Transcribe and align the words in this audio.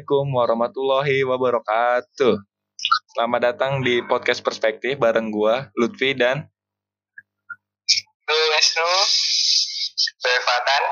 Assalamualaikum 0.00 0.32
warahmatullahi 0.32 1.18
wabarakatuh. 1.28 2.34
Selamat 3.12 3.52
datang 3.52 3.84
di 3.84 4.00
podcast 4.00 4.40
Perspektif 4.40 4.96
bareng 4.96 5.28
gua 5.28 5.68
Lutfi 5.76 6.16
dan 6.16 6.48
Wisnu 8.24 8.92
Gue 10.24 10.36
Fatan 10.40 10.82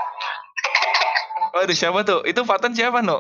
Waduh 1.57 1.73
siapa 1.73 2.05
tuh? 2.05 2.21
Itu 2.29 2.45
Fatan 2.45 2.77
siapa 2.77 3.01
no? 3.01 3.17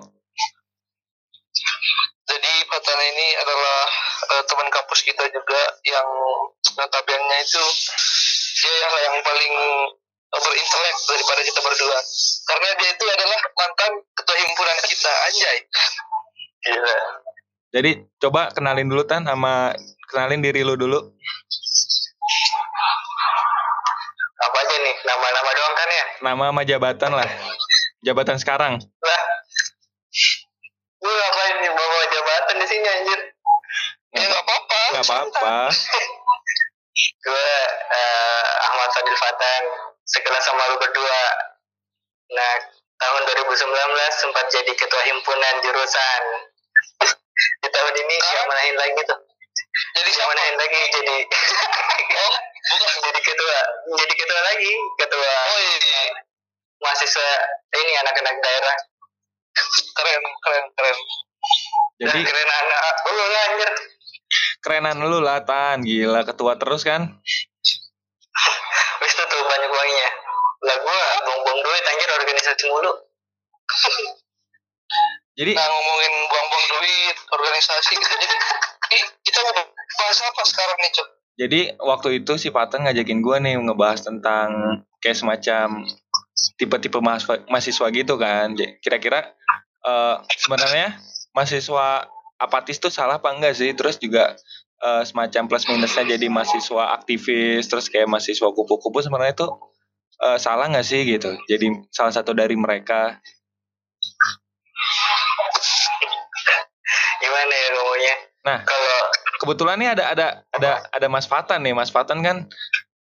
Jadi 2.28 2.52
Fatan 2.68 2.98
ini 3.08 3.26
adalah 3.40 3.80
uh, 4.28 4.44
teman 4.44 4.68
kampus 4.68 5.00
kita 5.08 5.24
juga 5.32 5.72
Yang 5.88 6.08
notabene 6.76 7.36
itu 7.48 7.64
Dia 8.60 8.76
yang 9.08 9.16
paling 9.24 9.54
uh, 10.34 10.40
berintelek 10.40 10.96
daripada 11.08 11.40
kita 11.44 11.60
berdua. 11.64 11.98
Karena 12.48 12.68
dia 12.80 12.90
itu 12.92 13.04
adalah 13.08 13.40
mantan 13.56 13.92
ketua 14.16 14.36
himpunan 14.36 14.76
kita 14.84 15.12
Anjay. 15.28 15.58
Gila. 16.68 16.96
Jadi 17.68 17.90
coba 18.16 18.48
kenalin 18.52 18.88
dulu 18.88 19.04
Tan 19.04 19.28
sama 19.28 19.76
kenalin 20.08 20.40
diri 20.40 20.64
lu 20.64 20.74
dulu. 20.76 20.98
Apa 24.38 24.56
aja 24.64 24.76
nih? 24.80 24.94
Nama-nama 25.04 25.50
doang 25.52 25.74
kan 25.74 25.88
ya? 25.88 26.04
Nama 26.24 26.44
sama 26.48 26.62
jabatan 26.64 27.12
lah. 27.12 27.28
Jabatan 28.06 28.36
sekarang. 28.40 28.72
Lah. 28.80 29.24
Gue 30.98 31.12
ngapain 31.12 31.56
nih 31.62 31.72
bawa 31.72 32.00
jabatan 32.10 32.56
di 32.58 32.66
sini 32.66 32.86
anjir? 32.88 33.20
Ya 34.16 34.24
nggak 34.24 34.42
apa-apa. 34.42 34.80
Gak 34.96 35.04
apa-apa. 35.04 35.56
gue 37.28 37.50
eh, 37.92 38.48
Ahmad 38.64 38.88
Fadil 38.90 39.18
Fatan 39.18 39.62
sekelas 40.08 40.42
sama 40.44 40.62
lu 40.72 40.76
berdua. 40.80 41.22
Nah 42.32 42.52
tahun 42.98 43.22
2019 43.24 43.56
sempat 44.18 44.44
jadi 44.52 44.72
ketua 44.72 45.02
himpunan 45.08 45.54
jurusan. 45.64 46.22
Di 47.62 47.68
tahun 47.70 47.94
ini 47.94 48.16
siapa 48.18 48.44
menahin 48.50 48.76
lagi 48.76 49.00
tuh. 49.06 49.20
Jadi 49.94 50.10
siapa? 50.10 50.30
menahin 50.34 50.56
lagi 50.58 50.80
jadi 50.90 51.16
oh 52.26 52.36
bukan. 52.66 52.98
jadi 52.98 53.20
ketua 53.22 53.58
jadi 53.94 54.14
ketua 54.18 54.40
lagi 54.42 54.72
ketua 54.98 55.32
oh 55.54 55.60
iya 55.62 56.02
mahasiswa 56.82 57.30
ini 57.78 57.92
anak-anak 58.02 58.34
daerah. 58.42 58.76
Keren 59.94 60.22
keren 60.42 60.64
keren. 60.74 60.98
Jadi 61.98 62.18
Dan 62.22 62.26
keren 62.26 62.50
anak 62.50 62.94
lu 63.06 63.24
lah 63.26 63.42
anjir 63.50 63.72
kerenan 64.62 64.98
lu 65.00 65.18
lah 65.22 65.42
Tan. 65.48 65.80
Gila 65.80 66.26
ketua 66.26 66.58
terus 66.58 66.84
kan. 66.84 67.22
Wis 69.00 69.12
tuh 69.14 69.26
tuh 69.26 69.40
banyak 69.46 69.70
uangnya. 69.70 70.08
Lah 70.58 70.76
gua 70.82 70.98
buang-buang 71.22 71.60
duit 71.62 71.82
anjir 71.86 72.08
organisasi 72.10 72.64
mulu. 72.66 72.92
Jadi 75.38 75.52
Nah 75.54 75.66
ngomongin 75.70 76.12
buang-buang 76.26 76.66
duit, 76.74 77.16
organisasi 77.30 77.92
gitu. 77.94 78.14
Jadi 78.18 79.04
kita 79.22 79.38
mau 79.46 79.54
bahas 79.70 80.18
apa 80.24 80.42
sekarang 80.48 80.78
nih, 80.82 80.92
Cok? 80.94 81.08
jadi 81.38 81.60
waktu 81.78 82.08
itu 82.18 82.34
si 82.34 82.50
Fatan 82.50 82.82
ngajakin 82.82 83.22
gua 83.22 83.38
nih 83.38 83.54
ngebahas 83.62 84.02
tentang 84.02 84.82
kayak 84.98 85.14
semacam 85.14 85.86
tipe-tipe 86.58 86.98
mahasiswa, 86.98 87.46
mahasiswa 87.46 87.86
gitu 87.94 88.18
kan. 88.18 88.58
Kira-kira 88.82 89.38
eh, 89.86 90.16
sebenarnya 90.34 90.98
mahasiswa 91.30 92.10
apatis 92.42 92.82
tuh 92.82 92.90
salah 92.90 93.22
apa 93.22 93.30
enggak 93.30 93.54
sih? 93.54 93.70
Terus 93.78 94.02
juga 94.02 94.34
eh, 94.82 95.02
semacam 95.06 95.46
plus 95.46 95.70
minusnya 95.70 96.18
jadi 96.18 96.26
mahasiswa 96.26 96.98
aktivis, 96.98 97.70
terus 97.70 97.86
kayak 97.86 98.10
mahasiswa 98.10 98.50
kupu-kupu 98.50 98.98
sebenarnya 98.98 99.38
itu 99.38 99.46
eh, 100.18 100.38
salah 100.38 100.66
nggak 100.70 100.86
sih 100.86 101.02
gitu? 101.06 101.34
Jadi 101.46 101.66
salah 101.90 102.12
satu 102.12 102.34
dari 102.34 102.54
mereka. 102.54 103.18
Gimana 107.18 107.54
ya 107.54 107.68
ngomongnya? 107.74 108.14
Nah. 108.46 108.60
kalau 108.64 108.98
Kebetulan 109.38 109.78
nih 109.78 109.88
ada 109.94 110.04
ada 110.10 110.26
ada 110.50 110.70
ada 110.90 111.06
Mas 111.06 111.30
Fatan 111.30 111.62
nih. 111.62 111.70
Mas 111.70 111.94
Fatan 111.94 112.26
kan 112.26 112.50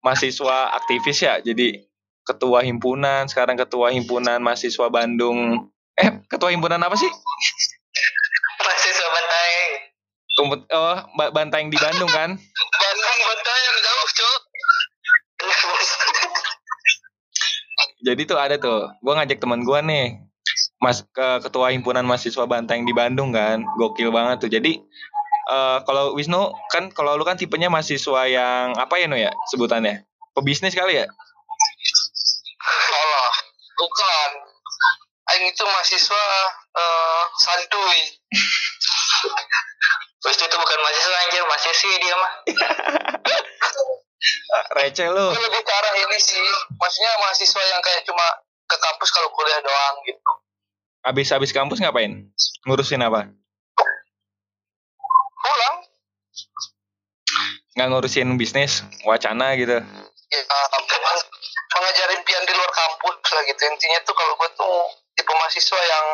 mahasiswa 0.02 0.74
aktivis 0.74 1.22
ya. 1.22 1.38
Jadi 1.38 1.86
ketua 2.26 2.66
himpunan, 2.66 3.30
sekarang 3.30 3.54
ketua 3.54 3.94
himpunan 3.94 4.42
mahasiswa 4.42 4.90
Bandung. 4.90 5.70
Eh, 5.94 6.10
ketua 6.26 6.50
himpunan 6.50 6.82
apa 6.82 6.98
sih? 6.98 7.10
mahasiswa 8.64 9.08
Bantaeng, 9.14 9.72
Oh, 10.74 10.98
Ba- 11.14 11.30
Banteng 11.30 11.70
di 11.70 11.78
Bandung 11.78 12.10
kan? 12.10 12.34
Bandung 12.34 13.20
Bantaeng 13.30 13.76
jauh, 13.78 14.08
Cok. 14.10 14.42
Jadi 18.04 18.22
tuh 18.28 18.36
ada 18.36 18.60
tuh, 18.60 18.92
gue 19.00 19.14
ngajak 19.16 19.40
teman 19.40 19.64
gue 19.64 19.80
nih, 19.80 20.20
mas 20.84 21.08
ke 21.08 21.28
ketua 21.40 21.72
himpunan 21.72 22.04
mahasiswa 22.04 22.44
Banteng 22.44 22.84
di 22.84 22.92
Bandung 22.92 23.32
kan, 23.32 23.64
gokil 23.80 24.12
banget 24.12 24.44
tuh. 24.44 24.52
Jadi 24.52 24.84
eh, 25.48 25.78
kalau 25.88 26.12
Wisnu 26.12 26.52
kan, 26.68 26.92
kalau 26.92 27.16
lu 27.16 27.24
kan 27.24 27.40
tipenya 27.40 27.72
mahasiswa 27.72 28.28
yang 28.28 28.76
apa 28.76 29.00
ya 29.00 29.08
no 29.08 29.16
ya 29.16 29.32
sebutannya, 29.56 30.04
pebisnis 30.36 30.76
kali 30.76 31.00
ya? 31.00 31.08
Salah, 32.64 33.34
bukan. 33.80 34.30
Aing 35.32 35.48
itu 35.48 35.64
mahasiswa 35.64 36.26
eh, 36.76 37.24
santuy. 37.40 38.00
Wis 40.28 40.40
itu 40.40 40.56
bukan 40.56 40.80
mahasiswa 40.84 41.18
anjir, 41.24 41.44
mahasiswi 41.48 41.94
dia 42.04 42.16
mah. 42.20 42.34
Receh 44.74 45.08
lu. 45.10 45.28
Lebih 45.32 45.62
ke 45.62 45.74
arah 45.74 45.94
ini 46.00 46.18
sih. 46.18 46.40
Maksudnya 46.80 47.12
mahasiswa 47.20 47.62
yang 47.68 47.82
kayak 47.84 48.02
cuma 48.08 48.26
ke 48.64 48.76
kampus 48.80 49.10
kalau 49.12 49.30
kuliah 49.34 49.60
doang 49.60 49.96
gitu. 50.08 50.32
Abis 51.04 51.36
abis 51.36 51.52
kampus 51.52 51.84
ngapain? 51.84 52.32
Ngurusin 52.64 53.04
apa? 53.04 53.28
Pulang, 55.44 55.76
Nggak 57.76 57.88
ngurusin 57.92 58.30
bisnis, 58.40 58.86
wacana 59.04 59.60
gitu. 59.60 59.76
ya 60.34 60.40
meng- 60.80 61.30
mengajar 61.74 62.08
impian 62.16 62.42
di 62.48 62.54
luar 62.56 62.72
kampus 62.72 63.18
lah 63.36 63.44
gitu. 63.44 63.62
Intinya 63.68 64.00
tuh 64.08 64.16
kalau 64.16 64.34
gue 64.40 64.50
tuh 64.56 64.76
tipe 65.14 65.30
mahasiswa 65.30 65.78
yang 65.84 66.08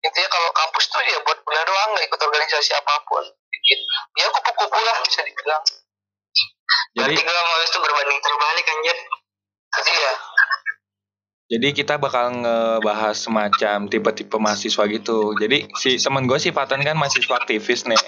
intinya 0.00 0.28
kalau 0.30 0.48
kampus 0.54 0.84
tuh 0.88 1.02
ya 1.02 1.18
buat 1.26 1.36
kuliah 1.42 1.64
doang, 1.66 1.88
nggak 1.92 2.06
ikut 2.06 2.20
organisasi 2.22 2.70
apa 2.78 2.94
pun. 3.04 3.24
Gitu. 3.50 3.84
Ya 4.16 4.30
kupu-kupu 4.30 4.78
lah 4.78 4.96
bisa 5.02 5.20
dibilang. 5.26 5.62
Jadi 6.96 7.14
Berarti 7.14 7.22
gue 7.22 7.34
sama 7.34 7.54
itu 7.62 7.78
berbanding 7.78 8.18
terbalik 8.20 8.66
anjir. 8.66 8.96
Iya. 9.70 10.12
jadi 11.50 11.68
kita 11.74 11.94
bakal 11.98 12.42
ngebahas 12.42 13.14
semacam 13.14 13.90
tipe-tipe 13.90 14.36
mahasiswa 14.38 14.82
gitu. 14.86 15.34
Jadi 15.34 15.66
si 15.78 15.98
temen 15.98 16.26
gue 16.26 16.38
si 16.38 16.54
Fatan 16.54 16.82
kan 16.82 16.94
mahasiswa 16.94 17.34
aktivis 17.42 17.86
nih. 17.90 17.98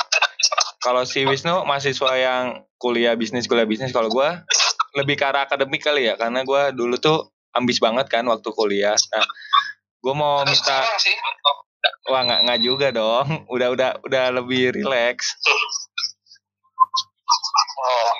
Kalau 0.82 1.06
si 1.06 1.22
Wisnu 1.22 1.62
mahasiswa 1.62 2.10
yang 2.18 2.66
kuliah 2.82 3.14
bisnis 3.14 3.46
kuliah 3.46 3.66
bisnis. 3.66 3.94
Kalau 3.94 4.10
gue 4.10 4.28
lebih 4.98 5.14
ke 5.14 5.24
arah 5.26 5.46
akademik 5.46 5.78
kali 5.78 6.10
ya, 6.10 6.18
karena 6.18 6.42
gue 6.42 6.62
dulu 6.74 6.98
tuh 6.98 7.30
ambis 7.54 7.78
banget 7.78 8.10
kan 8.10 8.26
waktu 8.26 8.50
kuliah. 8.50 8.98
Nah, 9.14 9.26
gue 10.02 10.14
mau 10.14 10.42
minta. 10.42 10.82
Wah 12.10 12.22
nggak 12.26 12.40
nggak 12.46 12.60
juga 12.62 12.90
dong. 12.90 13.46
Udah 13.46 13.70
udah 13.70 13.90
udah 14.02 14.24
lebih 14.42 14.74
rileks. 14.74 15.38
Oh. 17.82 18.10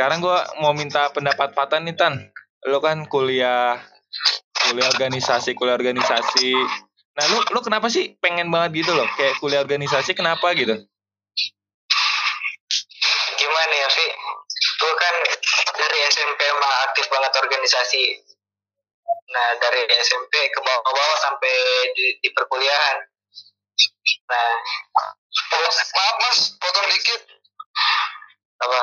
Sekarang 0.00 0.24
gua 0.24 0.48
mau 0.64 0.72
minta 0.72 1.12
pendapat 1.12 1.52
Fatan 1.52 1.84
nih 1.84 1.92
Tan. 1.92 2.32
Lo 2.72 2.80
kan 2.80 3.04
kuliah 3.04 3.76
kuliah 4.64 4.88
organisasi 4.88 5.52
kuliah 5.52 5.76
organisasi. 5.76 6.56
Nah 7.20 7.24
lu 7.28 7.44
lu 7.52 7.60
kenapa 7.60 7.92
sih 7.92 8.16
pengen 8.16 8.48
banget 8.48 8.80
gitu 8.80 8.96
loh 8.96 9.04
kayak 9.20 9.36
kuliah 9.44 9.60
organisasi 9.60 10.16
kenapa 10.16 10.56
gitu? 10.56 10.72
Gimana 13.36 13.74
ya, 13.76 13.88
Vi? 13.92 14.06
Gue 14.80 14.92
kan 14.96 15.14
dari 15.76 15.98
SMP 16.08 16.48
mah 16.48 16.74
aktif 16.88 17.04
banget 17.12 17.36
organisasi. 17.36 18.24
Nah, 19.04 19.48
dari 19.60 19.84
SMP 20.00 20.32
ke 20.48 20.58
bawah-bawah 20.64 21.18
sampai 21.28 21.52
di, 21.92 22.16
di 22.24 22.28
perkuliahan. 22.32 23.04
Nah, 24.32 24.52
maaf 25.92 26.16
mas, 26.24 26.56
potong 26.56 26.88
dikit. 26.88 27.39
Apa? 28.60 28.80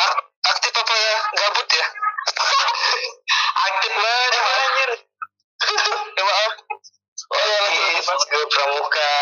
Ak- 0.00 0.24
aktif 0.50 0.72
apa 0.72 0.94
ya? 0.96 1.16
Gabut 1.36 1.68
ya? 1.68 1.86
aktif 3.68 3.92
banget, 3.92 4.32
anjir. 4.40 4.90
ya 6.16 6.22
maaf. 6.24 6.52
Oh 7.30 7.38
ya, 7.38 7.58
pas 8.02 8.22
gue 8.26 8.44
pramuka, 8.50 9.12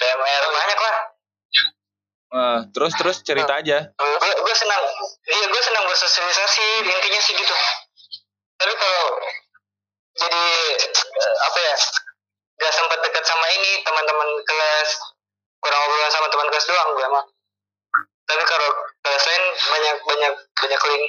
PMR, 0.00 0.42
banyak 0.50 0.80
lah. 0.82 0.96
Eh, 2.32 2.58
terus 2.72 2.96
terus 2.96 3.20
cerita 3.20 3.60
aja. 3.60 3.92
gue 3.92 4.32
gue 4.40 4.54
senang 4.56 4.82
iya 5.28 5.44
gue 5.52 5.62
senang 5.68 5.84
bersosialisasi 5.84 6.64
intinya 6.80 7.20
sih 7.20 7.36
gitu 7.36 7.54
tapi 8.56 8.72
kalau 8.72 9.04
jadi 10.16 10.44
eh, 10.96 11.36
apa 11.44 11.58
ya 11.60 11.76
gak 12.56 12.72
sempat 12.72 12.98
dekat 13.04 13.24
sama 13.28 13.46
ini 13.52 13.84
teman-teman 13.84 14.28
kelas 14.48 14.90
kurang 15.60 15.80
ngobrol 15.84 16.08
sama 16.08 16.26
teman 16.32 16.48
kelas 16.48 16.66
doang 16.72 16.88
gue 16.96 17.04
mah 17.12 17.24
tapi 18.24 18.42
kalau 18.48 18.68
banyak 19.52 19.96
banyak 20.04 20.32
banyak 20.36 20.80
link. 20.88 21.04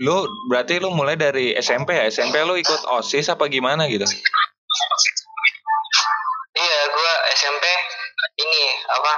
Lu 0.00 0.24
berarti 0.48 0.80
lu 0.80 0.88
mulai 0.96 1.16
dari 1.20 1.52
SMP 1.60 1.92
ya? 1.92 2.08
SMP 2.08 2.40
lu 2.40 2.56
ikut 2.56 2.88
OSIS 2.88 3.28
apa 3.28 3.44
gimana 3.52 3.84
gitu? 3.86 4.08
SMP 7.40 7.64
ini 8.40 8.64
apa 8.84 9.12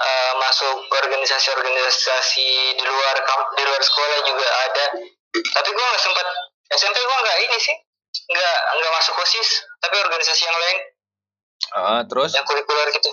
uh, 0.00 0.32
masuk 0.40 0.88
organisasi-organisasi 0.88 2.48
di 2.76 2.84
luar 2.88 3.16
di 3.52 3.62
luar 3.68 3.82
sekolah 3.84 4.18
juga 4.24 4.48
ada. 4.70 4.84
Tapi 5.32 5.68
gue 5.68 5.84
nggak 5.84 6.02
sempat 6.02 6.26
SMP 6.72 6.96
gue 6.96 7.18
nggak 7.20 7.38
ini 7.48 7.58
sih 7.60 7.76
nggak 8.12 8.58
nggak 8.80 8.92
masuk 8.96 9.16
osis 9.20 9.64
tapi 9.80 9.96
organisasi 10.00 10.42
yang 10.48 10.56
lain. 10.56 10.78
Uh, 11.72 12.00
terus? 12.08 12.32
Yang 12.32 12.48
kurikuler 12.48 12.88
gitu 12.96 13.12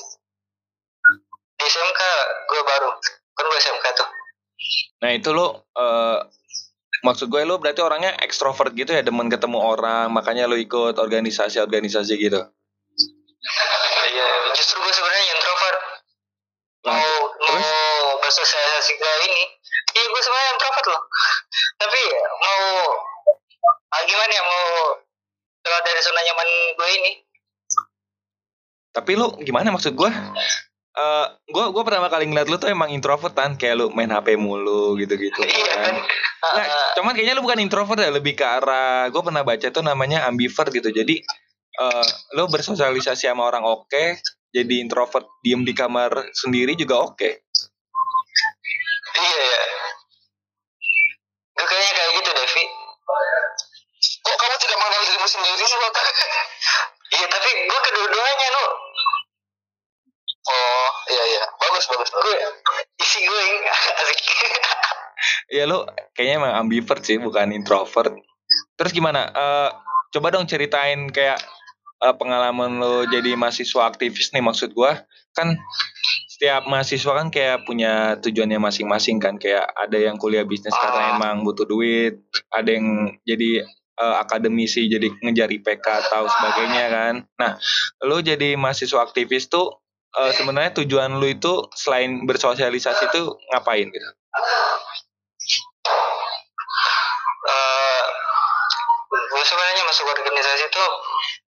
di 1.60 1.66
SMK 1.68 2.02
gue 2.48 2.62
baru. 2.64 2.90
Kan 3.36 3.44
gue 3.52 3.60
SMK 3.60 3.86
tuh. 4.00 4.10
Nah 5.04 5.12
itu 5.16 5.30
lo 5.36 5.68
uh, 5.76 6.20
maksud 7.04 7.28
gue 7.28 7.44
lo 7.44 7.60
berarti 7.60 7.84
orangnya 7.84 8.16
ekstrovert 8.24 8.76
gitu 8.76 8.92
ya 8.92 9.04
demen 9.04 9.32
ketemu 9.32 9.60
orang 9.60 10.12
makanya 10.12 10.48
lo 10.48 10.56
ikut 10.56 10.96
organisasi-organisasi 10.96 12.14
gitu? 12.16 12.40
Iya 14.10 14.28
justru 14.56 14.80
gue 14.84 14.94
sebenarnya 14.96 15.26
introvert. 15.36 15.82
Mau 16.88 17.12
Terus? 17.36 17.60
mau 17.60 17.80
bersosialisasi 18.24 18.94
ke 18.96 19.10
ini. 19.28 19.44
Iya 20.00 20.06
gue 20.08 20.22
sebenarnya 20.24 20.52
introvert 20.56 20.88
loh. 20.88 21.02
Tapi 21.84 22.02
mau 22.40 22.64
ah, 23.96 24.02
gimana 24.08 24.32
ya 24.32 24.44
mau 24.44 24.64
keluar 25.60 25.82
dari 25.84 26.00
zona 26.04 26.22
nyaman 26.24 26.50
gue 26.76 26.90
ini? 27.04 27.12
Tapi 28.90 29.12
lo 29.16 29.36
gimana 29.40 29.72
maksud 29.72 29.96
gue 29.96 30.12
uh, 31.00 31.26
gue 31.48 31.66
gue 31.72 31.84
pertama 31.88 32.12
kali 32.12 32.28
ngeliat 32.28 32.48
lu 32.52 32.60
tuh 32.60 32.68
emang 32.68 32.92
introvert 32.92 33.32
kan 33.32 33.56
kayak 33.56 33.80
lu 33.80 33.88
main 33.96 34.12
HP 34.12 34.36
mulu 34.36 35.00
gitu-gitu 35.00 35.40
iya 35.48 35.74
kan. 35.80 35.96
Nah, 36.40 36.66
cuman 36.96 37.12
kayaknya 37.16 37.36
lu 37.36 37.44
bukan 37.44 37.60
introvert 37.60 38.00
ya 38.00 38.12
lebih 38.12 38.36
ke 38.36 38.44
arah 38.44 39.08
gue 39.12 39.22
pernah 39.24 39.44
baca 39.44 39.68
tuh 39.72 39.84
namanya 39.84 40.24
ambivert 40.28 40.72
gitu. 40.72 40.88
Jadi 40.92 41.20
uh, 41.80 42.08
lu 42.40 42.48
bersosialisasi 42.48 43.28
sama 43.28 43.44
orang 43.44 43.68
oke, 43.68 43.92
okay, 43.92 44.20
jadi 44.56 44.80
introvert 44.80 45.28
diem 45.44 45.68
di 45.68 45.76
kamar 45.76 46.32
sendiri 46.32 46.80
juga 46.80 47.04
oke. 47.04 47.16
Okay. 47.20 47.34
Iya 49.20 49.40
ya. 49.44 49.62
Gue 51.60 51.66
kayaknya 51.68 51.92
kayak 51.92 52.10
gitu 52.24 52.30
Devi. 52.32 52.64
Kok 54.00 54.36
kamu 54.40 54.56
tidak 54.64 54.78
mengenal 54.80 55.02
dirimu 55.04 55.28
sendiri 55.28 55.64
sih, 55.66 55.80
Iya, 57.10 57.26
tapi 57.26 57.50
gue 57.66 57.80
kedua-duanya, 57.90 58.48
lo 58.54 58.66
Oh 60.50 60.90
iya 61.14 61.24
iya 61.38 61.44
bagus 61.62 61.86
bagus. 61.90 62.10
Gue 62.10 62.38
isi 62.98 63.20
going 63.26 63.58
asik. 64.02 64.20
Iya 65.54 65.64
lu 65.70 65.86
kayaknya 66.18 66.36
emang 66.42 66.54
ambivert 66.66 67.02
sih 67.06 67.22
bukan 67.22 67.54
introvert. 67.54 68.18
Terus 68.78 68.92
gimana? 68.96 69.30
Uh, 69.30 69.70
coba 70.10 70.34
dong 70.34 70.50
ceritain 70.50 71.10
kayak 71.14 71.38
uh, 72.02 72.16
pengalaman 72.18 72.82
lo 72.82 73.06
jadi 73.06 73.38
mahasiswa 73.38 73.86
aktivis 73.86 74.34
nih 74.34 74.42
maksud 74.42 74.74
gue 74.74 74.92
kan 75.38 75.54
setiap 76.40 76.72
mahasiswa 76.72 77.12
kan 77.20 77.28
kayak 77.28 77.68
punya 77.68 78.16
tujuannya 78.24 78.64
masing-masing 78.64 79.20
kan 79.20 79.36
kayak 79.36 79.68
ada 79.76 80.00
yang 80.00 80.16
kuliah 80.16 80.48
bisnis 80.48 80.72
ah. 80.72 80.80
karena 80.80 81.04
emang 81.20 81.44
butuh 81.44 81.68
duit, 81.68 82.24
ada 82.48 82.70
yang 82.72 83.12
jadi 83.28 83.68
uh, 84.00 84.24
akademisi 84.24 84.88
jadi 84.88 85.12
ngejar 85.20 85.52
IPK 85.52 85.84
atau 85.84 86.32
sebagainya 86.32 86.86
kan. 86.88 87.14
Nah, 87.36 87.60
lo 88.08 88.24
jadi 88.24 88.56
mahasiswa 88.56 89.04
aktivis 89.04 89.52
tuh 89.52 89.84
uh, 90.18 90.32
sebenarnya 90.34 90.72
tujuan 90.82 91.22
lu 91.22 91.28
itu 91.30 91.68
selain 91.76 92.26
bersosialisasi 92.26 93.12
itu 93.12 93.24
ngapain 93.54 93.86
gitu? 93.86 94.10
Uh, 97.50 98.04
gue 99.10 99.44
sebenarnya 99.46 99.84
masuk 99.86 100.06
organisasi 100.06 100.64
itu 100.70 100.86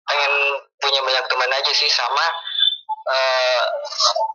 pengen 0.05 0.33
punya 0.83 1.01
banyak 1.01 1.25
teman 1.31 1.51
aja 1.55 1.73
sih 1.73 1.89
sama 1.89 2.25
uh, 3.09 3.63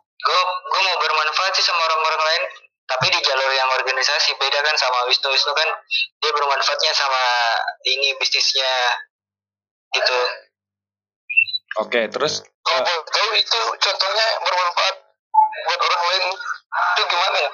gue 0.00 0.40
gue 0.42 0.80
mau 0.82 0.96
bermanfaat 0.98 1.52
sih 1.54 1.64
sama 1.64 1.80
orang-orang 1.84 2.22
lain 2.26 2.42
tapi 2.90 3.06
di 3.06 3.20
jalur 3.22 3.52
yang 3.54 3.70
organisasi 3.70 4.34
beda 4.34 4.58
kan 4.66 4.74
sama 4.74 5.06
Wisnu 5.06 5.30
Wisnu 5.30 5.52
kan 5.54 5.68
dia 6.18 6.32
bermanfaatnya 6.34 6.92
sama 6.96 7.22
ini 7.86 8.18
bisnisnya 8.18 8.72
gitu 9.94 10.18
Oke, 11.78 12.10
terus 12.10 12.42
kalau 12.60 12.82
uh, 12.84 13.00
tahu 13.08 13.30
itu 13.34 13.60
contohnya 13.80 14.26
bermanfaat 14.44 14.96
buat 15.40 15.80
orang 15.80 16.02
lain 16.12 16.24
itu 16.70 17.02
gimana 17.08 17.36
ya? 17.40 17.50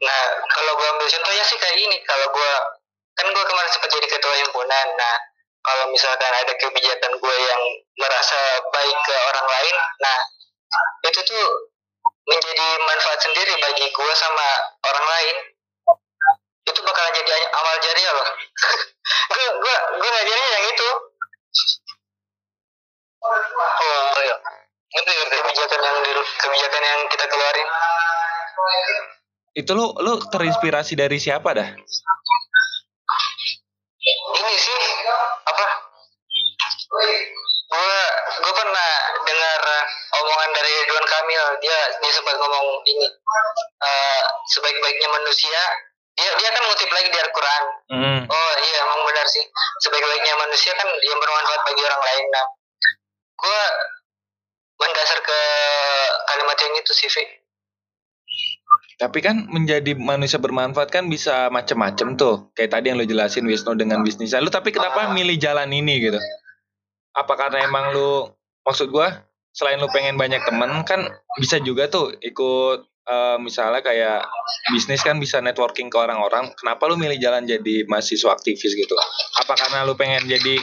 Nah, 0.00 0.22
kalau 0.48 0.72
gue 0.80 0.86
ambil 0.96 1.08
contohnya 1.12 1.44
sih 1.44 1.58
kayak 1.60 1.76
ini, 1.76 1.96
kalau 2.08 2.26
gue 2.32 2.52
kan 3.20 3.26
gue 3.28 3.44
kemarin 3.44 3.70
sempat 3.70 3.90
jadi 3.92 4.06
ketua 4.08 4.34
himpunan. 4.40 4.86
Nah, 4.96 5.14
kalau 5.60 5.84
misalkan 5.92 6.32
ada 6.32 6.52
kebijakan 6.56 7.12
gue 7.20 7.36
yang 7.36 7.62
merasa 8.00 8.40
baik 8.72 8.96
ke 9.04 9.14
orang 9.28 9.46
lain, 9.50 9.76
nah 10.00 10.18
itu 11.04 11.20
tuh 11.20 11.44
menjadi 12.30 12.66
manfaat 12.80 13.20
sendiri 13.20 13.52
bagi 13.60 13.86
gue 13.92 14.12
sama 14.16 14.48
orang 14.88 15.06
lain. 15.06 15.36
Itu 16.64 16.80
bakal 16.80 17.04
jadi 17.12 17.32
amal 17.50 17.76
jariah 17.84 18.12
loh. 18.14 18.28
gue 19.36 19.46
gue 19.60 19.74
gue 20.00 20.08
ngajarnya 20.08 20.48
yang 20.48 20.64
itu 20.70 20.88
oh 23.20 24.22
iya. 24.24 24.36
Ngerti 24.90 25.12
ngerti. 25.14 25.36
Kebijakan 25.38 25.80
yang 25.84 25.96
di, 26.02 26.12
kebijakan 26.18 26.82
yang 26.82 27.00
kita 27.06 27.24
keluarin. 27.30 27.68
Itu 29.54 29.72
lu 29.74 29.86
lu 30.02 30.12
terinspirasi 30.30 30.94
dari 30.98 31.18
siapa 31.18 31.54
dah? 31.54 31.68
Ini 34.10 34.54
sih 34.56 34.80
apa? 35.46 35.64
Gue 37.70 37.98
gue 38.40 38.54
pernah 38.54 38.90
dengar 39.22 39.62
omongan 40.10 40.50
dari 40.54 40.70
Ridwan 40.82 41.06
Kamil. 41.06 41.44
Dia 41.62 41.78
dia 42.02 42.12
sempat 42.14 42.34
ngomong 42.40 42.66
ini 42.88 43.06
uh, 43.84 44.22
sebaik-baiknya 44.50 45.08
manusia 45.12 45.62
dia 46.18 46.30
dia 46.36 46.50
kan 46.52 46.62
ngutip 46.66 46.90
lagi 46.92 47.08
di 47.08 47.16
Al-Quran 47.16 47.62
mm. 47.96 48.20
oh 48.28 48.52
iya 48.60 48.78
emang 48.82 49.00
benar 49.06 49.26
sih. 49.30 49.44
Sebaik-baiknya 49.86 50.34
manusia 50.36 50.74
kan 50.74 50.88
yang 51.00 51.18
bermanfaat 51.22 51.62
bagi 51.64 51.82
orang 51.86 52.02
lain 52.02 52.26
nah 52.34 52.46
gue 53.40 53.62
mendasar 54.80 55.18
ke 55.20 55.40
kalimat 56.28 56.56
yang 56.60 56.74
itu 56.80 56.92
sih 56.96 57.08
Vi. 57.08 57.24
Tapi 59.00 59.18
kan 59.24 59.48
menjadi 59.48 59.96
manusia 59.96 60.36
bermanfaat 60.36 60.92
kan 60.92 61.08
bisa 61.08 61.48
macem-macem 61.48 62.20
tuh. 62.20 62.52
Kayak 62.52 62.76
tadi 62.76 62.92
yang 62.92 63.00
lo 63.00 63.08
jelasin 63.08 63.48
Wisnu 63.48 63.72
dengan 63.72 64.04
bisnis 64.04 64.36
lu. 64.36 64.52
Tapi 64.52 64.76
kenapa 64.76 65.08
uh, 65.08 65.12
milih 65.16 65.40
jalan 65.40 65.72
ini 65.72 66.04
gitu? 66.04 66.20
Apa 67.16 67.32
karena 67.34 67.64
emang 67.64 67.96
lu 67.96 68.28
maksud 68.60 68.92
gue 68.92 69.08
selain 69.56 69.80
lu 69.80 69.88
pengen 69.90 70.14
banyak 70.20 70.44
temen 70.46 70.84
kan 70.86 71.10
bisa 71.40 71.58
juga 71.58 71.90
tuh 71.90 72.14
ikut 72.22 72.86
uh, 73.08 73.36
misalnya 73.40 73.82
kayak 73.82 74.22
bisnis 74.70 75.02
kan 75.02 75.16
bisa 75.16 75.40
networking 75.40 75.88
ke 75.88 75.96
orang-orang. 75.96 76.52
Kenapa 76.54 76.86
lu 76.86 77.00
milih 77.00 77.16
jalan 77.16 77.48
jadi 77.48 77.88
mahasiswa 77.88 78.36
aktivis 78.36 78.76
gitu? 78.76 78.94
Apa 79.40 79.56
karena 79.56 79.88
lu 79.88 79.96
pengen 79.96 80.28
jadi 80.28 80.60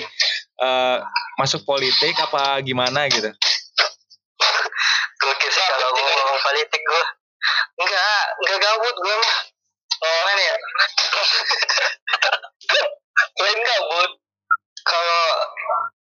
uh, 0.61 0.97
masuk 1.37 1.61
politik 1.65 2.13
apa 2.17 2.61
gimana 2.65 3.05
gitu? 3.09 3.29
Gue 5.17 5.33
sih 5.49 5.63
kalau 5.65 5.89
gue 5.93 6.05
ngomong 6.05 6.39
politik 6.41 6.81
gue 6.81 7.03
enggak 7.77 8.21
enggak 8.41 8.59
gabut 8.61 8.95
gue 8.97 9.15
mah. 9.17 9.35
Oh 9.97 10.19
mana 10.29 10.41
ya. 10.41 10.55
Lain 13.41 13.59
gabut. 13.61 14.11
Kalau 14.87 15.23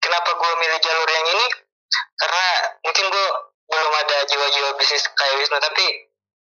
kenapa 0.02 0.30
gue 0.34 0.52
milih 0.61 0.78
jalur 0.82 1.08
yang 1.08 1.26
ini? 1.30 1.46
Karena 2.20 2.46
mungkin 2.84 3.06
gue 3.11 3.26
belum 3.64 3.94
ada 3.96 4.16
jiwa-jiwa 4.28 4.76
bisnis 4.76 5.08
kayak 5.16 5.40
Wisnu 5.40 5.56
tapi 5.56 5.87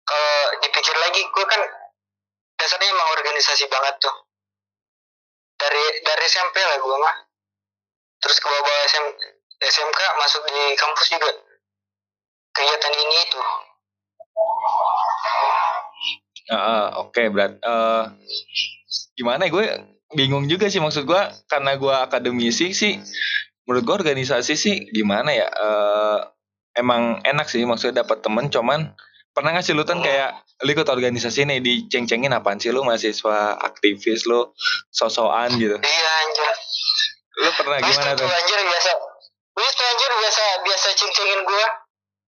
kalau 0.04 0.60
dipikir 0.60 0.96
lagi 1.00 1.24
gue 1.24 1.46
kan 1.48 1.62
dasarnya 2.60 2.92
emang 2.92 3.10
organisasi 3.16 3.66
banget 3.72 3.96
tuh. 4.04 4.16
Dari 5.56 6.04
dari 6.04 6.24
SMP 6.28 6.60
lah 6.60 6.78
gue 6.84 6.98
mah 7.00 7.16
terus 8.24 8.38
ke 8.40 8.48
bawah 8.48 8.78
SM, 8.88 9.06
SMK 9.60 10.00
masuk 10.16 10.42
di 10.48 10.64
kampus 10.80 11.08
juga. 11.12 11.32
Kegiatan 12.56 12.94
ini 12.96 13.18
itu. 13.28 13.40
Uh, 16.52 17.08
oke 17.08 17.16
okay, 17.16 17.32
berat 17.32 17.56
uh, 17.64 18.12
gimana 19.16 19.48
ya 19.48 19.52
gue 19.54 19.66
bingung 20.12 20.46
juga 20.52 20.68
sih 20.68 20.84
maksud 20.84 21.08
gue 21.08 21.22
karena 21.48 21.80
gue 21.80 21.94
akademisi 21.94 22.76
sih 22.76 23.00
menurut 23.64 23.84
gue 23.88 23.96
organisasi 24.04 24.54
sih 24.60 24.76
gimana 24.92 25.32
ya 25.32 25.48
uh, 25.48 26.20
emang 26.76 27.24
enak 27.24 27.48
sih 27.48 27.64
maksudnya 27.64 28.04
dapat 28.04 28.20
temen 28.26 28.52
cuman 28.52 28.92
pernah 29.34 29.50
nggak 29.56 29.66
sih 29.66 29.74
lu 29.74 29.88
kan 29.88 30.04
kayak 30.04 30.44
lu 30.62 30.76
ikut 30.78 30.88
organisasi 30.88 31.50
nih 31.50 31.60
diceng-cengin 31.60 32.36
apaan 32.36 32.62
sih 32.62 32.70
lu 32.70 32.86
mahasiswa 32.86 33.58
aktivis 33.60 34.30
lu 34.30 34.54
sosokan 34.94 35.58
gitu? 35.58 35.78
Iya 35.82 36.12
anjir 36.28 36.48
Lu 37.34 37.50
pernah 37.58 37.78
gimana 37.82 38.14
tuh? 38.14 38.30
anjir 38.30 38.60
biasa. 38.62 38.92
Wis 39.54 39.74
anjir 39.74 40.12
biasa 40.22 40.44
biasa 40.62 40.88
cincingin 40.94 41.42
gua. 41.42 41.68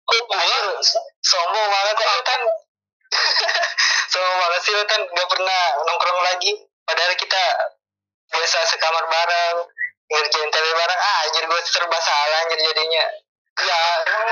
Oh, 0.08 0.22
anjir 0.34 0.66
sombong 1.22 1.68
banget 1.70 1.98
ya 2.02 2.22
kan. 2.26 2.42
sombong 4.12 4.38
banget 4.42 4.62
sih 4.66 4.74
kan 4.90 5.02
gak 5.06 5.28
pernah 5.30 5.62
nongkrong 5.86 6.22
lagi. 6.26 6.52
Padahal 6.88 7.14
kita 7.20 7.44
biasa 8.32 8.58
sekamar 8.74 9.06
bareng, 9.06 9.58
ngerjain 10.10 10.50
TV 10.50 10.66
bareng. 10.74 11.00
Ah 11.00 11.18
anjir 11.30 11.44
gua 11.46 11.60
serba 11.62 12.00
salah 12.02 12.40
anjir 12.48 12.60
jadinya. 12.62 13.06
ya 13.58 13.82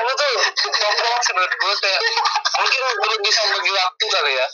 lu 0.05 0.13
tuh 0.13 0.29
nongkrong 0.69 1.17
menurut 1.33 1.53
gue 1.57 1.73
kayak 1.81 2.01
mungkin 2.61 2.81
lu 2.93 3.15
bisa 3.25 3.41
bagi 3.49 3.71
waktu 3.73 4.05
kali 4.05 4.31
ya 4.37 4.47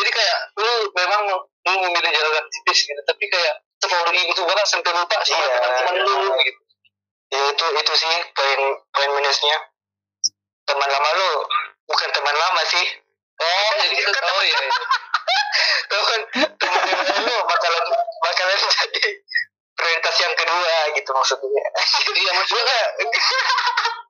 jadi 0.00 0.10
kayak 0.16 0.38
lu 0.56 0.72
memang 0.96 1.22
lu 1.36 1.72
memilih 1.84 2.08
jalan 2.08 2.40
aktivis 2.40 2.78
gitu 2.88 3.00
tapi 3.04 3.24
kayak 3.28 3.60
terlalu 3.80 4.20
itu 4.28 4.40
banget 4.44 4.66
sampai 4.68 4.92
lupa 4.92 5.18
sih 5.24 5.34
Iya. 5.34 5.56
teman 5.80 5.96
lu 6.04 6.36
gitu. 6.44 6.60
Ya 7.30 7.40
itu 7.48 7.64
itu 7.78 7.92
sih 7.96 8.14
poin 8.36 8.60
poin 8.92 9.10
minusnya. 9.16 9.56
Teman 10.68 10.88
lama 10.90 11.10
lu 11.16 11.30
bukan 11.88 12.08
teman 12.12 12.36
lama 12.36 12.62
sih. 12.68 12.86
Oh 13.40 13.72
jadi 13.80 13.96
oh 14.04 14.42
iya, 14.44 14.58
iya. 14.60 14.72
teman 15.88 16.20
teman 16.60 17.18
lu 17.24 17.36
bakalan 17.48 17.84
bakalan 18.20 18.58
jadi 18.84 19.02
prioritas 19.78 20.16
yang 20.20 20.34
kedua 20.36 20.74
gitu 20.92 21.10
maksudnya. 21.16 21.64
Iya 22.12 22.30
maksudnya 22.36 22.80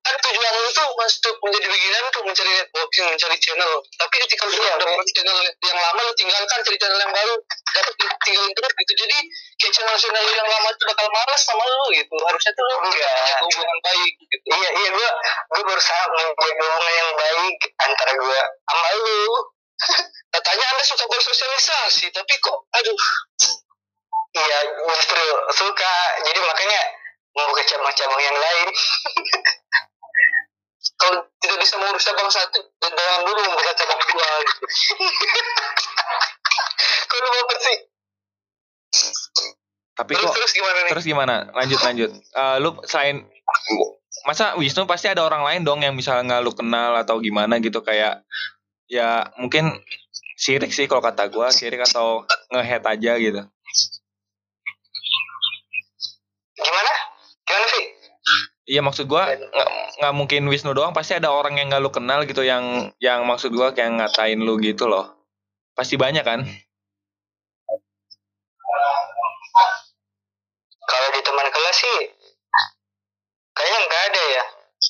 kan 0.00 0.16
tujuan 0.16 0.54
lu 0.56 0.70
tuh 0.72 0.88
masuk 0.96 1.34
menjadi 1.44 1.66
beginner 1.68 2.04
tuh 2.08 2.22
mencari 2.24 2.50
networking 2.56 3.06
mencari 3.12 3.36
channel. 3.36 3.72
Tapi 4.00 4.14
ketika 4.24 4.42
lu 4.48 4.52
Iya, 4.56 4.72
udah 4.80 4.86
dapat 4.88 5.06
channel 5.12 5.38
yang 5.44 5.78
lama 5.78 6.00
lu 6.08 6.12
tinggalkan 6.16 6.58
cari 6.64 6.76
channel 6.80 7.00
yang 7.04 7.12
baru. 7.12 7.34
Dapat 7.70 7.92
tinggalin 8.24 8.52
terus 8.56 8.72
gitu. 8.80 8.92
Jadi 9.04 9.16
kayak 9.60 9.72
channel 9.76 9.96
channel 10.00 10.24
yang 10.24 10.48
lama 10.48 10.68
tuh 10.72 10.86
bakal 10.88 11.06
malas 11.12 11.40
sama 11.44 11.64
lu 11.68 11.86
gitu. 11.92 12.16
Harusnya 12.24 12.52
tuh 12.56 12.64
lu 12.64 12.74
Enggak. 12.80 13.12
punya 13.12 13.34
hubungan 13.44 13.78
baik 13.84 14.12
gitu. 14.24 14.46
Iya 14.56 14.68
iya. 14.72 14.88
Gua 14.96 15.10
gua 15.52 15.62
berusaha 15.68 16.02
menjaga 16.08 16.64
hubungan 16.64 16.94
yang 16.96 17.10
baik 17.14 17.56
antara 17.84 18.12
gua 18.16 18.40
sama 18.72 18.88
lu. 18.96 19.20
Katanya 20.34 20.64
anda 20.72 20.84
suka 20.86 21.04
bersosialisasi 21.08 22.06
tapi 22.08 22.34
kok 22.40 22.58
aduh. 22.72 22.98
Iya 24.32 24.58
justru 24.88 25.24
suka. 25.52 25.94
Jadi 26.24 26.38
makanya 26.40 26.80
membuka 27.30 27.62
cabang-cabang 27.62 28.22
yang 28.26 28.38
lain 28.38 28.68
kalau 31.00 31.24
tidak 31.40 31.58
bisa 31.64 31.74
mengurus 31.80 32.04
cabang 32.04 32.28
satu 32.28 32.60
jangan 32.84 33.20
dulu 33.24 33.40
membuka 33.40 33.72
cabang 33.72 34.00
dua 34.04 34.28
gitu. 34.44 34.64
lu 37.20 37.28
mau 37.28 37.56
sih 37.60 37.78
Tapi 39.96 40.10
terus 40.16 40.32
kok 40.32 40.36
terus 40.36 40.52
gimana 40.56 40.78
nih 40.80 40.90
terus 40.90 41.04
gimana? 41.04 41.34
Lanjut 41.52 41.80
lanjut. 41.84 42.10
Eh, 42.16 42.56
lu 42.60 42.70
selain 42.88 43.28
masa 44.24 44.56
Wisnu 44.56 44.88
pasti 44.88 45.08
ada 45.08 45.24
orang 45.24 45.44
lain 45.44 45.62
dong 45.64 45.80
yang 45.84 45.92
misalnya 45.92 46.36
nggak 46.36 46.42
lu 46.44 46.52
kenal 46.56 46.96
atau 46.96 47.20
gimana 47.20 47.60
gitu 47.60 47.80
kayak 47.84 48.24
ya 48.88 49.28
mungkin 49.36 49.80
sirik 50.40 50.72
sih 50.72 50.88
kalau 50.88 51.04
kata 51.04 51.28
gua 51.28 51.52
sirik 51.52 51.84
atau 51.84 52.24
ngehead 52.48 52.84
aja 52.84 53.12
gitu. 53.20 53.42
Iya 58.70 58.86
maksud 58.86 59.10
gua 59.10 59.34
nggak 59.98 60.14
mungkin 60.14 60.46
Wisnu 60.46 60.70
doang 60.70 60.94
pasti 60.94 61.18
ada 61.18 61.34
orang 61.34 61.58
yang 61.58 61.66
nggak 61.74 61.82
lu 61.82 61.90
kenal 61.90 62.22
gitu 62.22 62.46
yang 62.46 62.94
yang 63.02 63.26
maksud 63.26 63.50
gua 63.50 63.74
kayak 63.74 63.98
ngatain 63.98 64.38
lu 64.38 64.62
gitu 64.62 64.86
loh. 64.86 65.10
Pasti 65.74 65.98
banyak 65.98 66.22
kan? 66.22 66.46
kalau 70.90 71.08
di 71.14 71.20
teman 71.22 71.46
kelas 71.46 71.76
sih 71.78 71.98
kayaknya 73.54 73.78
nggak 73.86 74.02
ada 74.10 74.22
ya 74.34 74.44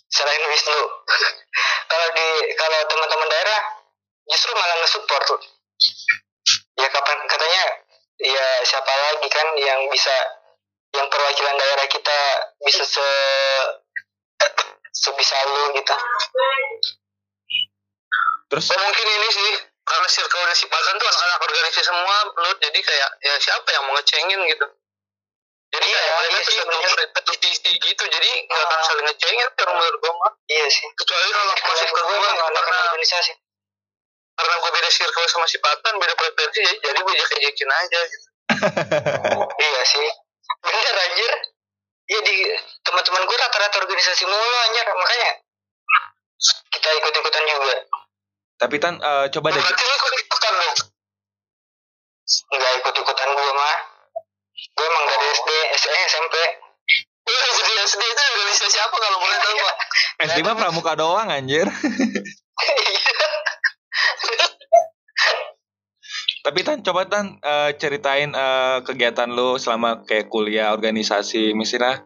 selain 0.09 0.43
Wisnu 0.49 0.81
kalau 1.93 2.09
di 2.17 2.29
kalau 2.57 2.79
teman-teman 2.89 3.29
daerah 3.29 3.61
justru 4.33 4.51
malah 4.57 4.77
nge-support 4.81 5.25
tuh 5.29 5.41
ya 6.81 6.89
kapan 6.89 7.19
katanya 7.29 7.65
ya 8.21 8.47
siapa 8.65 8.89
lagi 8.89 9.29
kan 9.29 9.49
yang 9.61 9.81
bisa 9.93 10.15
yang 10.97 11.07
perwakilan 11.07 11.55
daerah 11.57 11.87
kita 11.87 12.19
bisa 12.67 12.83
se 12.83 13.07
sebisa 14.91 15.37
lu 15.47 15.71
gitu 15.79 15.95
Terus 18.51 18.67
Oh 18.67 18.79
mungkin 18.83 19.07
ini 19.07 19.29
sih 19.31 19.51
karena 19.87 20.09
circle 20.11 20.43
si 20.59 20.67
Pakan 20.67 20.99
tuh 20.99 21.07
anak-anak 21.07 21.39
organisasi 21.47 21.87
semua 21.87 22.17
menurut 22.35 22.59
jadi 22.59 22.79
kayak 22.83 23.11
ya 23.23 23.35
siapa 23.39 23.69
yang 23.71 23.87
mau 23.87 23.95
ngecengin 23.95 24.43
gitu. 24.51 24.67
Jadi 25.71 25.87
Iya, 25.87 25.99
kayak 26.03 26.15
mereka 26.19 26.35
iya 26.35 26.43
tuh 26.43 26.51
sih, 26.51 26.59
satu 26.59 27.07
kompetisi 27.15 27.71
gitu 27.79 28.03
jadi 28.11 28.31
nggak 28.51 28.63
akan 28.67 28.81
saling 28.91 29.07
ngecengin 29.07 29.49
kalau 29.55 29.73
menurut 29.79 29.97
gue 30.03 30.13
mah. 30.19 30.33
iya 30.51 30.67
sih 30.67 30.87
Kecuali 30.99 31.27
kalau 31.31 31.55
masuk 31.55 31.89
ke 31.95 32.01
gue 32.03 32.17
gue 32.19 32.31
nggak 32.35 32.49
ada 32.51 32.61
karena 32.67 32.81
organisasi 32.91 33.33
karena 34.35 34.55
gue 34.59 34.71
beda 34.75 34.91
circle 34.91 35.27
sama 35.31 35.47
si 35.47 35.59
Patan 35.63 35.95
beda 36.03 36.15
preferensi 36.19 36.59
jadi, 36.59 36.75
jadi 36.83 36.99
gue 37.07 37.15
jek-jekin 37.23 37.71
aja 37.71 38.01
gitu. 38.03 38.27
iya 39.71 39.83
sih 39.87 40.09
bener 40.65 40.97
anjir. 40.97 41.33
Iya 42.11 42.21
di 42.27 42.37
teman-teman 42.83 43.23
gue 43.23 43.37
rata-rata 43.39 43.77
organisasi 43.79 44.27
mulu 44.27 44.57
anjir. 44.67 44.87
Makanya 44.91 45.31
kita 46.75 46.89
ikut-ikutan 46.99 47.45
juga. 47.47 47.77
Tapi 48.59 48.77
tan 48.83 48.95
eh, 48.99 49.27
coba 49.31 49.55
deh. 49.55 49.63
Berarti 49.63 49.85
lu 49.87 49.95
ikut 49.95 50.15
ikutan 50.27 50.55
dong. 50.59 50.77
nggak 52.31 52.73
ikut-ikutan 52.83 53.29
gue 53.35 53.51
mah. 53.55 53.77
Gue 54.75 54.87
emang 54.87 55.05
dari 55.09 55.27
SD 55.35 55.51
SD 55.73 55.95
SMP 56.15 56.35
Iya 57.31 57.47
jadi 57.63 57.73
SD 57.87 58.03
itu 58.03 58.23
organisasi 58.35 58.79
apa 58.83 58.97
kalau 58.97 59.19
boleh 59.23 59.39
tahu 59.39 59.55
pak? 59.55 59.77
SD 60.27 60.39
mah 60.43 60.57
pramuka 60.59 60.93
doang 60.99 61.31
anjir. 61.31 61.67
Tapi 66.41 66.61
tan 66.61 66.81
coba 66.81 67.05
tan 67.05 67.37
eh, 67.37 67.71
ceritain 67.75 68.31
eh, 68.31 68.79
kegiatan 68.81 69.29
lu 69.29 69.57
selama 69.57 70.03
kayak 70.03 70.27
kuliah 70.27 70.71
organisasi 70.71 71.53
misalnya 71.53 72.05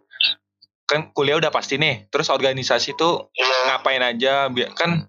kan 0.85 1.09
kuliah 1.11 1.39
udah 1.39 1.49
pasti 1.49 1.77
nih 1.77 2.07
terus 2.09 2.29
organisasi 2.29 2.93
tuh 2.95 3.33
Iya. 3.33 3.57
ngapain 3.71 4.03
aja 4.03 4.35
kan 4.75 5.09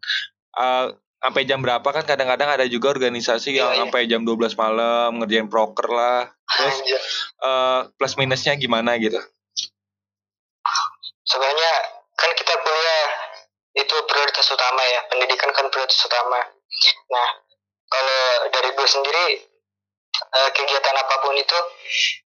eh, 0.54 0.86
sampai 1.18 1.44
jam 1.44 1.60
berapa 1.60 1.84
kan 1.84 2.06
kadang-kadang 2.06 2.48
ada 2.50 2.66
juga 2.66 2.90
organisasi 2.90 3.52
yang 3.52 3.68
Iya, 3.68 3.74
iya. 3.74 3.80
sampai 3.84 4.02
jam 4.06 4.22
12 4.22 4.56
malam 4.56 5.20
ngerjain 5.20 5.50
proker 5.50 5.90
lah 5.90 6.30
terus 6.48 6.76
Anjir. 6.80 7.02
eh, 7.42 7.80
plus 7.92 8.14
minusnya 8.16 8.56
gimana 8.56 8.96
gitu 8.96 9.18
Sebenarnya 11.26 11.74
kan 12.16 12.32
kita 12.32 12.54
kuliah 12.56 13.08
itu 13.76 13.96
prioritas 14.06 14.46
utama 14.48 14.82
ya, 14.86 15.02
pendidikan 15.06 15.50
kan 15.52 15.68
prioritas 15.68 16.00
utama. 16.00 16.38
Nah, 17.10 17.30
kalau 17.96 18.52
dari 18.52 18.70
gue 18.76 18.88
sendiri 18.88 19.28
eh, 20.16 20.50
kegiatan 20.52 20.96
apa 21.00 21.16
pun 21.24 21.36
itu 21.36 21.60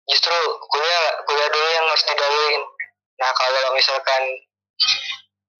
justru 0.08 0.36
kuliah 0.72 1.04
kuliah 1.28 1.48
dulu 1.52 1.68
yang 1.68 1.84
harus 1.84 2.04
didahuluin. 2.08 2.62
Nah, 3.18 3.30
kalau 3.36 3.62
misalkan 3.76 4.22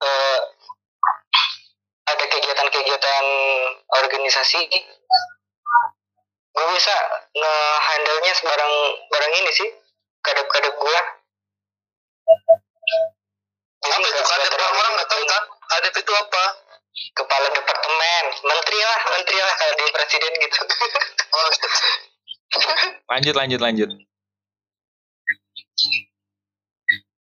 eh, 0.01 0.39
ada 2.09 2.25
kegiatan-kegiatan 2.25 3.25
organisasi, 3.93 4.61
gue 6.57 6.67
bisa 6.73 6.97
nge-handle-nya 7.37 8.33
sebarang 8.33 8.73
barang 9.13 9.33
ini 9.45 9.51
sih, 9.53 9.69
kadep-kadep 10.25 10.73
gue. 10.73 11.01
Jadi 13.79 14.09
kadep 14.09 14.49
terlalu 14.49 14.77
orang 14.81 14.93
nggak 14.97 15.11
tahu 15.13 15.23
kan? 15.29 15.43
Kadep 15.69 15.95
itu 16.01 16.13
apa? 16.17 16.45
Kepala 17.13 17.49
departemen, 17.51 18.25
menteri 18.41 18.79
lah, 18.79 19.01
menteri 19.11 19.39
lah 19.39 19.55
kalau 19.55 19.75
di 19.75 19.85
presiden 19.91 20.33
gitu. 20.39 20.59
Oh, 21.29 21.49
lanjut 23.13 23.35
lanjut 23.35 23.61
lanjut 23.61 23.91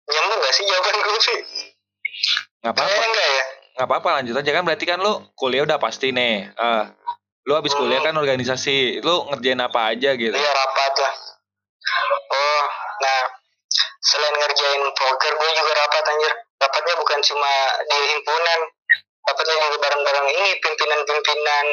Nyambung 0.08 0.40
gak 0.40 0.54
sih 0.56 0.64
jawaban 0.64 0.96
gue 0.98 1.20
sih? 1.22 1.38
nggak 2.58 2.74
apa-apa 2.74 2.90
Kayaknya 2.90 3.08
enggak 3.08 3.28
ya. 3.30 3.44
nggak 3.78 3.88
apa-apa 3.88 4.10
lanjut 4.18 4.36
aja 4.36 4.52
kan 4.52 4.64
berarti 4.66 4.86
kan 4.90 4.98
lu 4.98 5.14
kuliah 5.38 5.62
udah 5.62 5.78
pasti 5.78 6.10
nih 6.10 6.50
Eh, 6.50 6.84
lu 7.46 7.54
habis 7.54 7.72
kuliah 7.72 8.02
kan 8.02 8.18
organisasi 8.18 9.06
lu 9.06 9.30
ngerjain 9.30 9.62
apa 9.62 9.94
aja 9.94 10.18
gitu 10.18 10.34
Iya 10.34 10.52
rapat 10.52 10.94
lah. 10.98 11.14
Oh, 12.28 12.64
nah 13.00 13.20
selain 14.02 14.34
ngerjain 14.34 14.82
proker, 14.92 15.32
gue 15.32 15.50
juga 15.54 15.74
rapat 15.78 16.04
anjir. 16.08 16.34
Rapatnya 16.58 16.96
bukan 16.98 17.20
cuma 17.22 17.54
di 17.86 17.98
himpunan, 18.10 18.60
rapatnya 19.28 19.56
juga 19.68 19.78
bareng-bareng 19.84 20.28
ini 20.32 20.50
pimpinan-pimpinan 20.64 21.66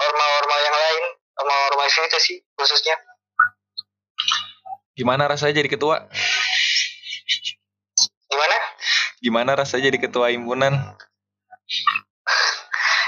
orma-orma 0.00 0.56
yang 0.64 0.76
lain, 0.76 1.04
orma-orma 1.36 1.84
itu 1.84 2.18
sih 2.18 2.36
khususnya. 2.56 2.96
gimana 4.96 5.24
rasanya 5.32 5.64
jadi 5.64 5.70
ketua 5.72 5.96
Gimana? 8.28 8.56
gimana 9.24 9.50
rasanya 9.56 9.88
jadi 9.88 9.98
ketua 10.08 10.28
himpunan 10.28 10.76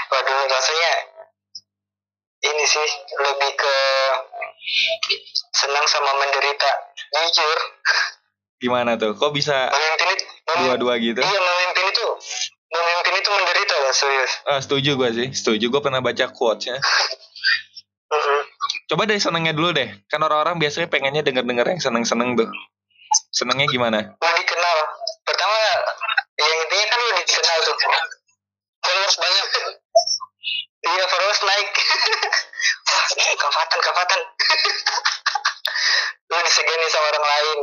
Waduh, 0.09 0.45
rasanya 0.49 0.91
ini 2.43 2.65
sih 2.65 2.89
lebih 3.17 3.51
ke 3.55 3.75
senang 5.53 5.85
sama 5.87 6.11
menderita. 6.21 6.71
Jujur, 7.13 7.59
gimana 8.63 8.95
tuh 8.95 9.11
kok 9.19 9.35
bisa 9.35 9.67
dua-dua 10.63 10.95
gitu 11.03 11.19
iya 11.19 11.39
memimpin 11.39 11.85
itu, 11.91 12.07
memimpin 12.71 13.13
itu 13.19 13.29
menderita 13.31 13.75
loh 13.75 13.82
serius. 13.93 14.31
Ah, 14.49 14.59
setuju 14.59 14.97
gue 14.97 15.09
sih. 15.13 15.27
Setuju. 15.31 15.69
Gue 15.69 15.81
pernah 15.81 16.01
baca 16.01 16.29
quotes 16.33 16.73
ya 16.73 16.77
coba 18.93 19.09
dari 19.09 19.17
senengnya 19.17 19.57
dulu 19.57 19.73
deh. 19.73 19.89
Kan 20.05 20.21
orang-orang 20.21 20.61
biasanya 20.61 20.85
pengennya 20.85 21.25
denger-denger 21.25 21.65
yang 21.65 21.81
seneng-seneng 21.81 22.37
tuh. 22.37 22.49
Senengnya 23.33 23.65
gimana? 23.65 24.13
Mau 24.21 24.33
dikenal. 24.37 24.77
Pertama, 25.25 25.57
yang 26.37 26.53
intinya 26.61 26.93
followers 28.83 29.17
banyak. 29.17 29.47
Iya 30.83 31.03
followers 31.07 31.41
naik 31.47 31.69
wah 32.83 33.35
kafatan 33.43 33.79
kafatan. 33.79 34.21
Lu 36.31 36.37
disegani 36.43 36.85
sama 36.91 37.07
orang 37.13 37.25
lain. 37.25 37.59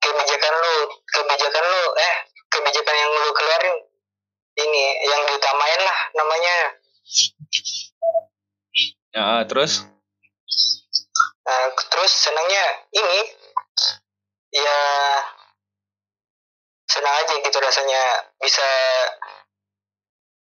Kebijakan 0.00 0.54
lu 0.64 0.76
kebijakan 1.12 1.64
lu 1.68 1.84
eh 1.92 2.14
kebijakan 2.48 2.94
yang 2.96 3.10
lu 3.12 3.30
keluarin 3.36 3.76
ini 4.60 4.84
yang 5.08 5.22
diutamain 5.28 5.80
lah 5.80 5.98
namanya. 6.16 6.56
Ya, 9.10 9.26
terus? 9.48 9.82
Nah, 11.46 11.66
terus 11.90 12.12
senangnya 12.14 12.64
ini. 12.94 13.20
Ya 14.50 14.78
senang 16.90 17.14
aja 17.22 17.34
gitu 17.38 17.58
rasanya 17.62 18.02
bisa 18.42 18.66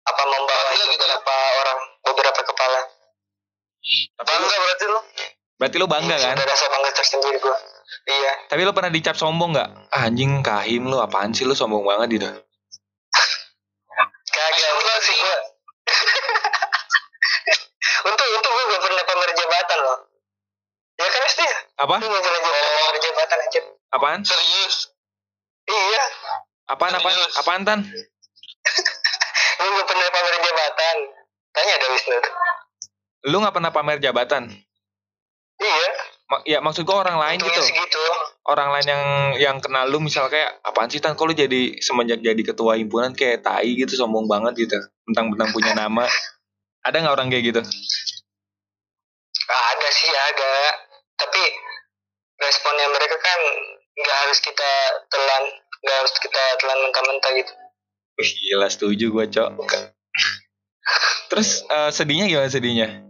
apa 0.05 0.23
membawa 0.23 0.63
Bangga 0.69 0.85
gitu 0.85 0.95
beberapa 1.01 1.35
orang 1.65 1.79
beberapa 2.05 2.41
kepala. 2.45 2.81
Tapi 4.21 4.29
lu, 4.37 4.45
bangga 4.45 4.57
berarti 4.61 4.85
lo 4.85 4.99
berarti 5.57 5.75
lu 5.81 5.87
bangga 5.89 6.15
kan? 6.21 6.35
ada 6.37 6.45
rasa 6.45 6.65
bangga 6.69 6.91
tersendiri 6.93 7.37
gua. 7.41 7.57
Iya. 8.07 8.33
Tapi 8.47 8.61
lu 8.63 8.71
pernah 8.71 8.91
dicap 8.93 9.17
sombong 9.17 9.57
nggak? 9.57 9.69
Ah, 9.91 10.07
anjing 10.07 10.45
kahim 10.45 10.87
lu 10.87 11.01
apaan 11.01 11.33
sih 11.33 11.43
lu? 11.43 11.57
Sombong 11.57 11.83
banget 11.83 12.21
gitu. 12.21 12.29
Kagak 14.37 14.71
enggak 14.73 14.97
sih 15.01 15.15
gua 15.17 15.37
untuk 18.07 18.25
untuk 18.29 18.49
gua 18.49 18.63
gak 18.67 18.81
pernah 18.83 19.03
pamer 19.03 19.29
jabatan 19.33 19.77
loh 19.79 19.97
ya 20.97 21.05
kan 21.07 21.21
SD 21.25 21.39
ya 21.41 21.57
Apa? 21.77 21.95
lu 21.97 22.05
gak 22.07 22.21
pernah 22.21 22.39
jabatan 22.39 22.71
pamer 22.77 22.97
jabatan 22.99 23.37
aja 23.39 23.59
Apaan? 23.89 24.19
serius 24.21 24.75
iya 25.65 26.03
Apaan 26.67 26.91
apaan? 26.91 27.15
Serius. 27.15 27.33
Apaan 27.37 27.61
tan? 27.63 27.79
lu 29.57 29.67
gak 29.73 29.87
pernah 29.87 30.07
pamer 30.09 30.35
jabatan 30.37 30.95
tanya 31.49 31.71
ada 31.73 31.87
Wisnu 31.89 32.15
tuh. 32.19 32.33
Lu 33.25 33.35
nggak 33.39 33.51
pernah 33.51 33.71
pamer 33.71 33.97
jabatan? 33.97 34.43
iya 35.57 35.89
Ma- 36.27 36.43
ya 36.45 36.59
maksud 36.59 36.83
gua 36.83 37.01
orang 37.01 37.17
lain 37.17 37.37
untungnya 37.39 37.55
gitu. 37.55 37.65
segitu 37.65 38.03
Orang 38.47 38.71
lain 38.71 38.87
yang 38.87 39.03
yang 39.35 39.57
kenal 39.59 39.83
lu 39.91 39.99
misal 39.99 40.31
kayak 40.31 40.63
apaan 40.63 40.87
sih 40.87 41.03
tan? 41.03 41.19
Kok 41.19 41.27
lu 41.27 41.35
jadi 41.35 41.75
semenjak 41.83 42.23
jadi 42.23 42.41
ketua 42.41 42.79
himpunan 42.79 43.11
kayak 43.11 43.43
tai 43.43 43.75
gitu 43.75 43.91
sombong 43.99 44.23
banget 44.23 44.67
gitu. 44.67 44.79
Mentang-mentang 45.03 45.51
punya 45.51 45.75
nama. 45.75 46.07
Ada 46.87 47.03
nggak 47.03 47.15
orang 47.19 47.27
kayak 47.27 47.43
gitu? 47.51 47.61
Ah, 49.47 49.65
ada 49.75 49.89
sih 49.91 50.11
ada 50.11 50.53
tapi 51.17 51.41
responnya 52.37 52.87
mereka 52.93 53.17
kan 53.19 53.39
nggak 53.97 54.17
harus 54.27 54.39
kita 54.43 54.71
telan 55.09 55.43
nggak 55.81 55.97
harus 56.03 56.13
kita 56.19 56.43
telan 56.61 56.79
mentah-mentah 56.85 57.31
gitu 57.33 57.53
Wih, 58.17 58.31
gila 58.33 58.65
setuju 58.65 59.13
gua 59.13 59.25
cok. 59.29 59.51
Terus 61.29 61.61
eh, 61.69 61.91
sedihnya 61.93 62.25
gimana 62.25 62.49
sedihnya? 62.49 63.06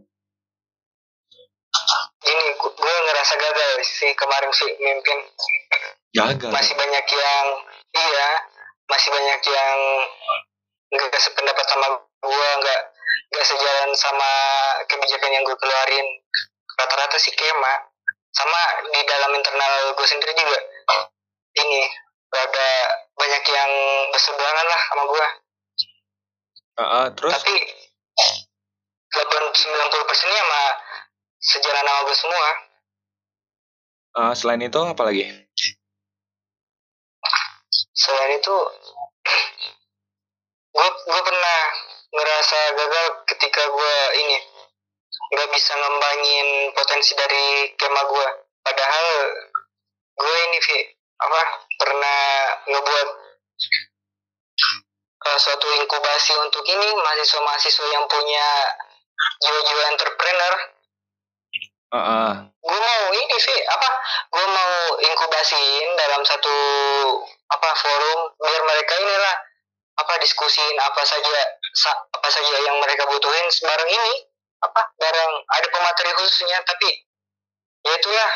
Gue 3.28 3.36
ngerasa 3.36 3.44
gagal 3.44 3.84
sih 3.84 4.16
kemarin 4.16 4.52
sih 4.56 4.72
mimpin. 4.80 5.20
Gagal. 6.16 6.48
masih 6.48 6.80
banyak 6.80 7.04
yang 7.12 7.48
iya 7.92 8.30
masih 8.88 9.12
banyak 9.12 9.42
yang 9.52 9.78
nggak 10.96 11.20
sependapat 11.20 11.68
sama 11.68 12.00
gue 12.24 12.50
nggak 12.64 12.82
nggak 13.36 13.48
sejalan 13.52 13.92
sama 14.00 14.32
kebijakan 14.88 15.36
yang 15.36 15.44
gue 15.44 15.60
keluarin. 15.60 16.08
Rata-rata 16.80 17.20
sih 17.20 17.36
kema. 17.36 17.84
Sama 18.32 18.62
di 18.96 19.04
dalam 19.04 19.36
internal 19.36 19.92
gue 19.92 20.08
sendiri 20.08 20.32
juga 20.32 20.60
ini 21.58 21.82
ada 22.32 22.70
banyak 23.18 23.44
yang 23.50 23.72
berseberangan 24.14 24.68
lah 24.68 24.82
sama 24.88 25.04
gue 25.10 25.28
Heeh, 26.78 27.06
terus? 27.18 27.34
Tapi 27.34 27.56
80 27.58 29.18
persennya 30.06 30.42
sama 30.46 30.62
sejalan 31.42 31.82
sama 31.82 32.06
gue 32.06 32.16
semua 32.16 32.67
eh, 34.18 34.34
selain 34.34 34.62
itu 34.66 34.80
apa 34.82 35.04
lagi? 35.06 35.26
selain 37.98 38.38
itu 38.38 38.58
gue 40.78 40.88
gue 41.10 41.22
pernah 41.26 41.62
ngerasa 42.14 42.60
gagal 42.78 43.06
ketika 43.34 43.62
gue 43.66 43.96
ini 44.22 44.38
nggak 45.34 45.50
bisa 45.50 45.74
ngembangin 45.74 46.48
potensi 46.78 47.18
dari 47.18 47.74
kema 47.74 48.02
gue 48.06 48.28
padahal 48.62 49.08
gue 50.18 50.36
ini 50.50 50.58
Vi, 50.62 50.78
apa 51.26 51.42
pernah 51.82 52.22
ngebuat 52.70 53.08
uh, 55.26 55.38
suatu 55.42 55.68
inkubasi 55.82 56.38
untuk 56.38 56.64
ini 56.70 56.88
mahasiswa-mahasiswa 57.02 57.86
yang 57.92 58.06
punya 58.06 58.48
jiwa-jiwa 59.42 59.84
entrepreneur 59.94 60.54
Heeh. 61.88 62.32
gue 62.60 62.80
mau 62.84 63.04
ini 63.10 63.38
sih 63.40 63.58
apa 63.64 63.90
gue 64.28 64.44
mau 64.46 64.72
inkubasiin 65.00 65.88
dalam 65.96 66.20
satu 66.22 66.56
apa 67.48 67.70
forum 67.74 68.20
biar 68.38 68.62
mereka 68.62 68.94
inilah 69.00 69.36
apa 69.98 70.14
diskusiin 70.20 70.76
apa 70.78 71.02
saja 71.02 71.32
sa- 71.74 72.04
apa 72.12 72.28
saja 72.28 72.60
yang 72.60 72.76
mereka 72.78 73.08
butuhin 73.08 73.48
bareng 73.64 73.88
ini 73.88 74.16
apa 74.60 74.82
bareng 74.94 75.32
ada 75.48 75.68
pemateri 75.70 76.12
khususnya 76.14 76.60
tapi 76.62 76.92
ya 77.82 77.94
itulah 77.96 78.32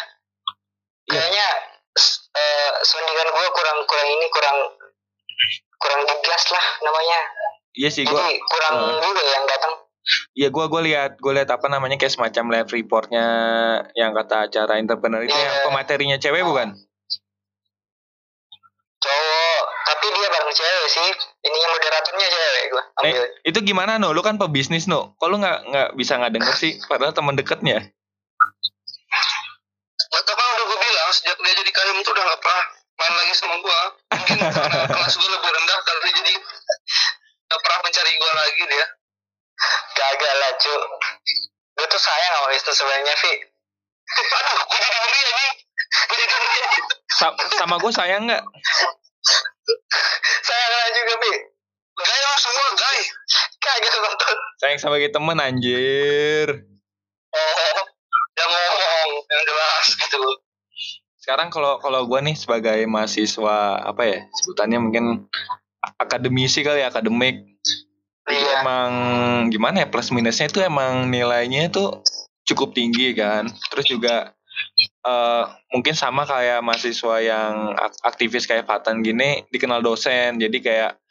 Iya. 1.03 1.17
kayaknya 1.17 1.47
s- 1.91 2.23
eh, 2.31 2.71
soundingan 2.81 3.27
gue 3.27 3.47
kurang 3.51 3.79
kurang 3.83 4.07
ini 4.07 4.25
kurang 4.31 4.57
kurang 5.75 6.01
digas 6.05 6.45
lah 6.49 6.65
namanya 6.79 7.19
Iya 7.73 7.89
sih 7.89 8.03
gua 8.05 8.15
jadi 8.15 8.37
kurang 8.39 8.75
eh. 8.79 8.99
juga 9.01 9.23
yang 9.27 9.43
datang 9.43 9.80
Iya 10.41 10.49
gue 10.49 10.65
gue 10.73 10.81
lihat 10.89 11.21
gue 11.21 11.33
lihat 11.37 11.53
apa 11.53 11.69
namanya 11.69 12.01
kayak 12.01 12.17
semacam 12.17 12.49
live 12.49 12.69
reportnya 12.73 13.25
yang 13.93 14.09
kata 14.17 14.49
acara 14.49 14.81
entrepreneur 14.81 15.21
itu 15.21 15.29
Iya. 15.29 15.45
yang 15.45 15.57
pematerinya 15.69 16.17
cewek 16.17 16.41
bukan? 16.41 16.73
cowok 19.01 19.61
tapi 19.85 20.05
dia 20.13 20.29
bareng 20.29 20.53
cewek 20.53 20.87
sih 20.89 21.09
ininya 21.45 21.67
moderatornya 21.73 22.27
cewek 22.29 22.63
gue 22.69 22.83
Nih, 23.05 23.13
ambil 23.13 23.23
itu 23.45 23.59
gimana 23.65 23.91
no? 24.01 24.13
Lu 24.13 24.21
kan 24.25 24.37
pebisnis 24.41 24.85
no. 24.89 25.13
Kok 25.17 25.29
lu 25.29 25.37
nggak 25.41 25.57
nggak 25.69 25.89
bisa 25.97 26.17
nggak 26.21 26.33
denger 26.37 26.53
sih? 26.57 26.77
Padahal 26.85 27.13
teman 27.13 27.33
deketnya. 27.33 27.81
Maka 30.11 30.31
kan 30.37 30.47
udah 30.53 30.65
gue 30.69 30.77
bilang 30.81 31.09
sejak 31.13 31.37
dia 31.37 31.53
jadi 31.53 31.71
kahim 31.73 31.97
tuh 32.05 32.13
udah 32.13 32.23
gak 32.29 32.39
pernah 32.45 32.63
main 33.01 33.13
lagi 33.15 33.33
sama 33.37 33.55
gue. 33.57 33.79
Mungkin 34.21 34.37
karena 34.37 34.85
kelas 34.93 35.13
gue 35.17 35.29
lebih 35.33 35.49
rendah 35.49 35.79
kali 35.81 36.09
jadi 36.17 36.33
gak 37.49 37.59
pernah 37.61 37.79
mencari 37.85 38.11
gue 38.13 38.31
lagi 38.37 38.63
dia. 38.69 38.85
Gagal 39.91 40.35
lah 40.37 40.51
cu 40.57 40.75
Gue 41.71 41.87
tuh 41.87 42.01
sayang 42.01 42.31
sama 42.35 42.47
Wisnu 42.51 42.71
sebenarnya 42.73 43.15
Vi 43.17 43.33
Aduh, 44.11 44.59
gue 44.59 44.79
jadi 44.81 44.97
ngeri. 44.99 45.47
Gue 46.03 46.17
jadi 46.19 46.35
ngeri. 46.35 46.61
Sa- 47.15 47.37
sama 47.55 47.75
gue 47.79 47.91
sayang 47.93 48.27
nggak? 48.27 48.43
Sayang 50.41 50.71
lah 50.71 50.89
juga 50.91 51.13
Vi 51.21 51.33
Gay 51.91 52.19
lo 52.19 52.33
semua 52.35 52.67
gay. 52.73 52.99
Kagak 53.61 53.93
nonton 53.93 54.37
Sayang 54.57 54.79
sebagai 54.79 55.09
temen 55.11 55.37
anjir. 55.37 56.47
Oh, 57.31 57.77
yang 58.35 58.49
ngomong 58.49 59.09
yang 59.23 59.41
jelas 59.45 59.85
gitu. 59.95 60.19
Sekarang 61.21 61.53
kalau 61.53 61.77
kalau 61.77 62.09
gue 62.09 62.19
nih 62.19 62.33
sebagai 62.33 62.79
mahasiswa 62.89 63.77
apa 63.79 64.01
ya 64.03 64.19
sebutannya 64.41 64.79
mungkin 64.81 65.05
akademisi 66.01 66.65
kali 66.65 66.81
ya 66.81 66.89
akademik. 66.89 67.45
Iya 68.29 68.61
emang 68.61 68.91
gimana 69.49 69.81
ya 69.81 69.87
plus 69.89 70.13
minusnya 70.13 70.45
itu 70.45 70.61
emang 70.61 71.09
nilainya 71.09 71.73
itu 71.73 72.01
cukup 72.45 72.77
tinggi 72.77 73.17
kan. 73.17 73.49
Terus 73.73 73.85
juga 73.89 74.15
eh 75.01 75.43
mungkin 75.73 75.97
sama 75.97 76.27
kayak 76.29 76.61
mahasiswa 76.61 77.15
yang 77.23 77.73
ak- 77.73 78.01
aktivis 78.05 78.45
kayak 78.45 78.69
Fatan 78.69 79.01
gini 79.01 79.41
dikenal 79.49 79.81
dosen. 79.81 80.37
Jadi 80.37 80.57
kayak 80.61 81.01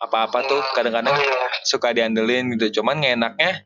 apa-apa 0.00 0.38
tuh 0.48 0.60
kadang-kadang 0.72 1.16
Iya. 1.16 1.36
suka 1.64 1.92
diandelin 1.92 2.56
gitu. 2.56 2.80
Cuman 2.80 3.04
enaknya 3.04 3.64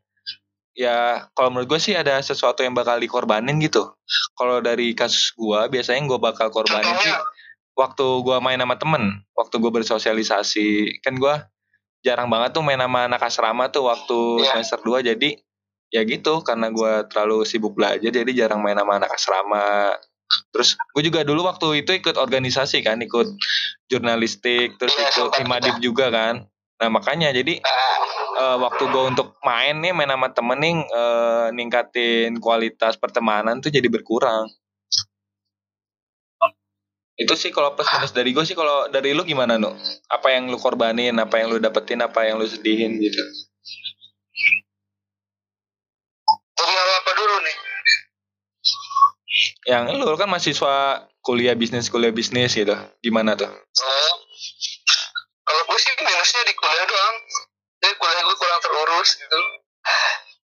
ya 0.75 1.27
kalau 1.35 1.51
menurut 1.55 1.71
gue 1.75 1.81
sih 1.83 1.95
ada 1.95 2.19
sesuatu 2.19 2.63
yang 2.67 2.75
bakal 2.75 2.99
dikorbanin 2.99 3.59
gitu. 3.63 3.95
Kalau 4.35 4.59
dari 4.59 4.95
kasus 4.95 5.35
gue 5.35 5.61
biasanya 5.71 6.03
gue 6.07 6.19
bakal 6.19 6.51
korbanin 6.51 6.95
sih 6.99 7.15
waktu 7.79 8.07
gue 8.27 8.37
main 8.43 8.59
sama 8.59 8.75
temen, 8.75 9.23
waktu 9.39 9.55
gue 9.63 9.71
bersosialisasi 9.71 10.99
kan 10.99 11.15
gue 11.15 11.35
jarang 12.03 12.29
banget 12.31 12.55
tuh 12.55 12.63
main 12.63 12.79
sama 12.79 13.11
anak 13.11 13.23
asrama 13.23 13.65
tuh 13.69 13.91
waktu 13.91 14.19
Iya. 14.43 14.49
semester 14.55 14.79
2 14.83 15.03
jadi 15.15 15.31
ya 15.89 16.05
gitu 16.05 16.45
karena 16.45 16.69
gue 16.69 17.09
terlalu 17.09 17.49
sibuk 17.49 17.73
belajar 17.73 18.13
jadi 18.13 18.33
jarang 18.45 18.61
main 18.61 18.77
sama 18.77 19.01
anak 19.01 19.11
asrama. 19.13 19.97
Terus 20.53 20.77
gue 20.93 21.03
juga 21.09 21.25
dulu 21.25 21.49
waktu 21.49 21.81
itu 21.85 21.97
ikut 21.97 22.21
organisasi 22.21 22.85
kan 22.85 23.01
ikut 23.01 23.33
jurnalistik 23.89 24.77
terus 24.77 24.93
Iya, 24.95 25.09
ikut 25.17 25.33
himadip 25.41 25.77
juga 25.81 26.13
kan. 26.13 26.45
Nah 26.79 26.89
makanya 26.93 27.33
jadi 27.33 27.59
eh, 28.39 28.57
waktu 28.61 28.85
gue 28.87 29.05
untuk 29.09 29.35
main 29.43 29.81
nih 29.81 29.97
main 29.97 30.13
sama 30.13 30.29
temen 30.31 30.59
nih 30.61 30.75
eh, 30.85 31.47
ningkatin 31.57 32.37
kualitas 32.39 33.01
pertemanan 33.01 33.59
tuh 33.59 33.73
jadi 33.73 33.89
berkurang 33.89 34.47
Itu 37.19 37.35
sih 37.35 37.51
kalau 37.51 37.75
plus 37.75 37.91
minus 37.91 38.15
dari 38.15 38.31
gue 38.31 38.45
sih 38.47 38.55
kalau 38.55 38.87
dari 38.95 39.11
lu 39.11 39.27
gimana 39.27 39.59
nu? 39.59 39.75
Apa 40.07 40.39
yang 40.39 40.47
lu 40.47 40.55
korbanin, 40.55 41.19
apa 41.19 41.43
yang 41.43 41.51
lu 41.51 41.59
dapetin, 41.59 41.99
apa 41.99 42.23
yang 42.23 42.39
lu 42.39 42.47
sedihin 42.47 42.95
gitu? 43.03 43.19
Hal 46.63 46.91
apa 47.03 47.11
dulu 47.19 47.37
nih? 47.43 47.57
Yang 49.67 49.85
lu 49.99 50.15
kan 50.15 50.31
mahasiswa 50.31 50.75
kuliah 51.27 51.59
bisnis 51.59 51.91
kuliah 51.91 52.15
bisnis 52.15 52.55
gitu. 52.55 52.79
Gimana 53.03 53.35
tuh? 53.35 53.51
Oh, 53.51 54.15
kalau 55.43 55.63
gue 55.75 55.79
sih 55.83 55.91
minusnya 55.99 56.43
di 56.47 56.55
kuliah 56.55 56.87
doang. 56.87 57.17
Jadi 57.83 57.95
kuliah 57.99 58.23
gue 58.31 58.37
kurang 58.39 58.61
terurus 58.63 59.19
gitu. 59.19 59.39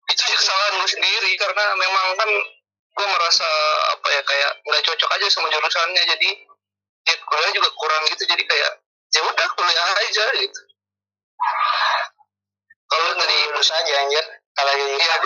Itu 0.07 0.23
kesalahan 0.23 0.79
gue 0.79 0.91
sendiri 0.91 1.35
karena 1.35 1.65
memang 1.75 2.07
kan 2.15 2.31
gue 2.91 3.07
merasa 3.07 3.49
apa 3.95 4.07
ya 4.11 4.23
kayak 4.23 4.51
nggak 4.67 4.83
cocok 4.87 5.11
aja 5.19 5.27
sama 5.31 5.51
jurusannya 5.51 6.03
jadi 6.15 6.31
ya, 7.11 7.17
kuliah 7.27 7.51
juga 7.51 7.71
kurang 7.75 8.03
gitu 8.07 8.23
jadi 8.31 8.43
kayak 8.47 8.71
ya 9.11 9.21
udah 9.27 9.47
kuliah 9.59 9.87
aja 9.99 10.25
gitu. 10.39 10.61
Kalau 12.91 13.11
dari 13.15 13.37
lulus 13.51 13.71
aja 13.71 13.93
anjir. 14.03 14.25
Kalau 14.55 14.73
ya 14.75 15.17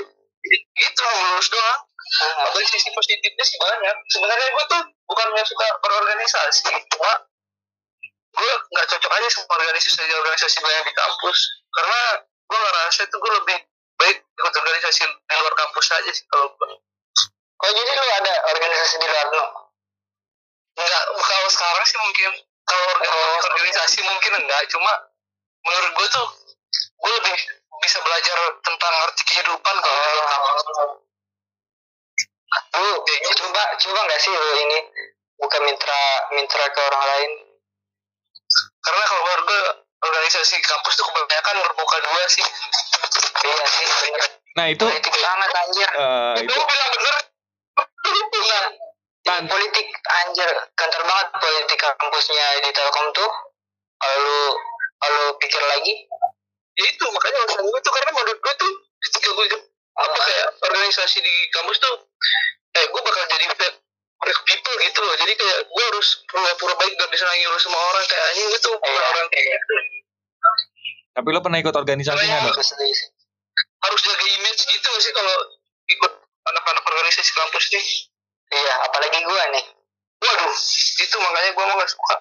gitu 0.52 1.02
lulus 1.04 1.48
doang. 1.48 1.80
Tapi 2.20 2.60
sisi 2.68 2.88
positifnya 2.92 3.44
sih 3.44 3.56
banyak. 3.56 3.96
Sebenarnya 4.12 4.48
gue 4.52 4.64
tuh 4.68 4.82
bukannya 5.08 5.44
suka 5.48 5.66
berorganisasi, 5.80 6.68
cuma 6.92 7.12
gue 8.34 8.52
nggak 8.76 8.86
cocok 8.92 9.12
aja 9.14 9.28
sama 9.30 9.56
organisasi 9.56 10.04
organisasi 10.04 10.58
banyak 10.60 10.84
di 10.84 10.94
kampus. 10.94 11.38
Karena 11.72 12.00
gue 12.20 12.58
ngerasa 12.60 13.00
itu 13.08 13.16
gue 13.16 13.32
lebih 13.40 13.58
baik 13.96 14.16
ikut 14.20 14.52
organisasi 14.52 15.02
di 15.08 15.34
luar 15.40 15.54
kampus 15.56 15.86
aja 15.96 16.10
sih 16.12 16.24
kalau 16.28 16.52
gue. 16.52 16.68
Oh 17.64 17.70
jadi 17.72 17.90
lu 17.96 18.10
ada 18.20 18.34
organisasi 18.52 18.94
di 19.00 19.06
luar 19.08 19.26
no? 19.32 19.63
Enggak, 20.74 21.02
kalau 21.14 21.48
sekarang 21.50 21.84
sih 21.86 21.98
mungkin 22.02 22.30
kalau 22.64 22.84
organisasi, 22.90 23.46
organisasi 23.46 23.98
mungkin 24.02 24.32
enggak, 24.42 24.62
cuma 24.72 24.92
menurut 25.64 25.92
gue 25.94 26.08
tuh 26.10 26.26
gue 26.74 27.12
lebih 27.22 27.36
bisa 27.84 27.98
belajar 28.00 28.36
tentang 28.64 28.92
arti 29.06 29.22
kehidupan 29.28 29.74
kalau 29.78 30.24
kampus. 30.24 30.62
Lu 32.74 32.90
coba 33.42 33.62
coba 33.78 33.98
nggak 34.06 34.20
sih 34.22 34.30
lu 34.30 34.50
ini 34.66 34.78
buka 35.38 35.58
mitra 35.66 36.02
mitra 36.32 36.64
ke 36.70 36.80
orang 36.80 37.04
lain? 37.06 37.32
karena 38.84 39.02
kalau 39.08 39.22
menurut 39.24 39.44
gue 39.48 39.62
organisasi 40.04 40.54
kampus 40.60 40.94
tuh 41.00 41.06
kebanyakan 41.08 41.54
bermuka 41.64 41.96
dua 42.04 42.22
sih 42.28 42.46
Iya 43.44 43.64
sih 43.68 43.84
bener. 43.84 44.24
Nah 44.56 44.66
itu 44.72 44.84
Politik 44.84 45.14
banget 45.20 45.50
anjir. 45.52 45.88
eh, 45.90 46.34
itu 46.44 46.52
itu 46.52 46.60
bilang 46.60 46.90
bener 46.94 47.16
Iya. 48.04 48.60
Tan. 49.34 49.50
Politik 49.50 49.86
anjir 50.22 50.46
kantor 50.78 51.02
banget 51.02 51.28
politik 51.42 51.78
kampusnya 51.82 52.46
di 52.62 52.70
Telkom 52.70 53.06
tuh. 53.10 53.30
Kalau 53.98 54.16
lu 54.22 54.38
kalau 55.02 55.16
lu 55.26 55.32
pikir 55.42 55.58
lagi, 55.58 56.06
ya 56.78 56.84
itu 56.86 57.04
makanya 57.10 57.42
alasan 57.42 57.66
gue 57.66 57.80
tuh 57.82 57.92
karena 57.92 58.10
menurut 58.14 58.38
gue 58.38 58.54
tuh 58.54 58.72
ketika 59.10 59.28
gue 59.34 59.46
apa 59.94 60.20
kayak 60.22 60.48
organisasi 60.70 61.18
di 61.18 61.34
kampus 61.54 61.78
tuh 61.82 61.94
eh 62.74 62.84
gue 62.90 63.00
bakal 63.02 63.22
jadi 63.30 63.46
fake 63.46 63.78
fake 64.22 64.42
people 64.46 64.74
gitu 64.82 65.00
loh 65.06 65.14
jadi 65.14 65.32
kayak 65.38 65.58
gue 65.70 65.84
harus 65.94 66.08
pura-pura 66.26 66.74
baik 66.82 66.98
gak 66.98 67.10
bisa 67.14 67.22
nangis 67.30 67.62
sama 67.62 67.78
orang 67.78 68.04
kayak 68.10 68.24
anjing 68.34 68.48
gitu 68.50 68.70
Iya. 68.74 69.02
orang 69.06 69.26
kayak 69.30 69.46
gitu 69.54 69.74
tapi 71.14 71.28
lu 71.30 71.38
pernah 71.38 71.58
ikut 71.62 71.74
organisasi 71.78 72.26
nggak 72.26 72.42
Iya. 72.42 72.58
setuju 72.58 72.90
sih. 72.90 73.08
harus 73.86 74.00
jaga 74.02 74.26
image 74.34 74.62
gitu 74.66 74.86
gak 74.90 75.02
sih 75.04 75.12
kalau 75.14 75.36
ikut 75.86 76.12
anak-anak 76.50 76.84
organisasi 76.90 77.30
kampus 77.38 77.64
nih 77.70 77.86
Iya, 78.52 78.74
apalagi 78.88 79.18
gua 79.24 79.44
nih. 79.54 79.64
waduh 80.24 80.56
itu 81.04 81.16
makanya 81.20 81.50
gue 81.52 81.64
mau 81.68 81.76
gak 81.76 81.90
suka 81.92 82.16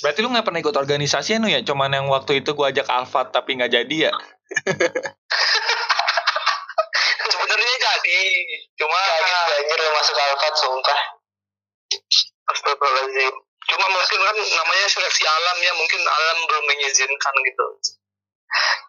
Berarti 0.00 0.24
lu 0.24 0.32
nggak 0.32 0.46
pernah 0.46 0.60
ikut 0.62 0.76
organisasi 0.78 1.36
ya 1.36 1.38
nu 1.42 1.50
ya? 1.50 1.60
Cuman 1.60 1.92
yang 1.92 2.06
waktu 2.08 2.40
itu 2.40 2.54
gua 2.56 2.72
ajak 2.72 2.88
Alfat 2.88 3.34
tapi 3.34 3.58
nggak 3.58 3.72
jadi 3.74 3.96
ya? 4.08 4.12
sebenarnya 7.32 7.76
jadi 7.76 8.20
cuma 8.78 8.96
Kaget 8.96 9.28
gua 9.28 9.40
anjir 9.58 9.78
lu 9.82 9.90
masuk 9.92 10.16
Alfat 10.16 10.54
sumpah. 10.56 11.00
Astagfirullahaladzim. 12.48 13.34
Cuma 13.68 13.86
mungkin 13.92 14.20
kan 14.24 14.36
namanya 14.38 14.86
seleksi 14.88 15.24
alam 15.28 15.56
ya, 15.60 15.72
mungkin 15.76 16.00
alam 16.00 16.38
belum 16.48 16.64
mengizinkan 16.64 17.34
gitu. 17.44 17.66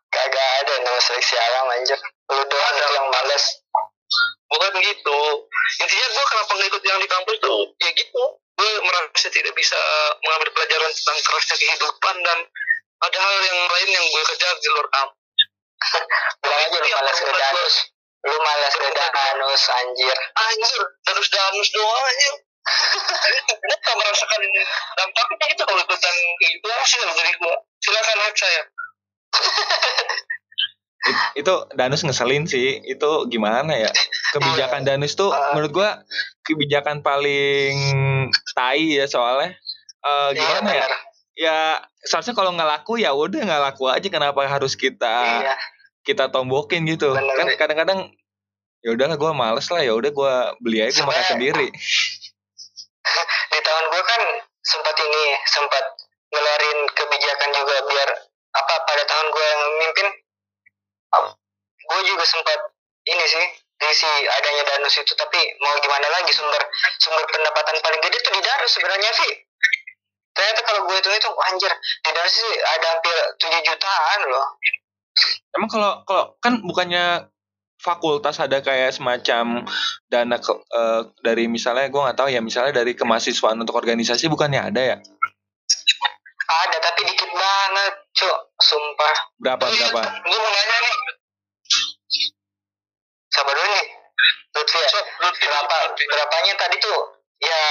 Kagak 0.08 0.50
ada 0.64 0.74
nama 0.88 1.00
seleksi 1.04 1.36
alam 1.36 1.68
anjir. 1.76 2.00
Lu 2.32 2.44
doang 2.48 2.76
Ada. 2.80 2.88
yang 2.96 3.08
males. 3.12 3.44
Bukan 4.50 4.72
gitu. 4.82 5.20
Intinya 5.80 6.08
gue 6.10 6.26
kenapa 6.26 6.52
nggak 6.58 6.70
ikut 6.74 6.84
yang 6.84 7.00
di 7.00 7.10
kampus 7.10 7.38
tuh, 7.38 7.62
ya 7.78 7.90
gitu. 7.94 8.24
Gue 8.60 8.72
merasa 8.84 9.28
tidak 9.32 9.54
bisa 9.56 9.80
mengambil 10.26 10.50
pelajaran 10.52 10.92
tentang 10.92 11.18
kerasnya 11.24 11.56
kehidupan 11.56 12.16
dan 12.26 12.40
ada 13.00 13.18
hal 13.22 13.36
yang 13.46 13.60
lain 13.70 13.90
yang 13.94 14.06
gue 14.10 14.24
kejar 14.36 14.54
di 14.60 14.70
luar 14.74 14.88
kampus. 14.92 15.40
Bilang 16.44 16.60
aja 16.60 16.78
lu 16.82 16.90
malas 16.92 17.18
ke 17.22 17.32
danus. 17.32 17.76
Lu 18.20 18.38
malas 18.42 18.74
ke 18.76 18.90
danus 18.92 19.64
anjir. 19.72 20.18
Anjir, 20.36 20.82
terus 21.08 21.28
danus 21.32 21.70
doang 21.72 22.04
aja. 22.10 22.32
Gue 23.50 23.76
gak 23.80 23.96
merasakan 23.98 24.42
dampaknya 24.98 25.46
gitu 25.56 25.64
kalau 25.64 25.82
ikutan 25.82 26.16
gitu 26.44 26.68
sih 26.84 27.00
dari 27.00 27.34
gue. 27.38 27.56
Silakan 27.80 28.18
hack 28.28 28.36
saya. 28.36 28.62
It- 31.00 31.46
itu 31.46 31.54
Danus 31.76 32.04
ngeselin 32.04 32.44
sih. 32.44 32.84
Itu 32.84 33.28
gimana 33.32 33.72
ya? 33.72 33.92
Kebijakan 34.36 34.84
Danus 34.84 35.16
tuh 35.16 35.32
menurut 35.56 35.72
gua 35.72 35.90
kebijakan 36.44 37.00
paling 37.00 37.76
tai 38.52 39.00
ya 39.00 39.06
soalnya. 39.08 39.56
Eh 40.04 40.30
gimana 40.36 40.70
ya? 40.76 40.86
Ya 41.40 41.58
seharusnya 42.04 42.36
kalau 42.36 42.52
nggak 42.52 42.68
laku 42.68 43.00
ya 43.00 43.16
udah 43.16 43.40
nggak 43.40 43.64
laku 43.72 43.88
aja. 43.88 44.08
Kenapa 44.12 44.44
harus 44.44 44.76
kita 44.76 45.48
Iya. 45.48 45.56
kita 46.04 46.28
tombokin 46.28 46.84
gitu? 46.84 47.16
Bener, 47.16 47.36
kan 47.36 47.48
kadang-kadang 47.56 48.00
ya 48.84 48.92
udahlah 48.96 49.16
gua 49.16 49.32
males 49.32 49.68
lah 49.72 49.80
ya 49.80 49.96
udah 49.96 50.12
gua 50.12 50.34
beli 50.60 50.84
aja 50.84 51.04
gua 51.04 51.16
makan 51.16 51.26
sendiri. 51.40 51.68
di 53.50 53.60
tahun 53.66 53.86
gue 53.90 54.04
kan 54.06 54.22
sempat 54.62 54.96
ini 55.02 55.24
sempat 55.50 55.82
ngeluarin 56.30 56.80
kebijakan 56.94 57.50
juga 57.58 57.76
biar 57.90 58.10
apa 58.54 58.74
pada 58.86 59.04
tahun 59.06 59.28
gue 59.34 59.46
yang 59.46 59.62
memimpin 59.66 60.08
gue 61.90 62.00
juga 62.06 62.26
sempat 62.26 62.60
ini 63.10 63.26
sih 63.26 63.46
diisi 63.80 64.12
adanya 64.28 64.64
danus 64.76 65.00
itu 65.00 65.14
tapi 65.16 65.40
mau 65.64 65.74
gimana 65.80 66.08
lagi 66.12 66.36
sumber 66.36 66.60
sumber 67.00 67.24
pendapatan 67.32 67.80
paling 67.80 68.02
gede 68.04 68.18
tuh 68.22 68.34
di 68.36 68.42
danus 68.44 68.72
sebenarnya 68.76 69.12
sih. 69.16 69.32
Ternyata 70.36 70.62
kalau 70.68 70.86
gue 70.86 70.96
hitung 71.00 71.16
hitung 71.16 71.36
anjir 71.50 71.72
di 72.06 72.10
danus 72.12 72.34
sih 72.36 72.54
ada 72.60 72.88
hampir 72.94 73.16
7 73.40 73.68
jutaan 73.72 74.20
loh. 74.28 74.48
Emang 75.56 75.70
kalau 75.72 75.92
kalau 76.06 76.24
kan 76.44 76.62
bukannya 76.62 77.32
fakultas 77.80 78.44
ada 78.44 78.60
kayak 78.60 78.92
semacam 78.92 79.64
dana 80.12 80.36
ke, 80.36 80.52
eh, 80.52 81.02
dari 81.24 81.48
misalnya 81.48 81.88
gue 81.88 82.02
nggak 82.04 82.18
tahu 82.20 82.28
ya 82.28 82.44
misalnya 82.44 82.84
dari 82.84 82.92
kemahasiswaan 82.92 83.56
untuk 83.56 83.80
organisasi 83.80 84.28
bukannya 84.28 84.60
ada 84.60 84.82
ya 84.84 84.98
ada 86.50 86.78
tapi 86.82 87.02
dikit 87.06 87.30
banget 87.30 87.94
cok. 88.16 88.38
Sumpah. 88.58 89.16
Berapa 89.38 89.64
berapa? 89.64 90.02
Gue 90.26 90.38
mau 90.38 90.50
nanya 90.50 90.78
nih. 90.82 90.96
siapa 93.30 93.52
dulu 93.54 93.68
nih? 93.70 93.86
Lutfi 94.52 94.78
ya? 94.78 94.90
Lutfi, 95.22 95.46
berapa 95.46 95.76
berapanya 95.94 96.54
tadi 96.58 96.76
tuh? 96.82 97.00
Ya 97.40 97.62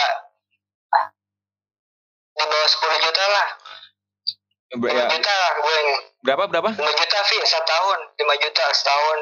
di 2.39 2.45
bawah 2.47 2.69
10 2.71 3.05
juta 3.05 3.25
lah. 3.27 3.47
Ber- 4.79 4.89
5 4.89 4.95
ya, 4.95 5.05
juta 5.11 5.33
lah 5.35 5.53
gue 5.59 5.75
yang 5.75 5.89
berapa 6.23 6.45
berapa? 6.47 6.71
5 6.71 6.79
juta 6.79 7.19
Vi 7.27 7.39
setahun. 7.43 7.99
5 8.15 8.45
juta 8.47 8.65
setahun. 8.71 9.19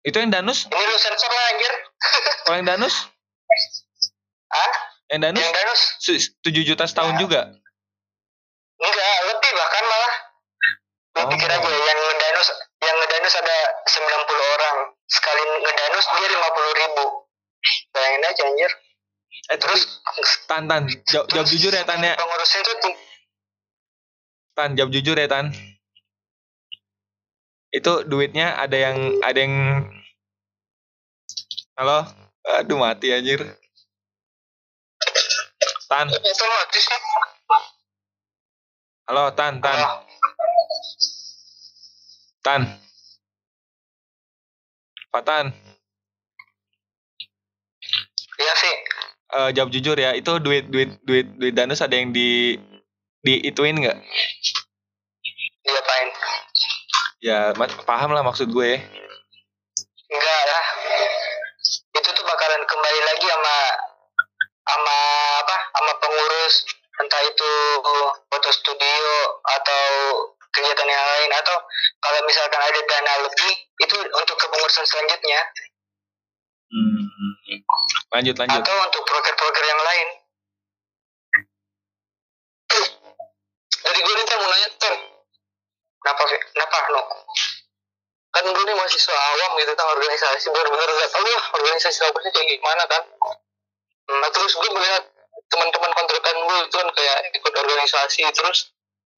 Itu 0.00 0.16
yang 0.16 0.30
danus? 0.30 0.64
Ini 0.64 0.80
lu 0.80 0.96
sensor 0.96 1.28
lah 1.28 1.44
anjir. 1.50 1.72
Kalau 2.46 2.56
yang 2.56 2.68
danus? 2.70 2.94
Ah 4.48 4.72
yang 5.10 5.20
danus? 5.20 5.42
Yang 5.42 5.54
danus? 5.58 5.80
Se- 5.98 6.30
7 6.40 6.62
juta 6.64 6.84
setahun 6.86 7.18
Ya. 7.18 7.20
juga 7.20 7.40
enggak 8.80 9.16
lebih 9.28 9.50
bahkan 9.54 9.84
malah. 9.86 10.12
Lu 11.10 11.20
Oh. 11.20 11.28
pikir 11.28 11.50
aja 11.50 11.68
yang 11.68 11.98
ngedanus 12.00 12.48
yang 12.80 12.96
ngedanus 12.96 13.34
ada 13.34 13.56
90 13.84 14.46
orang. 14.56 14.76
Sekali 15.10 15.42
ngedanus 15.58 16.06
dia 16.06 16.28
50 16.30 16.70
ribu. 16.78 17.04
Bayangin 17.90 18.22
aja 18.24 18.42
anjir. 18.46 18.72
Eh 19.50 19.58
terus 19.58 19.82
tan 20.46 20.70
tan 20.70 20.86
jawab, 21.10 21.26
jawab 21.28 21.46
jujur 21.50 21.72
ya 21.74 21.82
tan 21.82 21.98
ya. 22.00 22.14
pengurusnya 22.14 22.60
tuh 22.62 22.76
ting- 22.78 23.00
tan 24.54 24.70
jawab 24.78 24.90
jujur 24.94 25.18
ya 25.18 25.26
tan. 25.26 25.50
Itu 27.70 28.06
duitnya 28.06 28.58
ada 28.58 28.76
yang 28.78 28.96
ada 29.22 29.38
yang 29.38 29.54
halo? 31.74 32.06
Aduh 32.58 32.78
mati 32.78 33.10
anjir. 33.10 33.42
Tan. 35.90 36.06
Itu 36.06 36.30
sih. 36.30 36.98
Halo 39.10 39.34
tan 39.34 39.58
tan. 39.58 39.74
Tan. 42.46 42.62
Pak 45.10 45.22
Tan. 45.26 45.50
Iya 48.38 48.54
Vi 48.54 48.72
eh, 49.34 49.50
jawab 49.50 49.74
jujur 49.74 49.98
ya 49.98 50.14
itu 50.14 50.30
duit 50.38 50.70
duit 50.70 50.94
duit 51.02 51.26
duit 51.34 51.50
danus 51.58 51.82
ada 51.82 51.98
yang 51.98 52.14
di 52.14 52.54
di 53.26 53.34
ituin 53.42 53.82
nggak 53.82 53.98
diapain 55.66 56.08
ya 57.18 57.50
paham 57.82 58.14
lah 58.14 58.22
maksud 58.22 58.46
gue. 58.54 58.78
enggak 58.78 58.99
atau 69.58 69.82
kegiatan 70.50 70.88
yang 70.88 71.06
lain 71.06 71.30
atau 71.34 71.56
kalau 72.02 72.20
misalkan 72.26 72.58
ada 72.58 72.80
dana 72.86 73.12
lebih 73.22 73.52
itu 73.80 73.96
untuk 74.02 74.36
kepengurusan 74.38 74.84
selanjutnya. 74.86 75.40
Hmm. 76.70 77.02
lanjut 78.14 78.34
lanjut. 78.38 78.62
Atau 78.62 78.76
untuk 78.86 79.02
proker-proker 79.02 79.64
yang 79.66 79.82
lain. 79.82 80.08
Dari 83.80 84.00
gue 84.06 84.14
nih 84.14 84.36
mau 84.38 84.46
nanya 84.46 84.68
Tan, 84.78 84.94
kenapa 85.98 86.22
kenapa 86.30 86.76
no 86.94 87.02
kan 88.30 88.46
gue 88.46 88.62
nih 88.62 88.76
mahasiswa 88.78 89.10
awam 89.10 89.50
gitu 89.58 89.72
kan 89.74 89.86
organisasi. 89.90 90.46
Bener-bener 90.54 90.86
gak 90.86 91.10
tau 91.10 91.26
lah 91.26 91.44
organisasi 91.58 91.98
apa 92.06 92.18
sih 92.22 92.30
kayak 92.30 92.46
gimana 92.54 92.82
kan. 92.86 93.02
Nah 94.10 94.30
terus 94.30 94.54
gue 94.54 94.70
melihat 94.70 95.02
teman-teman 95.50 95.90
kontrakan 95.98 96.36
gue 96.46 96.58
itu 96.70 96.76
kan 96.78 96.88
kayak 96.94 97.18
ikut 97.34 97.54
organisasi 97.58 98.22
terus 98.30 98.70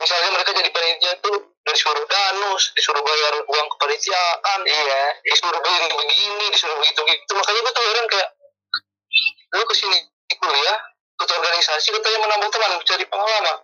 misalnya 0.03 0.31
mereka 0.35 0.51
jadi 0.51 0.71
panitia 0.75 1.13
tuh 1.23 1.37
disuruh 1.63 2.05
danus 2.11 2.63
disuruh 2.75 3.03
bayar 3.07 3.35
uang 3.47 3.67
kepanitiaan. 3.79 4.61
Iya. 4.67 5.03
Disuruh 5.23 5.61
begini 5.63 5.89
begini 5.95 6.45
disuruh 6.51 6.77
begitu 6.83 7.01
begitu 7.07 7.33
makanya 7.39 7.61
gue 7.63 7.73
tuh 7.73 7.85
heran 7.87 8.07
kayak 8.11 8.29
lu 9.53 9.65
ke 9.69 9.75
sini 9.79 9.99
kuliah 10.43 10.79
ikut 11.23 11.29
organisasi 11.39 11.87
katanya 11.95 12.19
menambah 12.19 12.49
teman 12.51 12.73
cari 12.83 13.05
pengalaman. 13.07 13.57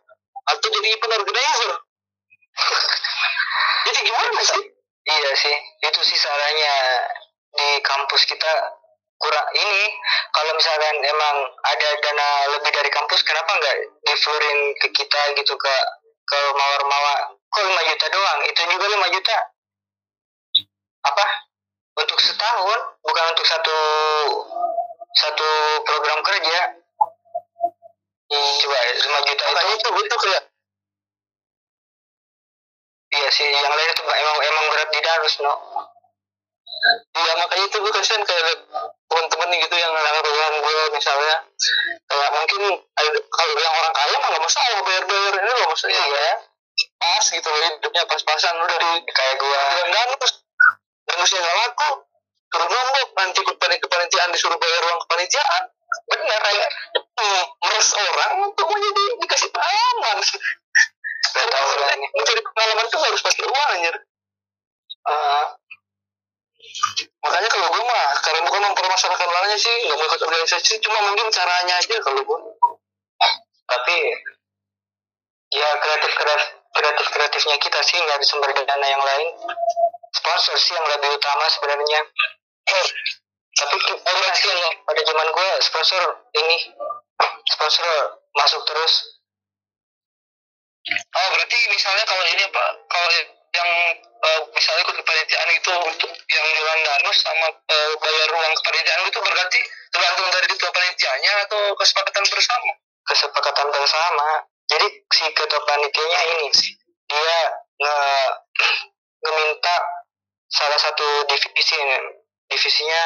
Atau 0.48 0.68
jadi 0.70 0.88
event 0.94 1.12
organizer. 1.18 1.72
Jadi 3.88 3.98
gimana 4.04 4.40
sih? 4.44 4.62
Iya 5.08 5.32
sih, 5.32 5.56
itu 5.88 6.00
sih 6.04 6.18
salahnya 6.20 6.74
di 7.56 7.68
kampus 7.80 8.28
kita 8.28 8.52
kurang 9.18 9.48
ini. 9.56 9.84
Kalau 10.36 10.52
misalkan 10.52 10.96
emang 11.00 11.36
ada 11.64 11.88
dana 12.04 12.28
lebih 12.58 12.70
dari 12.70 12.90
kampus, 12.92 13.24
kenapa 13.24 13.50
nggak 13.56 13.76
diflurin 14.04 14.58
ke 14.84 14.88
kita 14.92 15.20
gitu 15.40 15.56
ke 15.56 15.74
ke 16.28 16.38
mawar-mawar? 16.52 17.18
Kok 17.48 17.62
5 17.64 17.88
juta 17.88 18.06
doang? 18.12 18.38
Itu 18.44 18.60
juga 18.68 18.86
5 18.92 19.14
juta. 19.16 19.36
Apa? 21.08 21.24
Untuk 21.98 22.18
setahun, 22.20 22.80
bukan 23.02 23.24
untuk 23.32 23.46
satu 23.48 23.78
satu 25.16 25.48
program 25.88 26.20
kerja. 26.20 26.60
Coba 28.28 28.78
5 28.92 29.28
juta 29.28 29.44
makanya 29.48 29.72
itu 29.72 29.84
tuh 29.88 29.92
gue 29.96 30.04
tuh 30.04 30.20
kayak 30.20 30.42
iya 33.08 33.28
sih 33.32 33.48
yang 33.48 33.72
lain 33.72 33.88
itu 33.88 34.02
emang 34.04 34.36
emang 34.36 34.64
berat 34.68 34.88
di 34.92 35.00
danus 35.00 35.36
no 35.40 35.54
Iya 37.16 37.32
makanya 37.40 37.64
itu 37.66 37.76
gue 37.80 37.92
kasihan 37.96 38.22
kayak 38.22 38.44
temen-temen 39.08 39.48
gitu 39.64 39.74
yang 39.80 39.92
ngelakuin 39.96 40.54
gue 40.60 40.82
misalnya. 40.92 41.36
Kayak 42.08 42.30
mungkin 42.36 42.62
ada- 42.76 43.24
kalau 43.32 43.52
bilang 43.56 43.74
orang 43.80 43.92
kaya 43.96 44.16
mah 44.20 44.28
gak 44.36 44.44
masalah 44.44 44.78
bayar-bayar. 44.84 45.32
Ini 45.32 45.50
loh 45.52 45.66
maksudnya 45.72 46.02
ya 46.04 46.28
pas 46.98 47.24
gitu 47.26 47.48
loh 47.48 47.60
hidupnya 47.64 48.02
pas-pasan. 48.04 48.54
Lu 48.60 48.66
dari 48.68 48.90
kayak 49.08 49.34
gua 49.40 49.58
bilang 49.72 49.90
danus 49.92 50.32
danusnya 51.08 51.40
gak 51.40 51.56
laku. 51.56 51.90
Suruh 52.48 52.68
nombok 52.68 53.08
nanti 53.16 53.38
ikut 53.44 53.56
panit- 53.60 53.82
kepanitiaan 53.84 54.32
disuruh 54.32 54.56
bayar 54.56 54.80
uang 54.88 55.00
kepanitiaan. 55.04 55.62
Bener 56.08 56.40
kayak 56.40 56.68
hmm, 56.92 57.44
meres 57.64 57.90
orang 57.96 58.32
untuk 58.44 58.66
menjadi 58.68 59.04
dikasih 59.24 59.48
pengalaman. 59.52 60.16
Tahu 61.28 61.70
mencari 62.12 62.40
pengalaman 62.44 62.86
tuh 62.88 63.00
harus 63.04 63.20
pakai 63.20 63.44
uang 63.44 63.68
anjir. 63.72 63.96
Eh, 65.08 65.44
makanya 67.22 67.48
kalau 67.50 67.68
gue 67.72 67.84
mah 67.84 68.06
karena 68.22 68.40
bukan 68.46 68.60
mempermasalahkan 68.72 69.28
orangnya 69.28 69.58
sih 69.58 69.74
nggak 69.88 69.96
mau 69.98 70.06
ikut 70.06 70.22
organisasi 70.22 70.72
cuma 70.84 70.98
mungkin 71.06 71.26
caranya 71.32 71.74
aja 71.80 71.96
kalau 72.00 72.20
gue 72.22 72.38
tapi 73.68 73.96
ya 75.52 75.68
kreatif 75.80 76.12
kreatif 76.72 77.06
kreatifnya 77.10 77.56
kita 77.60 77.80
sih 77.84 77.98
nggak 78.00 78.20
sumber 78.24 78.50
dana 78.52 78.86
yang 78.86 79.02
lain. 79.02 79.28
Sponsor 80.08 80.56
sih 80.56 80.72
yang 80.72 80.86
lebih 80.88 81.10
utama 81.16 81.44
sebenarnya. 81.52 82.00
Tapi 83.58 83.76
kita 83.76 84.32
sih 84.38 84.52
pada 84.86 85.00
zaman 85.02 85.28
gue 85.34 85.48
sponsor 85.64 86.02
ini 86.36 86.56
sponsor 87.48 87.88
masuk 88.36 88.62
terus. 88.64 88.94
Oh 90.88 91.26
berarti 91.36 91.58
misalnya 91.68 92.04
kalau 92.08 92.24
ini 92.32 92.44
pak 92.48 92.68
kalau 92.88 93.10
yang 93.54 93.70
eh, 94.02 94.40
misalnya 94.52 94.80
ikut 94.84 94.96
kepanitiaan 95.00 95.50
itu 95.56 95.72
untuk 95.72 96.10
yang 96.10 96.46
jualan 96.52 96.80
danus 96.84 97.18
sama 97.24 97.48
eh, 97.48 97.90
bayar 97.96 98.28
uang 98.34 98.54
kepanitiaan 98.60 99.02
itu 99.08 99.18
berarti 99.18 99.60
tergantung 99.88 100.28
dari 100.32 100.46
ketua 100.52 100.70
panitianya 100.70 101.32
atau 101.48 101.62
kesepakatan 101.78 102.24
bersama? 102.28 102.70
Kesepakatan 103.08 103.66
bersama. 103.72 104.28
Jadi 104.68 104.86
si 105.16 105.24
ketua 105.32 105.60
panitianya 105.64 106.20
ini 106.36 106.48
dia 107.08 107.38
nge 107.80 107.96
ngeminta 109.24 109.76
salah 110.48 110.78
satu 110.78 111.24
divisi 111.28 111.76
divisinya 112.48 113.02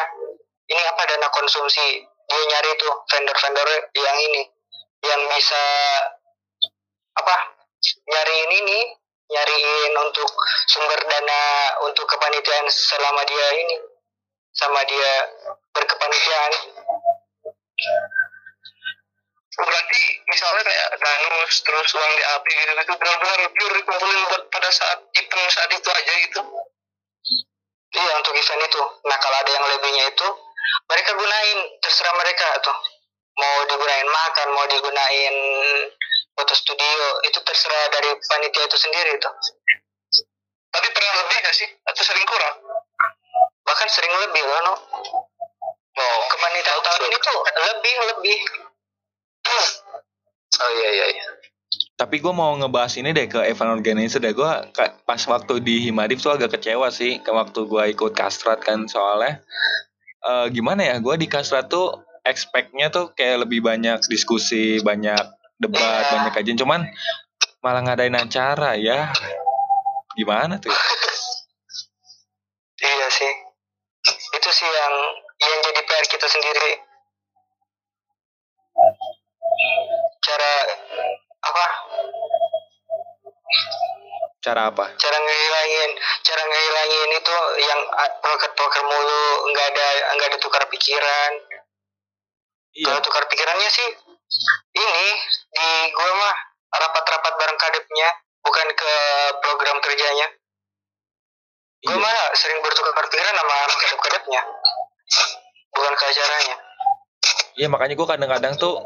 ini 0.71 0.83
apa 0.87 1.03
dana 1.07 1.29
konsumsi. 1.31 2.03
Dia 2.03 2.43
nyari 2.49 2.71
tuh 2.81 2.93
vendor-vendor 3.13 3.69
yang 3.93 4.19
ini 4.31 4.43
yang 5.03 5.21
bisa 5.35 5.63
apa 7.19 7.37
nyariin 7.83 8.51
ini 8.63 8.79
nyariin 9.33 9.93
untuk 9.97 10.29
sumber 10.69 11.01
dana 11.09 11.43
untuk 11.89 12.05
kepanitiaan 12.05 12.69
selama 12.69 13.25
dia 13.25 13.47
ini 13.65 13.77
sama 14.53 14.85
dia 14.85 15.13
berkepanitiaan 15.73 16.53
berarti 19.53 20.01
misalnya 20.33 20.63
kayak 20.65 20.89
danus 20.97 21.55
terus 21.61 21.91
uang 21.93 22.13
DAP 22.17 22.47
gitu 22.49 22.73
gitu 22.73 22.93
benar-benar 22.97 23.41
pure 23.53 23.75
dikumpulin 23.81 24.21
buat 24.33 24.43
pada 24.49 24.69
saat 24.73 24.99
event 25.13 25.49
saat 25.53 25.71
itu 25.73 25.89
aja 25.93 26.13
gitu 26.29 26.43
Iya 27.93 28.13
untuk 28.17 28.33
event 28.33 28.63
itu. 28.65 28.83
Nah 29.05 29.19
kalau 29.21 29.37
ada 29.37 29.51
yang 29.53 29.65
lebihnya 29.69 30.05
itu 30.09 30.29
mereka 30.89 31.11
gunain 31.13 31.59
terserah 31.85 32.15
mereka 32.17 32.49
tuh. 32.65 32.77
Mau 33.33 33.57
digunain 33.69 34.09
makan, 34.09 34.49
mau 34.57 34.65
digunain 34.69 35.35
foto 36.33 36.55
studio 36.57 37.07
itu 37.29 37.39
terserah 37.45 37.87
dari 37.93 38.11
panitia 38.17 38.65
itu 38.65 38.79
sendiri 38.81 39.13
tuh. 39.21 39.35
tapi 40.73 40.89
pernah 40.89 41.15
lebih 41.21 41.37
gak 41.45 41.57
sih 41.57 41.69
atau 41.85 42.03
sering 42.03 42.25
kurang 42.25 42.57
Bahkan 43.63 43.89
sering 43.89 44.13
lebih 44.29 44.43
loh. 44.43 44.61
No. 44.63 44.75
oh 46.03 46.19
Kepanitiaan 46.29 46.83
tahun 46.83 47.03
ini 47.09 47.17
tuh 47.23 47.39
lebih 47.47 47.95
lebih. 48.13 48.39
oh 50.63 50.71
iya 50.79 50.89
iya 50.95 51.07
iya 51.19 51.27
Tapi 51.97 52.19
gue 52.19 52.35
mau 52.35 52.53
ngebahas 52.59 52.99
ini 52.99 53.15
deh 53.15 53.31
ke 53.31 53.41
event 53.47 53.79
organizer 53.79 54.19
deh. 54.19 54.35
Gue 54.35 54.51
pas 55.07 55.23
waktu 55.31 55.63
di 55.63 55.89
Himadif 55.89 56.19
tuh 56.21 56.35
agak 56.35 56.59
kecewa 56.59 56.91
sih. 56.91 57.23
Ke 57.23 57.31
waktu 57.31 57.65
gue 57.65 57.83
ikut 57.95 58.13
kastrat 58.13 58.61
kan 58.61 58.91
soalnya. 58.91 59.41
eh, 60.23 60.47
gimana 60.55 60.87
ya, 60.87 60.97
gue 61.03 61.15
di 61.19 61.27
kastrat 61.27 61.67
tuh 61.67 61.99
expect-nya 62.23 62.95
tuh 62.95 63.11
kayak 63.15 63.47
lebih 63.47 63.63
banyak 63.63 63.99
diskusi, 64.07 64.79
banyak 64.79 65.19
debat, 65.63 66.03
Iya. 66.03 66.11
banyak 66.13 66.33
kajian. 66.35 66.59
Cuman 66.59 66.81
malah 67.63 67.81
ngadain 67.87 68.13
acara 68.13 68.75
ya. 68.75 69.09
Gimana 70.19 70.59
tuh? 70.59 70.69
Iya 72.83 73.07
sih. 73.15 73.31
Itu 74.35 74.51
sih 74.51 74.67
yang 74.67 74.95
yang 75.39 75.61
jadi 75.63 75.81
PR 75.87 76.07
kita 76.11 76.27
sendiri. 76.27 76.83
Cara 80.19 80.53
apa? 81.47 81.67
Cara 84.43 84.61
apa? 84.75 84.85
cara 84.99 85.19
ngehilangin 85.23 85.91
cara 86.27 86.43
ngehilangin 86.43 87.11
itu 87.15 87.37
yang 87.63 87.81
proker-proker 88.19 88.83
mulu 88.83 89.23
nggak 89.55 89.67
ada 89.71 89.87
nggak 90.19 90.29
ada 90.35 90.39
tukar 90.43 90.67
pikiran 90.67 91.33
Iya. 92.75 92.91
kalau 92.91 93.01
tukar 93.07 93.23
pikirannya 93.31 93.71
sih 93.71 93.87
ini 94.73 95.07
di 95.53 95.69
gue 95.93 96.11
mah 96.17 96.37
rapat-rapat 96.73 97.33
bareng 97.37 97.59
kadepnya 97.61 98.09
bukan 98.43 98.69
ke 98.73 98.93
program 99.45 99.79
kerjanya. 99.85 100.27
Gue 101.83 101.93
Iya. 101.93 101.99
mah 101.99 102.17
sering 102.39 102.63
bertukar 102.63 102.95
pikiran 103.11 103.35
sama 103.35 103.57
kadep-kadepnya 103.67 104.43
bukan 105.75 105.93
ke 105.99 106.05
acaranya. 106.07 106.57
Iya 107.53 107.69
makanya 107.69 107.95
gue 107.99 108.09
kadang-kadang 108.09 108.55
tuh 108.57 108.81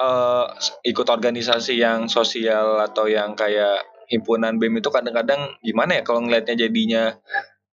eh 0.00 0.44
ikut 0.88 1.04
organisasi 1.04 1.76
yang 1.76 2.08
sosial 2.08 2.80
atau 2.80 3.04
yang 3.04 3.36
kayak 3.36 3.84
himpunan 4.08 4.56
BEM 4.56 4.80
itu 4.80 4.88
kadang-kadang 4.88 5.54
gimana 5.60 6.00
ya 6.00 6.02
kalau 6.02 6.24
ngelihatnya 6.24 6.66
jadinya 6.66 7.14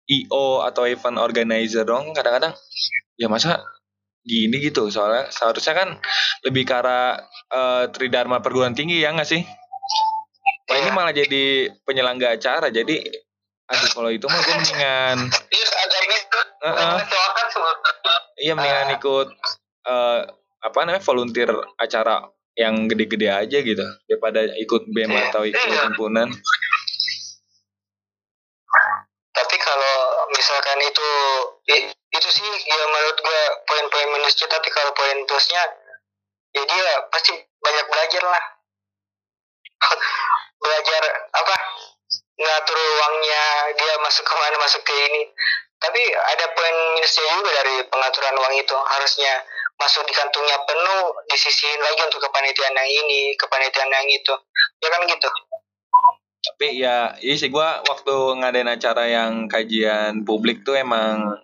IO 0.07 0.61
atau 0.63 0.83
event 0.87 1.17
organizer 1.19 1.87
dong 1.87 2.11
kadang-kadang 2.11 2.53
ya 3.15 3.31
masa 3.31 3.63
gini 4.27 4.59
gitu. 4.59 4.91
Soalnya 4.91 5.31
seharusnya 5.31 5.73
kan 5.73 5.89
lebih 6.43 6.67
ke 6.67 6.73
arah 6.75 7.23
uh, 7.49 7.87
tridharma 7.89 8.43
perguruan 8.43 8.75
tinggi 8.75 8.99
ya 8.99 9.15
nggak 9.15 9.29
sih? 9.29 9.41
Wah, 10.67 10.77
ini 10.83 10.89
malah 10.91 11.15
jadi 11.15 11.71
penyelengga 11.87 12.35
acara. 12.35 12.67
Jadi 12.67 13.07
aduh 13.67 13.89
kalau 13.91 14.07
itu 14.07 14.23
mah 14.31 14.39
gue 14.47 14.55
mendingan 14.63 15.27
iya 15.51 15.67
uh 16.63 16.67
-uh. 16.71 16.97
iya 18.39 18.53
mendingan 18.55 18.95
ikut 18.95 19.27
uh, 19.83 20.23
apa 20.63 20.77
namanya 20.87 21.03
volunteer 21.03 21.51
acara 21.75 22.31
yang 22.57 22.89
gede-gede 22.89 23.29
aja 23.29 23.57
gitu. 23.61 23.85
Daripada 24.09 24.49
ikut 24.57 24.89
BEM 24.89 25.13
iya. 25.13 25.29
atau 25.29 25.45
ikut 25.45 25.61
iya. 25.69 25.85
himpunan. 25.87 26.27
Tapi 29.29 29.55
kalau 29.61 29.97
misalkan 30.33 30.81
itu 30.81 31.09
itu 32.17 32.29
sih 32.33 32.49
ya 32.65 32.83
menurut 32.89 33.17
gue 33.21 33.41
poin-poin 33.69 34.09
minusnya 34.17 34.49
tapi 34.49 34.67
kalau 34.73 34.91
poin 34.97 35.17
plusnya 35.29 35.61
ya 36.57 36.63
dia 36.65 36.89
pasti 37.13 37.33
banyak 37.61 37.85
belajar 37.89 38.23
lah. 38.25 38.43
Belajar 40.57 41.03
apa 41.37 41.55
ngatur 42.37 42.77
uangnya 42.81 43.43
dia 43.77 43.93
masuk 44.01 44.25
ke 44.25 44.33
mana 44.33 44.57
masuk 44.57 44.81
ke 44.81 44.93
ini. 44.93 45.21
Tapi 45.77 46.01
ada 46.17 46.45
poin 46.57 46.77
minusnya 46.97 47.25
juga 47.37 47.51
dari 47.61 47.75
pengaturan 47.85 48.35
uang 48.41 48.55
itu. 48.57 48.73
Harusnya 48.73 49.45
masuk 49.77 50.01
di 50.09 50.13
kantongnya 50.17 50.57
penuh 50.65 51.13
disisihin 51.29 51.77
lagi 51.85 52.01
untuk 52.09 52.25
kepanitiaan 52.25 52.73
yang 52.73 52.89
ini 52.89 53.37
kepanitiaan 53.37 53.93
yang 53.93 54.09
itu. 54.09 54.33
Ya 54.81 54.89
kan 54.89 55.05
gitu? 55.05 55.29
Tapi 56.47 56.67
ya 56.81 57.13
iya 57.21 57.35
sih 57.37 57.53
gue 57.53 57.69
waktu 57.85 58.15
ngadain 58.41 58.71
acara 58.71 59.05
yang 59.05 59.45
kajian 59.45 60.25
publik 60.25 60.65
tuh 60.65 60.73
emang 60.73 61.37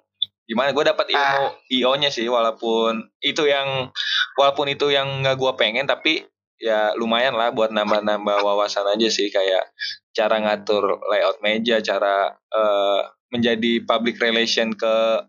gimana 0.53 0.69
gue 0.69 0.85
dapat 0.85 1.09
ilmu 1.09 1.45
ah. 1.49 1.51
io 1.73 1.91
nya 1.97 2.13
sih 2.13 2.29
walaupun 2.29 3.09
itu 3.25 3.49
yang 3.49 3.89
walaupun 4.37 4.69
itu 4.69 4.93
yang 4.93 5.25
nggak 5.25 5.41
gue 5.41 5.51
pengen 5.57 5.89
tapi 5.89 6.29
ya 6.61 6.93
lumayan 6.95 7.33
lah 7.33 7.49
buat 7.49 7.73
nambah-nambah 7.73 8.45
wawasan 8.45 8.85
aja 8.93 9.09
sih 9.09 9.33
kayak 9.33 9.73
cara 10.13 10.37
ngatur 10.39 11.01
layout 11.09 11.41
meja 11.41 11.81
cara 11.81 12.37
uh, 12.53 13.01
menjadi 13.33 13.81
public 13.83 14.21
relation 14.21 14.71
ke 14.71 15.25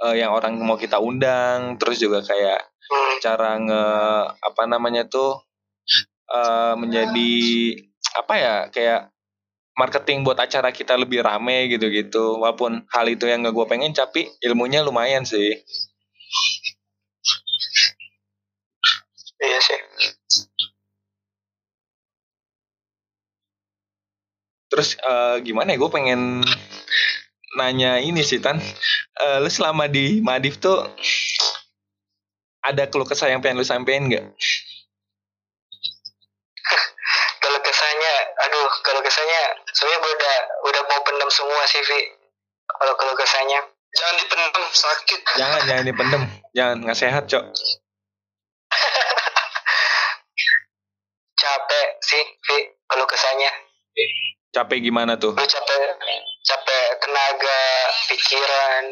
uh, 0.00 0.14
yang 0.14 0.30
orang 0.30 0.54
mau 0.62 0.78
kita 0.78 1.02
undang 1.02 1.76
terus 1.76 1.98
juga 1.98 2.22
kayak 2.22 2.62
hmm. 2.62 3.18
cara 3.20 3.58
nge 3.58 3.84
apa 4.38 4.62
namanya 4.70 5.04
tuh 5.10 5.42
uh, 6.30 6.78
menjadi 6.78 7.34
apa 8.14 8.34
ya 8.38 8.54
kayak 8.70 9.13
marketing 9.74 10.22
buat 10.22 10.38
acara 10.38 10.70
kita 10.70 10.94
lebih 10.94 11.22
rame 11.26 11.70
gitu-gitu. 11.70 12.38
Walaupun 12.42 12.86
hal 12.90 13.06
itu 13.10 13.26
yang 13.26 13.46
gak 13.46 13.54
gue 13.54 13.66
pengen 13.66 13.92
tapi 13.94 14.30
ilmunya 14.42 14.82
lumayan 14.86 15.26
sih. 15.26 15.50
Iya 19.44 19.58
sih. 19.60 19.80
Terus 24.70 24.98
uh, 25.06 25.38
gimana 25.42 25.74
ya? 25.74 25.78
Gue 25.78 25.90
pengen 25.92 26.42
nanya 27.54 28.02
ini 28.02 28.22
sih 28.26 28.42
tan. 28.42 28.58
Uh, 29.14 29.38
lu 29.42 29.50
selama 29.50 29.86
di 29.86 30.18
Madif 30.18 30.58
tuh 30.58 30.82
ada 32.64 32.88
keluh 32.88 33.06
kesah 33.06 33.30
yang 33.30 33.44
pengen 33.44 33.60
lu 33.60 33.66
sampein 33.66 34.10
gak? 34.10 34.24
Sebenarnya 39.74 39.98
gue 40.00 40.12
udah 40.14 40.36
udah 40.70 40.82
mau 40.86 41.00
pendam 41.02 41.30
semua 41.30 41.62
sih 41.66 41.82
Vi. 41.82 42.00
Kalau 42.64 42.94
kalau 42.96 43.12
kesannya 43.18 43.60
jangan 43.94 44.14
dipendam 44.22 44.64
sakit. 44.70 45.20
Jangan 45.36 45.60
jangan 45.66 45.84
dipendam 45.84 46.22
jangan 46.54 46.76
nggak 46.86 46.98
sehat 46.98 47.26
cok. 47.26 47.44
Capek 51.44 51.86
sih 52.00 52.24
Vi 52.46 52.58
kalau 52.86 53.04
kesannya 53.10 53.50
capek 54.54 54.78
gimana 54.86 55.18
tuh? 55.18 55.34
Lu 55.34 55.46
capek 55.46 55.78
capek 56.46 56.84
tenaga 57.02 57.60
pikiran. 58.06 58.84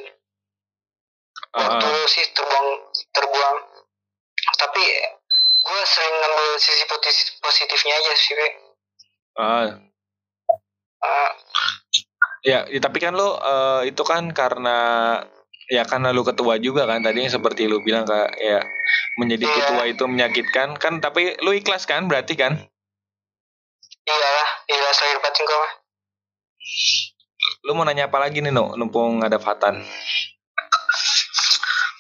Uh 1.52 1.68
-huh. 1.68 2.08
sih 2.08 2.24
terbuang 2.34 2.68
terbuang. 3.14 3.56
Tapi 4.58 4.82
gue 5.62 5.80
sering 5.86 6.14
ngambil 6.18 6.48
sisi 6.58 6.84
positifnya 7.38 7.94
aja 7.94 8.12
sih 8.18 8.34
Vi. 8.34 8.48
Uh, 9.32 9.91
ya, 12.42 12.58
ya 12.66 12.80
tapi 12.82 12.98
kan 12.98 13.14
lo 13.14 13.38
uh, 13.38 13.82
itu 13.86 14.02
kan 14.02 14.30
karena 14.34 14.78
ya 15.70 15.86
karena 15.86 16.10
lu 16.10 16.26
ketua 16.26 16.58
juga 16.58 16.86
kan 16.86 17.02
tadi 17.02 17.26
seperti 17.30 17.70
lu 17.70 17.80
bilang 17.82 18.06
kak 18.06 18.34
ya 18.38 18.60
menjadi 19.20 19.44
iya. 19.44 19.54
ketua 19.54 19.84
itu 19.88 20.04
menyakitkan. 20.08 20.68
Kan 20.80 21.00
tapi 21.04 21.36
lu 21.44 21.52
ikhlas 21.52 21.84
kan 21.84 22.08
berarti 22.08 22.34
kan? 22.36 22.56
Iyalah 24.02 24.48
ikhlas 24.66 24.98
lahir 24.98 25.18
batin 25.22 25.46
kau 25.46 25.62
lu 27.62 27.74
mau 27.74 27.86
nanya 27.86 28.10
apa 28.10 28.18
lagi 28.18 28.42
nih 28.42 28.50
no 28.54 28.74
numpung 28.74 29.22
ada 29.22 29.38
Fatan? 29.38 29.82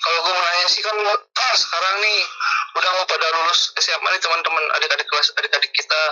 Kalau 0.02 0.18
gue 0.26 0.32
mau 0.34 0.42
nanya 0.42 0.66
sih 0.66 0.82
kan 0.82 0.96
ah, 0.98 1.18
sekarang 1.62 1.94
nih 2.02 2.18
udah 2.78 2.90
mau 2.98 3.06
pada 3.06 3.26
lulus 3.38 3.70
SMA 3.78 4.08
nih 4.10 4.22
teman-teman 4.22 4.64
adik-adik 4.78 5.06
kelas 5.06 5.28
adik-adik 5.38 5.70
kita 5.74 6.02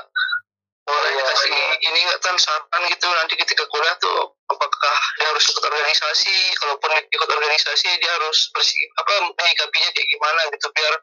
boleh 0.91 1.13
ya, 1.15 1.25
kasih 1.31 1.59
ini 1.87 1.99
nggak 2.03 2.21
kan 2.21 2.37
saran 2.37 2.83
gitu. 2.91 3.07
Nanti 3.07 3.35
ketika 3.39 3.63
kuliah 3.71 3.95
tuh 4.03 4.35
apakah 4.51 4.97
dia 5.17 5.27
harus 5.31 5.45
ikut 5.47 5.63
organisasi? 5.63 6.35
Kalaupun 6.59 6.91
ikut 7.07 7.29
organisasi 7.31 7.89
dia 8.03 8.11
harus 8.19 8.51
bersih 8.51 8.83
apa 8.99 9.31
menyikapinya 9.39 9.91
kayak 9.95 10.09
gimana 10.11 10.41
gitu 10.51 10.67
biar 10.75 10.95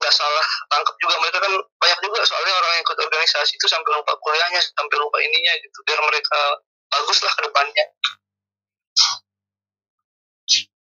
nggak 0.00 0.14
salah 0.16 0.46
tangkap 0.72 0.96
juga. 1.04 1.14
Mereka 1.20 1.38
kan 1.44 1.52
banyak 1.52 1.98
juga 2.00 2.20
soalnya 2.24 2.54
orang 2.56 2.70
yang 2.80 2.82
ikut 2.88 2.98
organisasi 2.98 3.52
itu 3.60 3.66
sampai 3.68 3.90
lupa 3.92 4.12
kuliahnya 4.24 4.60
sampai 4.64 4.96
lupa 4.96 5.16
ininya 5.20 5.52
gitu 5.60 5.78
biar 5.84 6.00
mereka 6.00 6.40
bagus 6.88 7.18
lah 7.20 7.32
ke 7.36 7.42
depannya. 7.44 7.86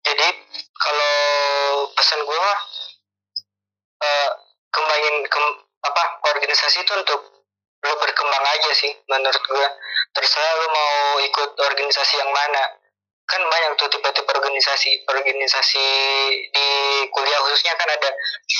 Jadi 0.08 0.28
kalau 0.72 1.16
pesan 1.92 2.24
gue 2.24 2.40
uh, 4.00 4.30
kembangin 4.72 5.16
ke, 5.28 5.38
apa 5.84 6.02
organisasi 6.32 6.80
itu 6.80 6.92
untuk 6.96 7.37
lu 7.78 7.94
berkembang 7.94 8.44
aja 8.58 8.70
sih 8.74 8.92
menurut 9.06 9.38
gue 9.38 9.68
terserah 10.14 10.52
lu 10.58 10.66
mau 10.72 10.92
ikut 11.22 11.50
organisasi 11.54 12.14
yang 12.18 12.32
mana. 12.34 12.64
Kan 13.28 13.44
banyak 13.44 13.76
tuh 13.76 13.92
tipe-tipe 13.92 14.30
organisasi. 14.32 15.04
Organisasi 15.04 15.86
di 16.48 16.68
kuliah 17.12 17.40
khususnya 17.44 17.76
kan 17.76 17.88
ada 17.92 18.10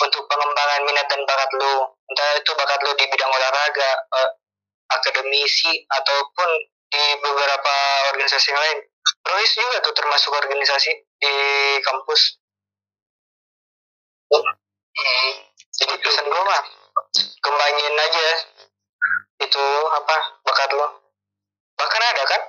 untuk 0.04 0.28
pengembangan 0.28 0.84
minat 0.84 1.06
dan 1.08 1.24
bakat 1.24 1.50
lu. 1.56 1.88
Entah 2.12 2.28
itu 2.36 2.52
bakat 2.52 2.78
lu 2.84 2.92
di 2.94 3.04
bidang 3.08 3.32
olahraga 3.32 3.90
eh, 4.12 4.30
akademisi 4.92 5.72
ataupun 5.88 6.48
di 6.88 7.04
beberapa 7.20 7.74
organisasi 8.12 8.46
yang 8.52 8.60
lain. 8.60 8.78
Rohis 9.24 9.52
juga 9.56 9.76
tuh 9.80 9.94
termasuk 9.96 10.32
organisasi 10.36 10.92
di 11.20 11.34
kampus. 11.82 12.38
Hmm. 14.28 15.32
jadi 15.72 15.94
pesan 16.04 16.26
gue 16.28 16.42
mah 16.42 16.62
kembangin 17.40 17.94
aja 17.96 18.28
itu 19.38 19.64
apa 19.94 20.16
bakat 20.42 20.70
lo. 20.74 20.88
Bahkan 21.78 22.02
ada 22.02 22.22
kan 22.26 22.42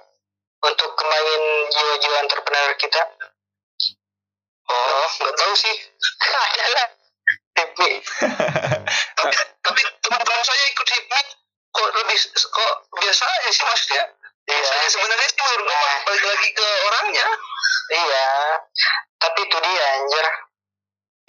untuk 0.65 0.89
kembangin 0.97 1.43
jiwa-jiwa 1.69 2.17
entrepreneur 2.25 2.73
kita. 2.77 3.01
Oh 4.69 5.09
nggak 5.21 5.35
tahu 5.37 5.53
sih. 5.53 5.75
Ada 6.25 6.65
lah. 6.73 6.87
Tapi 7.53 7.87
tapi 9.65 9.81
teman-teman 10.01 10.41
saya 10.41 10.63
ikut 10.73 10.87
hipnot 10.87 11.27
kok 11.69 11.89
lebih 11.93 12.17
kok 12.33 12.73
biasa 12.97 13.23
aja 13.29 13.49
sih 13.53 13.65
maksudnya 13.67 14.03
iya. 14.49 14.89
sebenarnya 14.89 15.27
sih 15.29 15.37
menurut 15.45 15.69
nah. 15.69 15.99
balik 16.09 16.25
lagi 16.25 16.49
ke 16.57 16.67
orangnya. 16.89 17.27
Iya. 17.89 18.27
Tapi 19.19 19.39
itu 19.45 19.57
dia 19.61 19.85
anjir. 19.99 20.25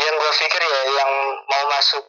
Yang 0.01 0.15
gue 0.17 0.33
pikir 0.41 0.63
ya 0.65 0.81
yang 0.97 1.13
mau 1.45 1.65
masuk 1.69 2.05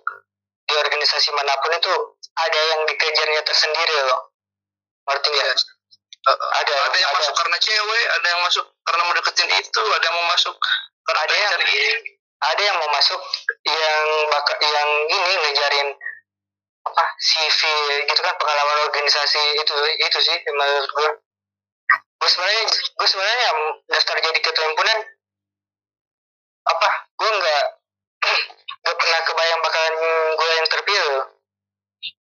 di 0.63 0.73
organisasi 0.79 1.35
mana 1.35 1.51
pun 1.59 1.75
itu 1.75 1.93
ada 2.37 2.59
yang 2.73 2.81
dikejarnya 2.87 3.41
tersendiri 3.43 3.97
loh. 4.07 4.21
Ngerti 5.09 5.27
nggak? 5.31 5.57
Uh, 6.21 6.37
ada 6.61 6.73
ada 6.85 6.97
yang 7.01 7.09
ada. 7.09 7.17
masuk 7.17 7.33
karena 7.33 7.57
cewek 7.57 8.05
ada 8.13 8.27
yang 8.29 8.41
masuk 8.45 8.65
karena 8.85 9.01
mau 9.09 9.15
deketin 9.17 9.49
itu 9.57 9.81
ada 9.81 10.05
yang 10.05 10.15
mau 10.21 10.27
masuk 10.29 10.55
karena 11.01 11.21
ada 11.25 11.33
yang 11.33 11.53
ini. 11.65 11.85
ada 12.41 12.61
yang 12.61 12.77
mau 12.77 12.89
masuk 12.93 13.21
yang 13.65 14.05
bakal 14.29 14.57
yang 14.61 14.89
ini 15.09 15.33
ngejarin 15.45 15.89
apa 16.81 17.03
CV 17.21 17.61
gitu 18.09 18.21
kan 18.21 18.33
pengalaman 18.37 18.77
organisasi 18.89 19.41
itu 19.61 19.73
itu 20.01 20.17
sih 20.21 20.37
menurut 20.49 20.89
gue 20.89 21.09
gue 22.21 22.29
sebenarnya 22.29 22.63
gue 22.69 23.07
sebenarnya 23.09 23.49
daftar 23.89 24.17
jadi 24.21 24.39
ketua 24.41 24.65
himpunan 24.69 24.97
apa 26.69 26.89
gue 27.17 27.29
nggak 27.29 27.63
nggak 28.85 28.95
pernah 28.97 29.19
kebayang 29.25 29.61
bakalan 29.61 29.95
gue 30.37 30.49
yang 30.53 30.67
terpilih 30.69 31.21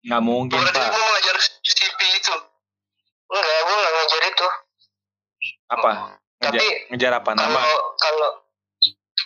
Nggak 0.04 0.22
mungkin, 0.24 0.60
Berarti 0.60 0.76
Pak. 0.76 0.90
Berarti 0.92 1.08
ngajar 1.12 1.38
CP 1.64 2.00
itu? 2.20 2.36
Enggak, 3.30 3.58
gue 3.64 3.76
nggak 3.76 3.94
ngajar 3.96 4.22
itu. 4.28 4.48
Apa? 5.70 5.92
Ngejar, 6.40 6.52
Tapi, 6.56 6.68
ngejar 6.92 7.12
apa 7.16 7.32
nama? 7.36 7.60
Kalau, 7.60 7.80
kalau 8.00 8.30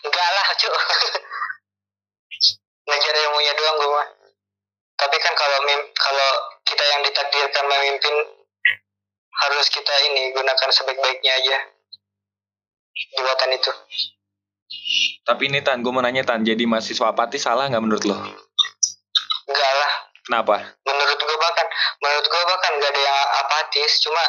enggak 0.04 0.30
lah, 0.30 0.48
cu. 0.58 0.70
ngejar 2.84 3.16
ilmunya 3.16 3.54
doang 3.56 3.76
gue 3.80 3.90
mah 3.90 4.08
tapi 4.94 5.18
kan 5.20 5.34
kalau 5.36 5.58
mim- 5.64 5.90
kalau 5.96 6.30
kita 6.64 6.84
yang 6.84 7.02
ditakdirkan 7.02 7.66
memimpin 7.66 8.16
harus 9.34 9.68
kita 9.68 9.94
ini 10.12 10.32
gunakan 10.32 10.70
sebaik-baiknya 10.70 11.32
aja 11.34 11.58
jabatan 13.18 13.52
itu 13.58 13.72
Tapi 15.24 15.54
ini 15.54 15.62
Tan, 15.62 15.86
gue 15.86 15.94
mau 15.94 16.02
nanya 16.02 16.26
Tan, 16.26 16.42
jadi 16.42 16.66
mahasiswa 16.66 17.14
apatis 17.14 17.46
salah 17.46 17.70
nggak 17.70 17.84
menurut 17.84 18.04
lo? 18.04 18.16
enggak 19.44 19.74
lah 19.80 19.94
Kenapa? 20.24 20.56
menurut 20.88 21.20
gue 21.20 21.38
bahkan 21.38 21.68
menurut 22.00 22.26
gue 22.26 22.44
bahkan 22.48 22.72
nggak 22.80 22.92
ada 22.96 23.02
yang 23.04 23.20
apatis 23.44 23.92
cuma 24.02 24.24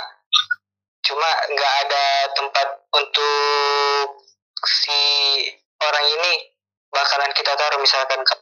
cuma 1.06 1.28
nggak 1.54 1.72
ada 1.86 2.04
tempat 2.34 2.68
untuk 2.98 4.08
si 4.66 5.00
orang 5.80 6.06
ini 6.18 6.32
bakalan 6.90 7.32
kita 7.32 7.52
taruh 7.54 7.78
misalkan 7.78 8.20
ke 8.26 8.34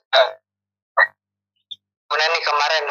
kemudian 2.09 2.31
nih 2.33 2.45
kemarin 2.45 2.85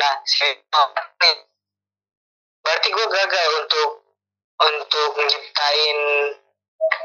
nah 0.00 0.14
si 0.24 0.48
nih 0.48 1.36
berarti 2.64 2.88
gue 2.88 3.06
gagal 3.08 3.48
untuk 3.62 3.90
untuk 4.58 5.12
nyiptain 5.22 5.98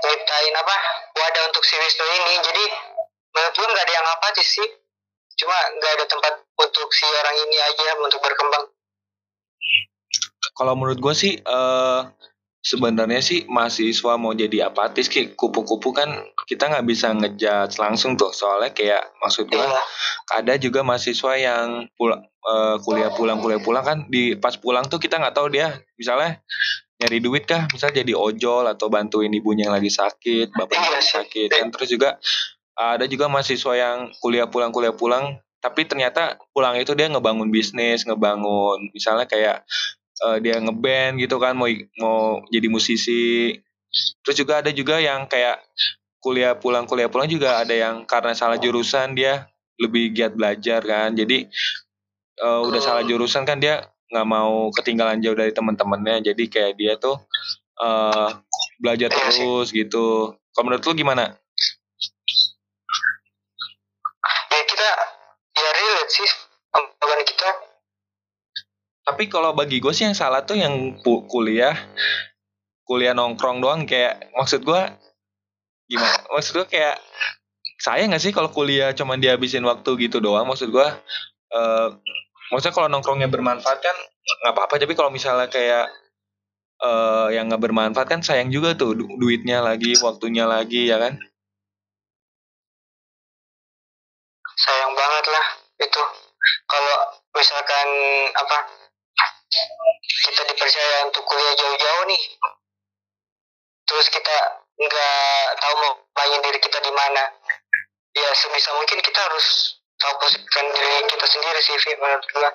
nyiptain 0.04 0.54
apa 0.58 0.76
wadah 1.12 1.44
untuk 1.52 1.64
si 1.68 1.76
Wisnu 1.76 2.06
ini 2.08 2.34
jadi 2.40 2.66
menurut 3.36 3.54
gue 3.56 3.68
nggak 3.68 3.86
ada 3.86 3.94
yang 3.94 4.08
apatis 4.16 4.48
sih 4.48 4.70
cuma 5.36 5.58
nggak 5.78 5.92
ada 5.98 6.06
tempat 6.06 6.34
untuk 6.56 6.88
si 6.92 7.06
orang 7.06 7.36
ini 7.48 7.58
aja 7.58 7.98
untuk 7.98 8.22
berkembang. 8.22 8.66
Kalau 10.54 10.74
menurut 10.78 11.00
gue 11.02 11.14
sih, 11.16 11.34
eh 11.40 12.02
sebenarnya 12.64 13.20
sih 13.20 13.44
mahasiswa 13.52 14.16
mau 14.16 14.32
jadi 14.32 14.72
apatis, 14.72 15.12
kayak 15.12 15.36
kupu-kupu 15.36 15.92
kan 15.92 16.08
kita 16.48 16.72
nggak 16.72 16.88
bisa 16.88 17.12
ngejudge 17.12 17.76
langsung 17.76 18.16
tuh, 18.16 18.32
soalnya 18.32 18.72
kayak 18.72 19.04
maksud 19.20 19.52
gue 19.52 19.60
Iya. 19.60 19.84
ada 20.40 20.54
juga 20.56 20.80
mahasiswa 20.80 21.36
yang 21.36 21.92
pulang 22.00 22.24
eh, 22.24 22.76
kuliah 22.88 23.12
pulang 23.12 23.40
kuliah 23.44 23.60
pulang 23.60 23.84
kan 23.84 23.98
di 24.08 24.40
pas 24.40 24.56
pulang 24.56 24.88
tuh 24.88 25.00
kita 25.00 25.20
nggak 25.20 25.36
tahu 25.36 25.52
dia 25.52 25.76
misalnya 26.00 26.40
nyari 27.04 27.20
duit 27.20 27.44
kah 27.44 27.68
misal 27.68 27.92
jadi 27.92 28.16
ojol 28.16 28.64
atau 28.64 28.88
bantuin 28.88 29.32
ibunya 29.32 29.68
yang 29.68 29.76
lagi 29.76 29.92
sakit 29.92 30.56
bapaknya 30.56 30.88
Iya 30.88 30.92
lagi 30.96 31.10
sakit 31.20 31.50
kan. 31.52 31.68
Terus 31.76 31.90
juga 31.92 32.10
ada 32.74 33.06
juga 33.06 33.30
mahasiswa 33.30 33.74
yang 33.78 33.98
kuliah 34.22 34.50
pulang 34.50 34.74
kuliah 34.74 34.94
pulang 34.94 35.38
tapi 35.64 35.88
ternyata 35.88 36.36
pulang 36.52 36.76
itu 36.76 36.92
dia 36.98 37.08
ngebangun 37.08 37.48
bisnis 37.48 38.04
ngebangun 38.04 38.92
misalnya 38.92 39.24
kayak 39.30 39.64
eh, 40.22 40.38
dia 40.44 40.60
ngeband 40.60 41.20
gitu 41.20 41.38
kan 41.42 41.54
mau 41.58 41.70
mau 42.00 42.44
jadi 42.50 42.68
musisi. 42.72 43.58
Terus 44.26 44.38
juga 44.38 44.64
ada 44.66 44.72
juga 44.74 44.98
yang 44.98 45.30
kayak 45.30 45.62
kuliah 46.24 46.56
pulang 46.58 46.88
kuliah 46.90 47.12
pulang 47.12 47.30
juga 47.30 47.62
ada 47.62 47.76
yang 47.76 48.08
karena 48.10 48.34
salah 48.34 48.58
jurusan 48.58 49.14
dia 49.14 49.48
lebih 49.78 50.14
giat 50.16 50.34
belajar 50.34 50.82
kan. 50.84 51.14
Jadi 51.14 51.48
eh, 52.42 52.60
udah 52.68 52.82
Hmm. 52.82 52.88
salah 52.88 53.04
jurusan 53.06 53.46
kan 53.46 53.60
dia 53.62 53.86
nggak 54.14 54.28
mau 54.30 54.70
ketinggalan 54.74 55.22
jauh 55.22 55.38
dari 55.38 55.52
teman-temannya. 55.54 56.26
Jadi 56.34 56.44
kayak 56.50 56.74
dia 56.80 56.94
tuh 56.98 57.18
eh 57.82 58.30
belajar 58.82 59.10
Iya 59.10 59.18
terus 59.18 59.74
gitu. 59.74 60.38
Kalau 60.54 60.64
menurut 60.70 60.86
lu 60.86 60.94
gimana 60.94 61.34
kita 64.84 65.64
ya 65.64 65.70
relate 65.72 66.12
sih. 66.12 66.30
Omongan 66.74 67.22
kita. 67.24 67.50
Tapi 69.04 69.24
kalau 69.28 69.52
bagi 69.52 69.84
gue 69.84 69.94
sih 69.96 70.08
yang 70.08 70.18
salah 70.18 70.44
tuh 70.44 70.58
yang 70.60 71.00
kuliah 71.04 71.76
kuliah 72.84 73.14
nongkrong 73.16 73.64
doang. 73.64 73.88
Kayak 73.88 74.32
maksud 74.36 74.64
gue 74.64 74.82
gimana? 75.88 76.18
Maksud 76.32 76.52
gue 76.60 76.66
kayak 76.68 77.00
saya 77.80 78.08
nggak 78.08 78.24
sih 78.24 78.32
kalau 78.32 78.52
kuliah 78.52 78.96
cuman 78.96 79.20
dihabisin 79.20 79.64
waktu 79.64 80.08
gitu 80.08 80.20
doang? 80.20 80.48
Maksud 80.48 80.72
gue 80.72 80.88
eh 81.54 81.88
maksudnya 82.52 82.76
kalau 82.76 82.88
nongkrongnya 82.92 83.30
bermanfaat 83.32 83.80
kan 83.80 83.98
nggak 84.44 84.54
apa-apa. 84.56 84.82
Tapi 84.82 84.94
kalau 84.96 85.12
misalnya 85.14 85.48
kayak 85.48 85.92
eh 86.84 87.28
yang 87.38 87.48
nggak 87.48 87.64
bermanfaat 87.64 88.08
kan 88.08 88.20
sayang 88.20 88.52
juga 88.52 88.76
tuh 88.76 88.98
du- 88.98 89.16
duitnya 89.20 89.64
lagi 89.64 89.96
waktunya 90.04 90.44
lagi 90.44 90.92
ya 90.92 91.00
kan 91.00 91.16
sayang 94.64 94.94
banget 94.96 95.26
lah 95.28 95.46
itu 95.84 96.02
kalau 96.72 96.98
misalkan 97.36 97.90
apa 98.32 98.58
kita 100.24 100.42
dipercaya 100.48 100.96
untuk 101.06 101.24
kuliah 101.28 101.54
jauh-jauh 101.60 102.04
nih 102.08 102.24
terus 103.84 104.08
kita 104.10 104.36
nggak 104.74 105.46
tahu 105.62 105.74
mau 105.78 105.94
main 106.18 106.42
diri 106.42 106.60
kita 106.60 106.80
di 106.82 106.92
mana 106.96 107.24
ya 108.14 108.30
sebisa 108.34 108.74
mungkin 108.74 109.00
kita 109.04 109.20
harus 109.20 109.78
tahu 110.02 110.14
posisikan 110.22 110.66
diri 110.74 111.06
kita 111.10 111.26
sendiri 111.30 111.60
sih 111.62 111.78
menurut 111.98 112.26
gua. 112.34 112.50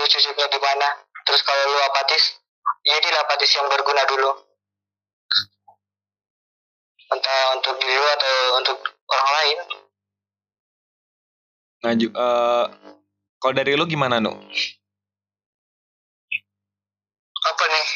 Lu 0.00 0.04
cocoknya 0.08 0.46
di 0.48 0.60
mana 0.60 0.88
terus 1.22 1.40
kalau 1.44 1.62
lu 1.70 1.78
apatis 1.86 2.40
ya 2.84 2.96
jadilah 2.98 3.22
apatis 3.24 3.50
yang 3.54 3.66
berguna 3.68 4.02
dulu. 4.08 4.30
Entah 7.12 7.40
untuk 7.56 7.76
diri 7.80 7.92
lu 7.92 8.08
atau 8.16 8.36
untuk 8.60 8.78
orang 9.12 9.30
lain 9.40 9.58
nah 11.82 11.92
ju- 11.92 12.14
eh 12.14 12.64
kalau 13.36 13.54
dari 13.54 13.74
lu 13.74 13.84
gimana 13.84 14.22
nu 14.22 14.30
apa 17.42 17.64
nih? 17.66 17.86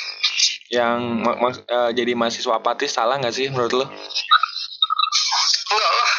Yang 0.74 0.98
ma- 1.22 1.38
ma- 1.38 1.54
eh, 1.54 1.90
jadi 1.94 2.18
mahasiswa 2.18 2.58
apatis 2.58 2.90
salah 2.90 3.14
nggak 3.22 3.30
sih 3.30 3.46
menurut 3.46 3.70
lu? 3.78 3.86
Enggak 5.70 5.92
lah. 5.94 6.10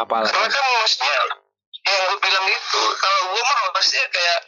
Apalah 0.00 0.30
karena 0.30 0.46
kan 0.48 0.64
maksudnya 0.80 1.14
yang 1.82 1.98
gue 2.14 2.18
bilang 2.22 2.46
itu 2.46 2.80
kalau 3.02 3.20
gue 3.34 3.42
mah 3.42 3.58
maksudnya 3.74 4.06
kayak 4.14 4.38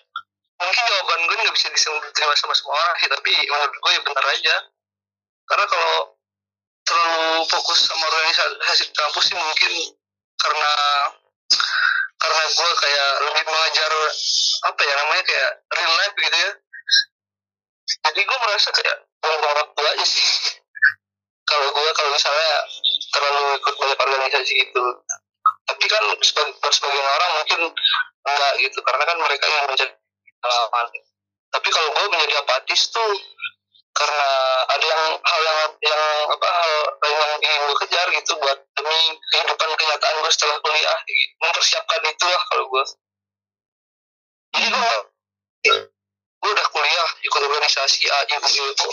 mungkin 0.62 0.82
jawaban 0.86 1.20
gue 1.26 1.34
nggak 1.42 1.54
bisa 1.58 1.66
diterima 1.74 2.34
sama 2.38 2.54
semua 2.54 2.78
orang 2.78 2.94
sih 3.02 3.10
tapi 3.10 3.32
menurut 3.50 3.74
gue 3.74 3.90
ya 3.90 4.00
benar 4.06 4.24
aja. 4.30 4.56
Karena 5.50 5.64
kalau 5.66 6.14
terlalu 6.86 7.42
fokus 7.50 7.90
sama 7.90 8.06
organisasi 8.06 8.86
di 8.86 8.94
kampus 8.94 9.24
sih 9.26 9.36
mungkin 9.36 9.72
karena 10.42 10.72
karena 12.22 12.42
gue 12.46 12.70
kayak 12.78 13.10
lebih 13.26 13.42
mengajar 13.50 13.92
apa 14.62 14.80
ya 14.82 14.94
namanya 14.94 15.22
kayak 15.26 15.50
real 15.74 15.92
life 15.98 16.16
gitu 16.18 16.38
ya. 16.38 16.52
Jadi 18.02 18.20
gue 18.22 18.38
merasa 18.42 18.68
kayak 18.70 18.96
buang-buang 19.22 19.56
waktu 19.58 19.82
aja 19.94 20.04
sih. 20.06 20.26
Kalau 21.50 21.68
gue 21.68 21.90
kalau 21.92 22.10
misalnya 22.14 22.54
terlalu 23.12 23.58
ikut 23.60 23.74
banyak 23.76 23.98
organisasi 23.98 24.52
gitu. 24.62 24.84
Tapi 25.68 25.84
kan 25.90 26.02
sebagai, 26.22 26.54
sebagian 26.70 27.02
orang 27.02 27.30
mungkin 27.34 27.60
enggak 28.24 28.52
gitu 28.62 28.78
karena 28.80 29.04
kan 29.04 29.18
mereka 29.20 29.44
yang 29.50 29.66
mencari 29.68 29.92
pengalaman. 30.38 30.86
Tapi 31.52 31.68
kalau 31.68 31.88
gue 31.92 32.04
menjadi 32.14 32.34
apatis 32.40 32.88
tuh 32.88 33.12
karena 33.92 34.28
ada 34.72 34.86
yang 34.88 35.02
hal 35.20 35.40
yang 35.44 35.58
yang 35.84 36.02
apa 36.32 36.48
hal 36.48 36.72
yang 37.04 37.30
ingin 37.44 37.60
gue 37.68 37.76
kejar 37.84 38.06
gitu 38.12 38.32
buat 38.40 38.58
demi 38.72 39.00
kehidupan 39.20 39.70
kenyataan 39.76 40.16
gue 40.24 40.32
setelah 40.32 40.56
kuliah 40.64 40.98
gitu. 41.04 41.32
mempersiapkan 41.44 42.00
itulah 42.08 42.42
kalau 42.48 42.64
gue 42.72 42.84
jadi 44.52 44.68
gue 44.72 44.94
gue 46.42 46.50
udah 46.50 46.66
kuliah 46.72 47.08
ikut 47.22 47.40
organisasi 47.40 48.02
A 48.08 48.18
ibu 48.26 48.48
ibu 48.48 48.88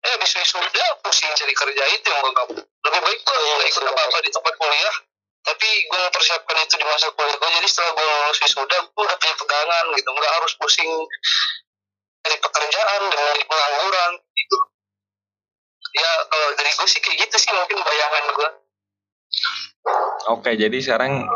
eh 0.00 0.10
habis 0.16 0.32
wisuda 0.32 0.84
pusing 1.04 1.28
cari 1.36 1.52
kerja 1.52 1.84
itu 1.92 2.06
yang 2.08 2.20
gue 2.24 2.32
gabut 2.32 2.64
lebih 2.64 3.00
baik 3.04 3.20
gue 3.20 3.36
nggak 3.36 3.68
ikut 3.68 3.84
apa 3.84 4.00
apa 4.08 4.18
di 4.24 4.30
tempat 4.32 4.54
kuliah. 4.56 4.96
Tapi 5.40 5.68
gue 5.88 5.98
mempersiapkan 6.04 6.56
itu 6.60 6.74
di 6.76 6.84
masa 6.84 7.08
kuliah 7.16 7.36
gue 7.36 7.48
jadi 7.48 7.68
setelah 7.68 7.90
gue 7.96 8.04
lulus 8.04 8.38
wisuda 8.44 8.76
gue 8.84 9.02
udah 9.04 9.16
punya 9.16 9.34
pegangan 9.40 9.84
gitu. 9.96 10.08
Nggak 10.12 10.32
harus 10.36 10.52
pusing 10.60 10.90
cari 12.20 12.36
pekerjaan 12.38 13.00
dengan 13.08 13.36
pengangguran 13.48 14.12
gitu 14.36 14.58
ya 15.90 16.10
kalau 16.30 16.48
dari 16.54 16.70
gue 16.70 16.88
sih 16.88 17.00
kayak 17.02 17.16
gitu 17.26 17.36
sih 17.36 17.50
mungkin 17.52 17.78
bayangan 17.82 18.24
gue 18.36 18.50
Oke, 20.28 20.58
jadi 20.58 20.74
sekarang 20.82 21.26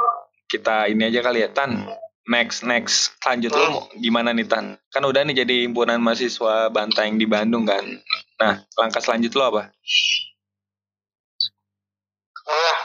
kita 0.51 0.91
ini 0.91 1.07
aja 1.09 1.23
kali 1.23 1.47
ya, 1.47 1.51
Tan. 1.51 1.87
Next, 2.27 2.67
next. 2.67 3.15
Lanjut 3.23 3.55
lu 3.55 3.65
mau 3.71 3.87
gimana 3.95 4.35
nih, 4.35 4.47
Tan? 4.51 4.75
Kan 4.91 5.03
udah 5.07 5.23
nih 5.23 5.47
jadi 5.47 5.63
himpunan 5.67 6.03
mahasiswa 6.03 6.75
Banteng 6.75 7.17
di 7.17 7.27
Bandung 7.27 7.65
kan. 7.65 7.87
Nah, 8.43 8.67
langkah 8.77 8.99
selanjut 8.99 9.31
lo 9.39 9.45
apa? 9.47 9.63
gue 12.45 12.61
ya 12.61 12.77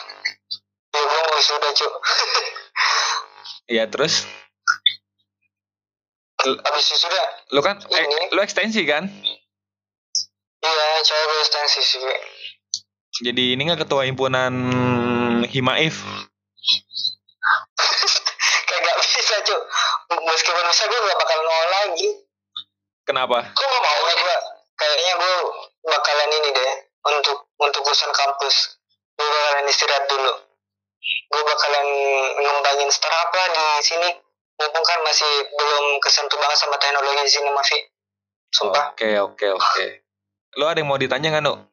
gue 0.96 1.04
mau 1.04 1.36
wisuda 1.36 1.70
cu 1.76 1.88
Ya 3.70 3.86
terus, 3.86 4.26
habis 6.40 6.86
wisuda 6.96 7.24
lu 7.52 7.60
kan, 7.60 7.76
eh, 7.84 8.04
Ini. 8.06 8.32
lu 8.32 8.40
ekstensi 8.40 8.82
kan? 8.88 9.04
iya 10.60 10.88
coba 11.04 11.22
gue 11.24 11.40
ekstensi 11.40 11.80
sih. 11.82 12.00
Jadi 13.20 13.56
ini 13.56 13.62
nggak 13.68 13.84
ketua 13.84 14.08
himpunan 14.08 14.54
Himaif? 15.50 16.00
kayak 18.70 18.82
gak 18.86 18.98
bisa 19.02 19.36
cu 19.42 19.56
meskipun 20.14 20.66
bisa 20.70 20.84
gue 20.86 21.00
gak 21.00 21.20
bakal 21.20 21.40
nol 21.42 21.68
lagi 21.74 22.10
Kenapa? 23.02 23.42
Kok 23.42 23.66
gak 23.66 23.82
mau 23.82 24.06
ya 24.06 24.16
gue? 24.22 24.38
Kayaknya 24.78 25.14
gue 25.18 25.36
bakalan 25.82 26.30
ini 26.30 26.50
deh 26.54 26.72
untuk 27.10 27.38
untuk 27.58 27.82
urusan 27.82 28.14
kampus. 28.14 28.78
Gue 29.18 29.26
bakalan 29.26 29.66
istirahat 29.66 30.06
dulu. 30.06 30.34
gue 31.30 31.42
bakalan 31.42 31.88
ngembangin 32.38 32.92
startup 32.92 33.34
lah 33.34 33.48
di 33.50 33.66
sini 33.82 34.10
mumpung 34.60 34.86
kan 34.86 35.00
masih 35.08 35.32
belum 35.56 35.86
kesentuh 36.04 36.36
banget 36.36 36.58
sama 36.60 36.76
teknologi 36.76 37.24
di 37.24 37.32
sini 37.32 37.50
Mafi. 37.50 37.80
Sumpah. 38.52 38.92
Oke 38.92 39.10
oke 39.24 39.48
oke. 39.56 39.86
Lo 40.60 40.68
ada 40.68 40.84
yang 40.84 40.90
mau 40.92 41.00
ditanya 41.00 41.32
nggak, 41.32 41.46
No? 41.46 41.70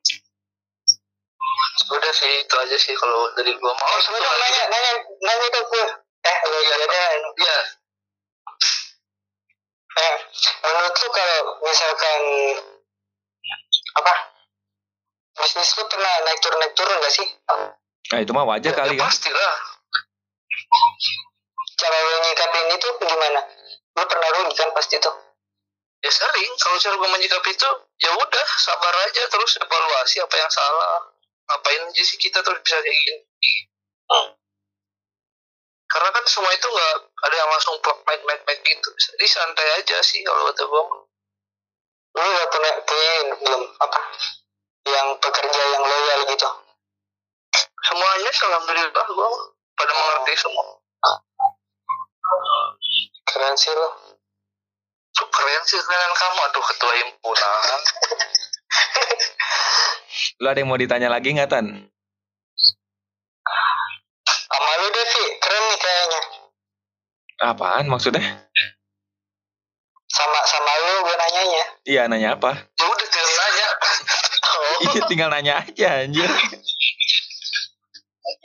udah 1.87 2.12
sih 2.12 2.32
itu 2.43 2.55
aja 2.57 2.76
sih 2.76 2.95
kalau 2.99 3.30
dari 3.39 3.53
gua 3.62 3.70
mau. 3.70 3.87
Oh 3.95 4.01
sebentar 4.03 4.34
nanya 4.43 4.62
nanya 4.72 4.93
nanya 5.22 5.47
ke 5.55 5.61
gue 5.70 5.87
eh 6.26 6.39
lo 6.51 6.57
ya 6.59 6.74
ada 6.82 6.87
ya 7.39 7.57
eh 9.97 10.14
menurut 10.66 10.95
lu 10.99 11.09
kalau 11.14 11.39
misalkan 11.62 12.20
apa? 13.97 14.14
Bisnis 15.37 15.70
lu 15.78 15.84
pernah 15.87 16.14
naik 16.26 16.41
turun 16.43 16.59
naik 16.59 16.74
turun 16.74 16.97
gak 17.01 17.12
sih? 17.12 17.28
Nah 18.12 18.18
itu 18.24 18.32
mah 18.32 18.45
wajar 18.49 18.72
ya, 18.72 18.76
kali 18.76 18.97
ya 18.97 19.01
kan. 19.05 19.09
pasti 19.09 19.30
lah 19.30 19.55
cara 21.76 21.96
lu 22.00 22.16
nyikapin 22.24 22.72
itu 22.72 22.88
gimana? 23.04 23.40
Lu 23.96 24.04
pernah 24.04 24.28
rugi 24.40 24.54
kan 24.56 24.72
pasti 24.72 24.96
tuh 25.00 25.14
ya 26.04 26.10
sering. 26.12 26.52
Kalau 26.56 26.76
cara 26.78 26.94
gue 26.96 27.10
menyikapi 27.18 27.50
itu 27.52 27.70
ya 28.00 28.10
udah 28.14 28.48
sabar 28.60 28.94
aja 29.08 29.22
terus 29.28 29.52
evaluasi 29.60 30.16
apa 30.22 30.34
yang 30.36 30.50
salah. 30.50 31.12
Ngapain 31.46 31.82
aja 31.86 32.02
sih 32.02 32.18
kita 32.18 32.42
terus 32.42 32.58
bisa 32.62 32.78
kayak 32.82 32.96
gini? 33.06 33.20
Karena 35.86 36.10
kan 36.10 36.24
semua 36.26 36.50
itu 36.50 36.66
nggak 36.66 36.94
ada 37.30 37.34
yang 37.38 37.50
langsung 37.50 37.78
plug 37.78 37.98
mic 38.02 38.20
mic 38.26 38.40
mic 38.44 38.58
gitu. 38.66 38.90
Jadi 38.90 39.26
santai 39.30 39.68
aja 39.78 39.96
sih 40.02 40.20
kalau 40.26 40.50
kata 40.50 40.62
gue 40.66 40.82
lu 42.16 42.24
gak 42.32 42.48
punya 42.48 42.72
punya 42.80 43.10
ini 43.22 43.34
belum? 43.44 43.62
Apa? 43.76 44.00
Yang 44.88 45.08
pekerja 45.20 45.62
yang 45.68 45.84
loyal 45.84 46.20
gitu? 46.32 46.48
Semuanya 47.86 48.30
alhamdulillah 48.32 49.06
gue 49.06 49.28
pada 49.76 49.92
mengerti 49.92 50.32
semua 50.40 50.64
keren 53.26 53.54
sih 53.54 53.72
Tuh, 55.16 55.28
keren 55.32 55.62
sih 55.64 55.80
keren 55.80 56.12
kamu 56.12 56.40
aduh 56.44 56.64
ketua 56.64 56.92
himpunan 56.96 57.80
Lo 60.42 60.52
ada 60.52 60.60
yang 60.60 60.68
mau 60.68 60.76
ditanya 60.76 61.08
lagi 61.08 61.32
nggak 61.32 61.48
Tan? 61.48 61.66
sama 64.26 64.70
lu 64.80 64.88
Devi 64.88 65.24
keren 65.38 65.62
nih 65.64 65.78
kayaknya 65.78 66.20
Apaan 67.44 67.86
maksudnya? 67.86 68.24
sama 70.06 70.38
sama 70.48 70.72
lu 70.80 71.04
gue 71.04 71.16
nanyanya 71.16 71.64
Iya 71.84 72.02
nanya 72.08 72.28
apa? 72.36 72.52
ya 72.56 72.84
udah 72.84 73.08
tinggal 73.08 73.34
nanya 73.36 73.66
oh, 74.48 74.76
Iya 74.92 75.02
tinggal 75.06 75.28
nanya 75.28 75.54
aja 75.60 75.88
anjir. 76.04 76.30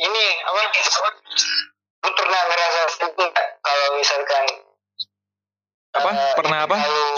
ini 0.01 0.25
apa 0.43 0.59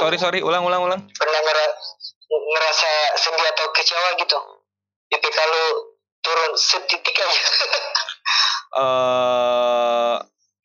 Sorry 0.04 0.18
sorry 0.18 0.40
ulang 0.40 0.64
ulang 0.64 0.84
ulang. 0.84 1.02
pernah 1.10 1.40
ngera- 1.40 1.76
ngerasa 2.28 2.90
sedih 3.16 3.48
atau 3.48 3.66
kecewa 3.72 4.10
gitu 4.18 4.38
IPK 5.10 5.38
lu 5.40 5.64
turun 6.20 6.52
setitik 6.54 7.14
aja 7.14 7.42
eh 8.76 10.16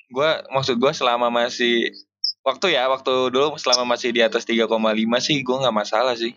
gue 0.09 0.31
maksud 0.49 0.75
gue 0.75 0.93
selama 0.93 1.29
masih 1.29 1.93
waktu 2.41 2.73
ya 2.73 2.89
waktu 2.89 3.29
dulu 3.29 3.55
selama 3.55 3.95
masih 3.95 4.11
di 4.11 4.25
atas 4.25 4.43
3,5 4.43 4.65
sih 5.21 5.37
gue 5.39 5.57
nggak 5.59 5.77
masalah 5.77 6.15
sih. 6.15 6.33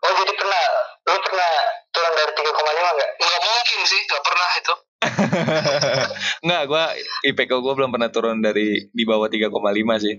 oh 0.00 0.12
jadi 0.14 0.32
pernah 0.32 0.62
lu 1.04 1.18
pernah 1.20 1.52
turun 1.90 2.12
dari 2.14 2.32
3,5 2.32 2.56
nggak 2.88 3.10
nggak 3.14 3.40
mungkin 3.42 3.80
sih 3.84 4.00
nggak 4.02 4.24
pernah 4.24 4.50
itu 4.54 4.74
Nggak, 6.44 6.62
gue 6.64 6.84
IPK 7.28 7.52
gue 7.54 7.72
belum 7.74 7.90
pernah 7.90 8.08
turun 8.08 8.40
dari 8.40 8.88
di 8.88 9.04
bawah 9.04 9.28
3,5 9.28 9.52
sih. 10.00 10.14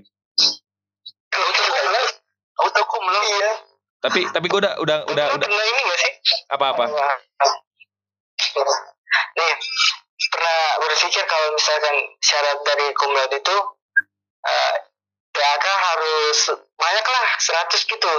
kalau 1.27 1.45
itu 1.47 1.61
belum 1.63 2.05
auto 2.55 2.81
kum 2.85 3.01
belum 3.01 3.25
iya 3.31 3.51
Ah. 3.51 3.57
Tapi 4.05 4.21
tapi 4.29 4.45
gue 4.45 4.59
udah 4.61 4.73
udah 4.77 4.97
udah 5.09 5.25
udah 5.33 5.47
pernah 5.49 5.65
ini 5.65 5.81
gak 5.81 5.99
sih? 5.99 6.11
Apa 6.53 6.65
apa? 6.77 6.85
nih 9.35 9.51
pernah 10.31 10.59
berpikir 10.79 11.23
kalau 11.27 11.47
misalkan 11.55 11.95
syarat 12.23 12.59
dari 12.63 12.87
kumlot 12.95 13.31
itu 13.35 13.55
PAK 15.35 15.65
harus 15.67 16.39
banyak 16.79 17.05
lah 17.05 17.27
100 17.39 17.91
gitu. 17.91 18.13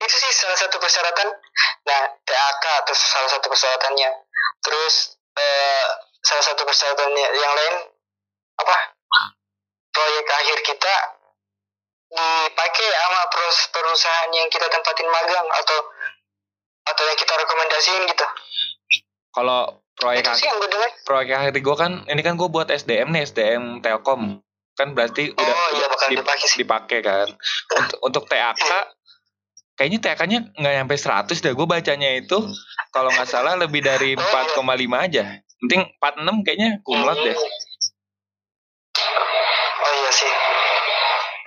Itu 0.00 0.16
sih 0.16 0.32
salah 0.34 0.58
satu 0.58 0.80
persyaratan. 0.80 1.28
Nah 1.86 2.00
PAK 2.26 2.64
atau 2.84 2.94
salah 2.96 3.30
satu 3.30 3.46
persyaratannya. 3.46 4.10
Terus 4.64 4.94
eh, 5.38 5.86
salah 6.24 6.44
satu 6.44 6.62
persyaratannya 6.66 7.26
yang 7.36 7.52
lain 7.54 7.74
apa? 8.58 8.76
Proyek 9.90 10.26
akhir 10.26 10.58
kita 10.64 10.94
dipakai 12.10 12.86
sama 12.90 13.22
pros- 13.30 13.70
perusahaan 13.70 14.30
yang 14.34 14.48
kita 14.50 14.66
tempatin 14.66 15.06
magang 15.06 15.46
atau 15.46 15.78
atau 16.90 17.02
yang 17.06 17.18
kita 17.18 17.34
rekomendasiin 17.38 18.02
gitu. 18.10 18.26
Kalau 19.30 19.78
proyek 19.94 20.26
itu 20.26 20.42
sih 20.42 20.46
yang 20.50 20.58
gue 20.58 20.70
dengar. 20.70 20.90
proyek 21.06 21.28
akhir 21.38 21.54
gue 21.54 21.76
kan 21.78 21.92
ini 22.10 22.20
kan 22.26 22.34
gue 22.34 22.48
buat 22.50 22.66
SDM 22.66 23.14
nih 23.14 23.22
SDM 23.30 23.64
Telkom. 23.78 24.42
Kan 24.74 24.96
berarti 24.96 25.30
udah 25.30 25.54
oh 25.54 25.68
iya 25.76 25.86
bakal 25.86 26.06
dip- 26.10 26.18
dipakai 26.24 26.46
sih. 26.50 26.58
dipakai 26.66 26.98
kan. 27.04 27.28
Untuk 27.78 27.98
untuk 28.02 28.24
TAK 28.26 28.58
kayaknya 29.78 29.98
TAK-nya 30.02 30.38
nggak 30.60 30.74
nyampe 30.82 30.94
100 30.98 31.30
deh 31.30 31.54
gue 31.54 31.66
bacanya 31.68 32.10
itu. 32.18 32.38
Kalau 32.90 33.10
nggak 33.14 33.28
salah 33.30 33.54
lebih 33.54 33.86
dari 33.86 34.18
4,5 34.18 34.58
aja. 34.98 35.38
Penting 35.62 35.80
46 36.02 36.42
kayaknya 36.42 36.68
kumlot 36.82 37.18
deh. 37.22 37.36
Oh 39.80 39.92
iya 39.94 40.10
sih 40.10 40.30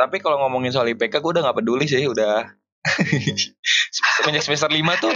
tapi 0.03 0.19
kalau 0.19 0.37
ngomongin 0.43 0.75
soal 0.75 0.87
IPK 0.91 1.23
gue 1.23 1.31
udah 1.39 1.43
nggak 1.47 1.57
peduli 1.63 1.87
sih 1.87 2.03
udah. 2.03 2.43
Semenjak 4.19 4.43
semester 4.43 4.67
5 4.67 5.03
tuh 5.03 5.15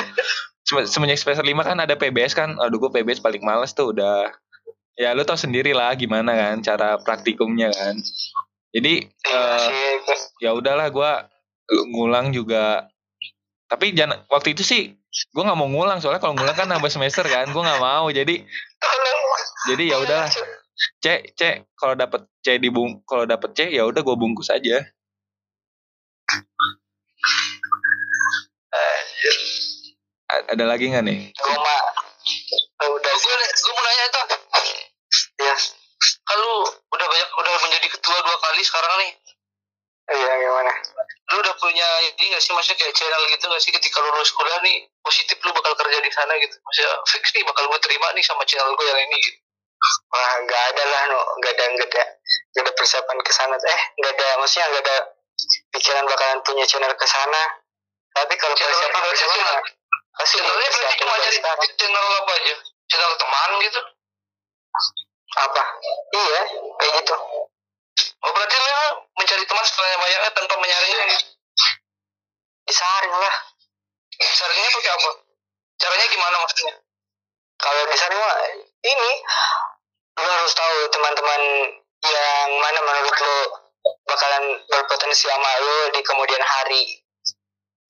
sem- 0.63 0.87
semenjak 0.87 1.19
semester 1.19 1.43
5 1.43 1.67
kan 1.67 1.77
ada 1.83 1.99
PBS 1.99 2.31
kan. 2.31 2.55
Aduh 2.59 2.79
gue 2.79 2.91
PBS 2.95 3.19
paling 3.19 3.43
males 3.43 3.75
tuh 3.75 3.91
udah. 3.91 4.31
Ya 4.97 5.13
lu 5.13 5.21
tau 5.27 5.37
sendiri 5.37 5.75
lah 5.75 5.93
gimana 5.93 6.33
kan 6.33 6.63
cara 6.63 6.97
praktikumnya 7.03 7.69
kan. 7.69 7.99
Jadi 8.71 9.05
sih 9.67 9.75
ya 10.41 10.55
udahlah 10.55 10.87
gue 10.89 11.11
ngulang 11.91 12.31
juga. 12.31 12.87
Tapi 13.67 13.91
jangan 13.91 14.23
waktu 14.31 14.55
itu 14.55 14.63
sih 14.63 14.95
gue 15.35 15.43
nggak 15.43 15.59
mau 15.59 15.67
ngulang. 15.67 15.99
Soalnya 15.99 16.23
kalau 16.23 16.33
ngulang 16.39 16.55
kan 16.55 16.71
nambah 16.71 16.89
semester 16.89 17.27
kan 17.27 17.51
gue 17.51 17.63
nggak 17.63 17.83
mau. 17.83 18.07
Jadi 18.09 18.47
jadi 19.67 19.83
ya 19.91 19.97
udahlah 19.99 20.31
C 21.01 21.05
C 21.33 21.41
kalau 21.73 21.97
dapet 21.97 22.25
C 22.45 22.61
di 22.61 22.69
bung 22.69 23.01
kalau 23.05 23.25
dapet 23.25 23.53
C 23.57 23.59
ya 23.73 23.83
udah 23.85 24.01
gue 24.01 24.15
bungkus 24.17 24.53
aja. 24.53 24.81
A- 30.27 30.47
ada 30.53 30.63
lagi 30.67 30.91
nggak 30.91 31.05
nih? 31.07 31.19
Gue 31.33 31.57
mah 31.57 31.81
oh, 32.85 32.89
udah 32.99 33.13
sih 33.17 33.27
gue 33.27 33.37
gue 33.41 33.73
mau 33.73 33.83
nanya 33.83 34.03
itu. 34.05 34.19
Ya 35.41 35.55
lu 36.37 36.53
udah 36.93 37.07
banyak 37.09 37.29
udah 37.33 37.53
menjadi 37.65 37.87
ketua 37.89 38.17
dua 38.21 38.37
kali 38.37 38.61
sekarang 38.61 38.93
nih. 39.01 39.11
Iya 40.07 40.33
gimana? 40.39 40.71
Lu 41.33 41.43
udah 41.43 41.55
punya 41.59 41.87
ini 42.05 42.31
gak 42.31 42.39
sih 42.39 42.55
maksudnya 42.55 42.79
kayak 42.79 42.95
channel 42.95 43.23
gitu 43.27 43.43
gak 43.49 43.59
sih 43.59 43.71
ketika 43.75 43.99
lu 43.99 44.07
lulus 44.15 44.31
kuliah 44.31 44.59
nih 44.63 44.87
positif 45.03 45.35
lu 45.43 45.51
bakal 45.51 45.73
kerja 45.75 45.99
di 45.99 46.11
sana 46.13 46.31
gitu. 46.39 46.55
Maksudnya 46.63 46.93
fix 47.11 47.23
nih 47.35 47.43
bakal 47.43 47.67
gue 47.67 47.79
terima 47.83 48.07
nih 48.15 48.23
sama 48.23 48.43
channel 48.47 48.71
gue 48.71 48.87
yang 48.87 49.01
ini 49.09 49.17
gitu. 49.19 49.39
Wah 50.11 50.33
nggak 50.43 50.63
ada 50.73 50.83
lah 50.85 51.01
no. 51.11 51.19
Nggak 51.41 51.51
ada 51.57 51.63
nggak 51.75 51.87
ada. 51.93 52.03
Nggak 52.53 52.63
ada 52.63 52.73
persiapan 52.75 53.17
ke 53.23 53.31
sana. 53.33 53.55
Eh 53.55 53.81
nggak 54.01 54.13
ada 54.17 54.27
maksudnya 54.41 54.65
nggak 54.71 54.83
ada 54.85 54.97
pikiran 55.73 56.05
bakalan 56.07 56.39
punya 56.43 56.65
channel 56.65 56.93
ke 56.93 57.05
sana. 57.07 57.41
Tapi 58.17 58.33
kalau 58.35 58.55
Channel 58.57 58.73
persiapan 58.73 58.97
apa? 58.97 59.09
persiapan 59.11 59.37
Channel- 59.37 59.53
mah 59.53 59.65
pasti 60.17 60.35
channelnya 60.41 60.69
berarti 60.73 60.95
cuma 60.97 61.15
dari 61.21 61.37
channel 61.77 62.05
apa 62.17 62.31
aja? 62.33 62.55
Channel 62.89 63.11
teman 63.21 63.49
gitu? 63.61 63.81
Apa? 65.37 65.63
Iya 66.17 66.41
kayak 66.81 66.93
gitu. 67.03 67.15
Oh 68.17 68.31
berarti 68.33 68.55
lu 68.57 68.79
mencari 69.13 69.43
teman 69.45 69.65
sebanyak 69.65 69.97
banyaknya 70.01 70.29
tanpa 70.33 70.55
menyaringnya 70.57 71.05
gitu 71.13 71.37
disaring 72.67 73.15
lah. 73.15 73.35
Saringnya 74.19 74.69
pakai 74.75 74.91
apa? 74.91 75.09
Caranya 75.79 76.05
gimana 76.11 76.35
maksudnya? 76.43 76.75
Kalau 77.57 77.81
di 77.89 77.97
sana 77.97 78.15
mah 78.19 78.35
ini 78.85 79.11
lu 80.17 80.25
harus 80.25 80.53
tahu 80.57 80.77
teman-teman 80.89 81.41
yang 82.01 82.49
mana 82.57 82.79
menurut 82.81 83.15
lu 83.21 83.37
bakalan 84.09 84.43
berpotensi 84.65 85.29
sama 85.29 85.51
lu 85.61 85.75
di 85.93 86.01
kemudian 86.01 86.41
hari. 86.41 86.83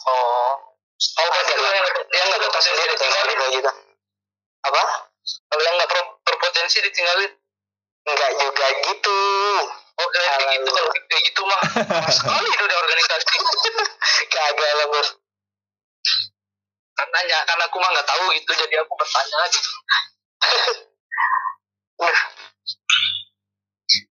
Oh. 0.07 0.51
Oh 0.97 1.27
berarti 1.29 1.53
lu 1.55 1.67
yang 1.69 1.87
yang 2.09 2.25
nggak 2.33 2.41
tahu 2.51 2.63
sendiri 2.63 2.93
kalau 2.97 3.13
kayak 3.13 3.51
gitu 3.53 3.71
apa? 4.65 4.83
Kalau 5.23 5.61
yang 5.63 5.75
nggak 5.79 5.91
berpotensi 6.27 6.77
ditinggalin. 6.83 7.31
Nggak 8.07 8.31
juga 8.39 8.65
gitu. 8.91 9.19
Oh 9.97 10.07
kayak 10.13 10.57
gitu 10.59 10.69
kalau 10.71 10.89
kayak 10.91 11.21
gitu 11.31 11.41
mah. 11.47 11.61
Lama 11.79 12.11
sekali 12.17 12.47
itu 12.51 12.63
udah 12.65 12.77
organisasi. 12.83 13.35
Kagak 14.27 14.73
lah 14.83 14.87
bos. 14.91 15.09
Kan 16.97 17.07
nanya 17.13 17.37
karena 17.45 17.63
aku 17.69 17.77
mah 17.77 17.89
nggak 17.93 18.09
tahu 18.09 18.25
gitu 18.33 18.51
jadi 18.57 18.81
aku 18.81 18.93
bertanya 18.97 19.39
gitu 19.53 19.69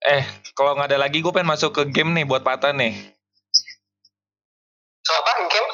Eh, 0.09 0.23
kalau 0.55 0.73
nggak 0.75 0.89
ada 0.91 0.99
lagi 0.99 1.19
gue 1.19 1.31
pengen 1.31 1.53
masuk 1.53 1.71
ke 1.75 1.83
game 1.91 2.15
nih 2.15 2.25
buat 2.25 2.41
Patan 2.41 2.79
nih. 2.79 2.95
So 5.05 5.11
apa 5.15 5.31
game? 5.47 5.69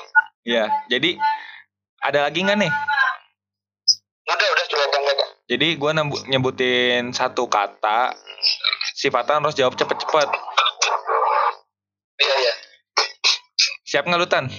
Ya, 0.45 0.65
jadi 0.91 1.17
ada 2.05 2.29
lagi 2.29 2.45
nggak 2.45 2.59
nih? 2.61 2.71
Udah 4.25 4.47
udah 4.53 4.65
sudah 4.69 4.85
ada. 4.89 5.25
Jadi 5.45 5.67
gue 5.77 5.91
nyebutin 6.29 7.13
satu 7.13 7.45
kata, 7.45 8.17
si 8.97 9.13
Patan 9.13 9.45
harus 9.45 9.53
jawab 9.53 9.77
cepet-cepet. 9.77 10.29
Iya 12.21 12.35
iya. 12.41 12.53
Siap 13.85 14.09
nggak 14.09 14.19
lu 14.19 14.27
Tan? 14.27 14.49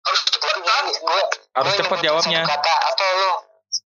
Harus 0.00 0.20
cepat? 0.30 0.54
Gue 1.02 1.22
Harus 1.50 1.72
cepet 1.74 1.98
jawabnya. 2.06 2.42
Kata? 2.46 2.79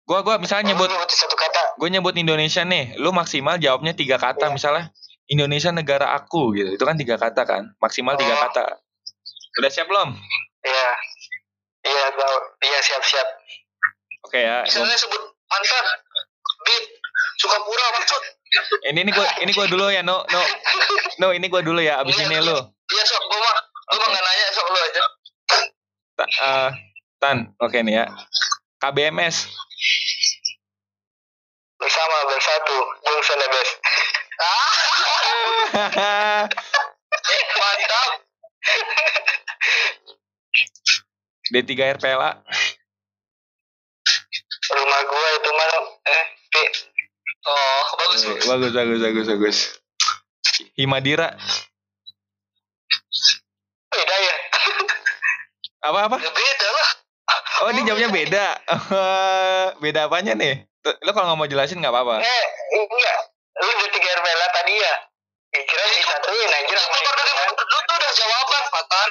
Gue 0.08 0.20
gua 0.24 0.40
misalnya 0.40 0.72
nyebut, 0.72 0.88
Lu 0.88 1.04
satu 1.04 1.36
kata. 1.36 1.76
gue 1.76 1.90
nyebut 1.92 2.16
Indonesia 2.16 2.64
nih, 2.64 2.96
lu 2.96 3.12
maksimal 3.12 3.60
jawabnya 3.60 3.92
tiga 3.92 4.16
kata 4.16 4.48
misalnya. 4.50 4.88
Indonesia 5.28 5.76
negara 5.76 6.16
aku 6.16 6.56
gitu, 6.56 6.72
itu 6.72 6.84
kan 6.88 6.96
tiga 6.96 7.20
kata 7.20 7.44
kan, 7.44 7.76
maksimal 7.78 8.16
tiga 8.16 8.32
Oh. 8.32 8.40
kata. 8.48 8.80
Udah 9.60 9.68
siap 9.68 9.92
belum? 9.92 10.16
Iya. 10.64 10.90
Iya 11.84 12.06
tahu. 12.16 12.36
Iya 12.64 12.80
siap 12.80 13.04
siap. 13.04 13.28
Oke 14.24 14.40
ya. 14.40 14.64
Misalnya 14.64 14.96
sebut 14.96 15.20
mantan, 15.46 15.86
bib, 16.64 16.84
Sukapura, 17.38 17.88
maksud. 18.00 18.22
Ini 18.88 19.00
ini 19.04 19.12
gue 19.12 19.28
ini 19.44 19.52
gua 19.52 19.68
dulu 19.68 19.92
ya, 19.92 20.00
no 20.00 20.24
no 20.24 20.42
no 21.20 21.28
ini 21.36 21.52
gue 21.52 21.60
dulu 21.60 21.84
ya. 21.84 22.00
Abis 22.00 22.16
ini 22.16 22.40
lu. 22.40 22.56
Iya 22.88 23.04
sok, 23.04 23.24
gue 23.28 23.40
mah, 23.44 23.56
gue 23.92 24.00
mah 24.00 24.08
nggak 24.08 24.24
nanya 24.24 24.48
sok 24.56 24.68
lu 24.72 24.80
aja. 24.80 25.04
Ta- 26.16 26.32
eh, 26.32 26.70
Tan, 27.20 27.38
oke 27.60 27.78
nih 27.84 28.00
ya. 28.00 28.06
KBMS. 28.78 29.50
Bersama 31.78 32.18
bersatu. 32.30 32.78
The 33.06 33.48
best. 33.54 33.74
Mantap. 37.58 38.10
D3 41.48 41.72
RPLA. 41.96 42.32
Rumah 44.68 45.02
gua 45.08 45.30
itu 45.40 45.50
mah 45.56 45.68
eh 46.12 46.26
Pi. 46.52 46.64
Oh, 47.48 47.84
bagus 48.04 48.22
bagus. 48.28 48.44
Bagus 48.46 48.72
bagus 48.76 49.00
bagus 49.00 49.26
bagus. 49.32 49.58
Himadira. 50.76 51.40
Beda 53.96 54.16
ya. 54.20 54.36
Apa 55.88 56.00
apa? 56.12 56.18
Ya 56.20 56.32
beda. 56.36 56.67
Oh 57.64 57.70
ini 57.74 57.82
jawabnya 57.88 58.10
beda. 58.14 58.46
beda 59.84 60.00
apanya 60.06 60.34
nih? 60.38 60.66
Lo 61.04 61.12
kalau 61.12 61.34
nggak 61.34 61.40
mau 61.40 61.50
jelasin 61.50 61.82
nggak 61.82 61.94
apa-apa. 61.94 62.22
Eh 62.22 62.46
enggak. 62.78 63.18
Lu 63.58 63.72
udah 63.74 63.90
tiga 63.90 64.10
RPLA 64.22 64.48
tadi 64.54 64.74
ya. 64.78 64.94
Ya, 65.48 65.62
Kira 65.64 65.86
disatuin 65.90 66.52
anjir 66.54 66.76
Itu 66.76 66.84
sama 66.84 66.96
keluar 67.02 67.16
dari 67.18 67.32
lu 67.50 67.56
tuh 67.58 67.96
udah 67.98 68.12
jawaban, 68.14 68.64
Fatan. 68.70 69.10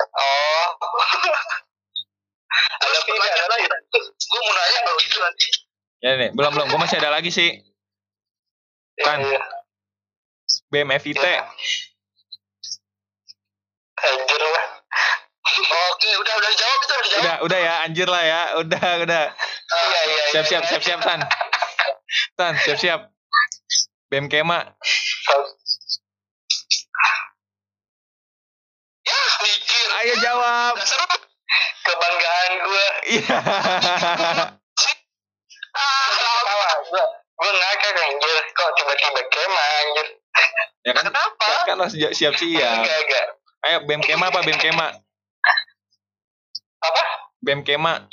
Oh. 0.00 0.66
Ada 2.50 2.98
Tapi 2.98 3.10
lagi 3.14 3.30
ada 3.30 3.46
lagi. 3.46 3.66
Gue 4.02 4.40
mau 4.42 4.52
nanya 4.52 4.80
baru 4.82 4.98
itu 4.98 5.18
nanti. 5.22 5.46
Ya 6.02 6.10
nih, 6.18 6.28
belum 6.34 6.50
belum. 6.50 6.66
Gue 6.66 6.80
masih 6.82 6.98
ada 6.98 7.10
lagi 7.14 7.30
sih. 7.30 7.62
Kan. 8.98 9.22
Iya. 9.22 9.40
BMFIT. 10.74 11.24
Anjir 14.00 14.42
lah. 14.50 14.66
Oke, 15.58 16.10
udah 16.14 16.34
udah 16.38 16.48
dijawab 16.54 16.78
itu 16.78 16.92
udah 16.92 17.02
dijawab. 17.02 17.22
Udah 17.24 17.36
udah 17.46 17.58
ya, 17.58 17.74
anjir 17.86 18.08
lah 18.08 18.22
ya. 18.22 18.42
Udah 18.62 18.88
udah. 19.02 19.24
Iya 19.34 20.00
iya. 20.06 20.22
Siap 20.30 20.44
iya, 20.46 20.50
siap 20.50 20.62
iya. 20.62 20.70
siap 20.70 20.82
siap 20.82 21.00
Tan. 21.02 21.20
Tan 22.38 22.54
siap 22.62 22.78
siap. 22.78 23.00
BM 24.10 24.26
Kema. 24.26 24.74
Ya, 29.06 29.20
mikir. 29.42 29.86
Ayo 30.02 30.14
jawab. 30.22 30.74
Kebanggaan 31.86 32.52
gua. 32.62 32.88
Iya. 33.06 33.38
Ah, 35.70 36.74
gua 37.38 37.50
ngakak 37.50 37.94
anjir. 37.94 38.42
Kok 38.54 38.70
tiba-tiba 38.78 39.22
kema 39.30 39.64
anjir. 39.82 40.06
ya 40.86 40.92
kan 40.96 41.04
Kenapa? 41.06 41.46
kan, 41.46 41.66
kan 41.66 41.76
harus 41.82 41.94
siap 41.94 42.34
siap. 42.38 42.74
Enggak 42.82 42.98
enggak. 43.06 43.26
Ayo 43.60 43.76
BM 43.84 44.02
Kema 44.02 44.32
apa 44.32 44.40
BM 44.40 44.56
Kema? 44.56 44.88
Apa? 46.80 47.02
BM 47.44 47.60
Kema. 47.64 48.08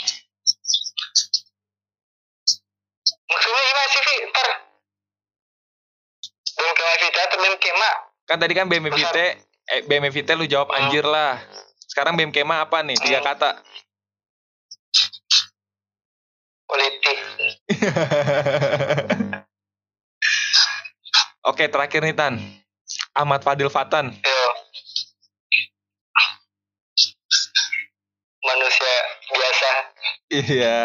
Maksudnya 3.27 3.59
gimana 3.59 3.87
sih, 3.91 4.01
Vi? 4.01 4.15
Ntar. 4.31 4.47
Bem 6.57 6.73
kema 6.73 6.93
Vita 6.97 7.21
atau 7.27 7.37
bem 7.37 7.53
kema? 7.61 7.91
Kan 8.27 8.43
tadi 8.43 8.51
kan 8.57 8.67
BMFIT, 8.67 9.17
eh, 9.71 9.81
BMFIT 9.87 10.35
lu 10.35 10.43
jawab 10.49 10.67
anjir 10.75 11.07
lah. 11.07 11.39
Sekarang 11.87 12.19
BM 12.19 12.35
Kema 12.35 12.59
apa 12.61 12.83
nih? 12.83 12.99
Tiga 12.99 13.23
kata. 13.23 13.63
Politik. 16.67 17.17
Oke, 21.49 21.71
terakhir 21.71 22.03
nih 22.03 22.11
Tan. 22.11 22.35
Ahmad 23.15 23.39
Fadil 23.41 23.71
Fatan. 23.71 24.11
Yo. 24.11 24.36
Iya. 30.27 30.79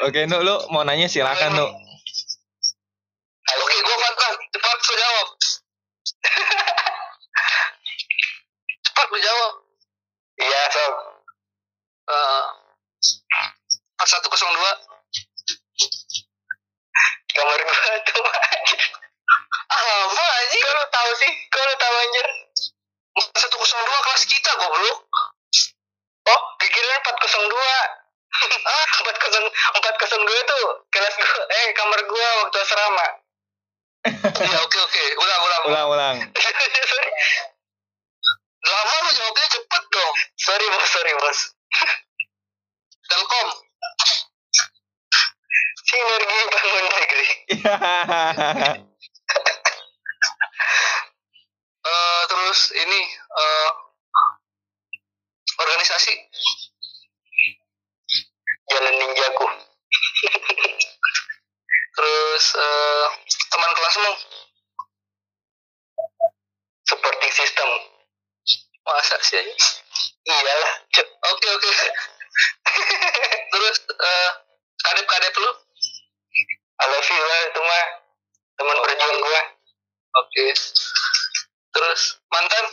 Oke, 0.00 0.24
Nu, 0.28 0.40
lu 0.44 0.56
mau 0.72 0.84
nanya 0.84 1.08
silakan, 1.08 1.56
Nu. 1.56 1.66
Oke, 3.50 3.76
gue 3.80 3.96
Fatan. 3.96 4.34
Cepat 4.52 4.78
lu 4.80 4.94
jawab. 4.96 5.28
Cepat 8.84 9.06
lu 9.08 9.18
jawab. 9.24 9.52
Iya, 10.40 10.60
sob. 10.72 10.92
Eh, 12.10 12.44
4102 14.04 14.99
Kok 20.70 20.78
lu 20.78 20.86
tahu 20.86 21.10
sih? 21.18 21.32
Kok 21.50 21.62
lu 21.66 21.74
tahu 21.74 21.94
anjir? 21.98 22.26
4102 23.10 24.06
kelas 24.06 24.22
kita 24.22 24.50
goblok 24.54 25.00
Oh, 26.30 26.40
pikiran 26.62 27.00
402. 27.02 27.58
ah, 28.70 28.86
40 29.02 29.50
402 29.50 29.50
tuh 30.46 30.64
kelas 30.88 31.14
gua 31.18 31.42
eh 31.50 31.66
kamar 31.74 31.98
gua 32.06 32.26
waktu 32.46 32.56
asrama. 32.62 33.06
iya 34.46 34.58
oke 34.62 34.78
oke 34.80 35.02
ulang 35.18 35.40
ulang 35.42 35.62
Ulang, 35.66 35.86
ulang. 35.90 36.16
sorry. 36.94 37.10
lama 38.62 38.94
lu 39.02 39.10
jawabnya 39.10 39.46
cepet 39.50 39.82
dong 39.90 40.12
sorry 40.38 40.66
bos, 40.70 40.86
sorry 40.86 41.12
bos. 41.18 41.38
telkom 43.10 43.48
Sinergi 45.82 46.38
bangun 46.46 46.84
negeri. 46.86 47.26
Eh, 51.80 52.20
terus 52.50 52.74
ini 52.74 53.00
eh, 53.14 53.70
organisasi 55.54 56.18
Jalan 58.66 58.94
ninjaku. 58.98 59.46
terus 61.94 62.44
eh, 62.58 63.06
teman 63.54 63.70
kelasmu 63.70 64.12
Supporting 66.90 67.30
system. 67.30 67.70
masa 68.82 69.14
sih? 69.22 69.46
Iyalah, 70.26 70.72
oke 71.30 71.46
oke 71.54 71.70
terus 73.54 73.76
eh, 73.94 74.30
kadep 74.82 75.06
kadep 75.06 75.34
lu 75.38 75.50
I 76.82 76.84
love 76.90 77.10
you 77.14 77.22
lah 77.22 77.40
itu 77.46 77.60
mah 77.62 77.84
teman 78.58 78.76
berjuang 78.82 79.18
gua. 79.22 79.42
oke 80.18 80.44
terus 81.70 82.18
mantan 82.30 82.66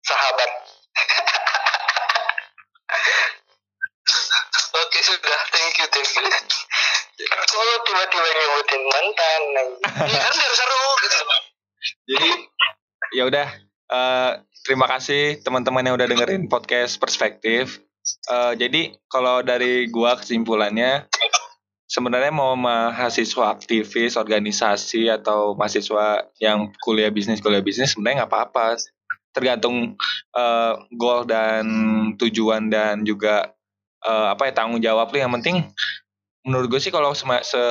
Sahabat. 0.00 0.50
oke 4.74 4.98
sudah 5.06 5.40
thank 5.54 5.74
you 5.78 5.86
thank 5.88 6.10
you 6.18 6.26
lu 7.60 7.74
tiba-tiba 7.84 8.28
nyebutin 8.32 8.82
mantan? 8.88 9.42
ya 10.08 10.18
kan 10.18 10.32
biar 10.34 10.52
seru 10.56 10.84
gitu 11.04 11.16
Jadi 12.10 12.30
ya 13.16 13.22
udah 13.28 13.48
eh, 13.92 14.30
terima 14.66 14.86
kasih 14.88 15.38
teman-teman 15.44 15.84
yang 15.86 15.94
udah 15.96 16.08
dengerin 16.08 16.48
podcast 16.50 16.98
perspektif. 16.98 17.78
Eh, 18.32 18.52
jadi 18.56 18.96
kalau 19.06 19.44
dari 19.44 19.86
gua 19.92 20.16
kesimpulannya 20.18 21.06
sebenarnya 21.90 22.30
mau 22.30 22.54
mahasiswa 22.54 23.50
aktivis 23.50 24.14
organisasi 24.14 25.10
atau 25.10 25.58
mahasiswa 25.58 26.30
yang 26.38 26.70
kuliah 26.78 27.10
bisnis 27.10 27.42
kuliah 27.42 27.60
bisnis 27.60 27.98
sebenarnya 27.98 28.24
nggak 28.24 28.30
apa-apa. 28.30 28.78
Tergantung 29.34 29.98
uh, 30.38 30.74
goal 30.94 31.26
dan 31.26 31.66
tujuan 32.14 32.70
dan 32.70 33.02
juga 33.02 33.50
uh, 34.06 34.30
apa 34.30 34.50
ya 34.50 34.52
tanggung 34.54 34.82
jawab 34.82 35.10
yang 35.14 35.34
penting 35.34 35.66
menurut 36.46 36.72
gue 36.72 36.80
sih 36.80 36.94
kalau 36.94 37.12
se 37.12 37.62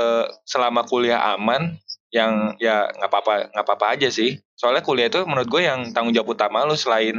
selama 0.45 0.85
kuliah 0.85 1.33
aman 1.33 1.79
yang 2.09 2.57
ya 2.57 2.89
nggak 2.89 3.09
apa-apa 3.09 3.33
nggak 3.55 3.65
apa-apa 3.65 3.85
aja 3.97 4.09
sih. 4.11 4.37
Soalnya 4.59 4.83
kuliah 4.83 5.07
itu 5.07 5.23
menurut 5.23 5.47
gue 5.47 5.61
yang 5.63 5.95
tanggung 5.95 6.11
jawab 6.11 6.35
utama 6.35 6.67
lu. 6.67 6.75
Selain 6.75 7.15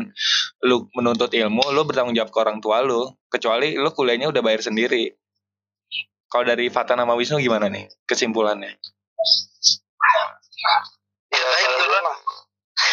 lu 0.61 0.87
menuntut 0.93 1.33
ilmu 1.33 1.73
lu 1.73 1.83
bertanggung 1.89 2.15
jawab 2.15 2.31
ke 2.31 2.39
orang 2.39 2.59
tua 2.61 2.85
lu. 2.85 3.09
Kecuali 3.31 3.79
lu 3.79 3.89
kuliahnya 3.91 4.29
udah 4.29 4.43
bayar 4.45 4.61
sendiri 4.63 5.20
kalau 6.31 6.47
dari 6.47 6.71
Fata 6.71 6.95
nama 6.95 7.19
Wisnu 7.19 7.43
gimana 7.43 7.67
nih 7.67 7.91
kesimpulannya? 8.07 8.71
Ya 11.35 11.49
itu 11.59 11.87
lah. 11.91 12.17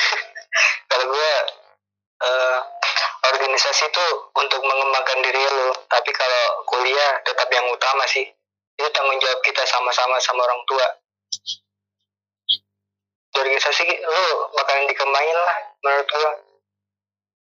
kalau 0.89 1.05
gue 1.13 1.31
uh, 2.25 2.59
organisasi 3.29 3.93
itu 3.93 4.05
untuk 4.33 4.61
mengembangkan 4.65 5.21
diri 5.21 5.37
lo, 5.53 5.69
tapi 5.85 6.09
kalau 6.17 6.65
kuliah 6.65 7.21
tetap 7.21 7.45
yang 7.53 7.69
utama 7.69 8.03
sih. 8.09 8.25
Itu 8.77 8.89
tanggung 8.93 9.17
jawab 9.21 9.41
kita 9.45 9.61
sama-sama 9.69 10.17
sama 10.17 10.41
orang 10.45 10.61
tua. 10.65 10.87
Di 13.33 13.37
organisasi 13.37 13.85
lo 14.01 14.49
bakalan 14.57 14.89
dikembangin 14.89 15.37
lah 15.37 15.57
menurut 15.85 16.09
gue. 16.09 16.31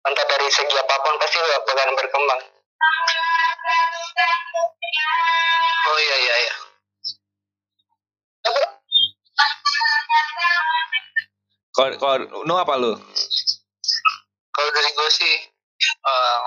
Entah 0.07 0.25
dari 0.27 0.47
segi 0.51 0.75
apa 0.75 0.95
pun 0.99 1.15
pasti 1.15 1.39
lo 1.39 1.47
bakalan 1.63 1.95
berkembang. 1.95 2.41
Oh 5.87 5.97
iya 6.01 6.17
iya 6.17 6.35
iya. 6.43 6.55
Kalau 11.77 11.93
kalau 12.01 12.17
nu 12.49 12.53
apa 12.57 12.73
lu? 12.81 12.97
Kalau 14.49 14.69
dari 14.73 14.89
gue 14.89 15.09
sih 15.13 15.35
uh, 16.01 16.43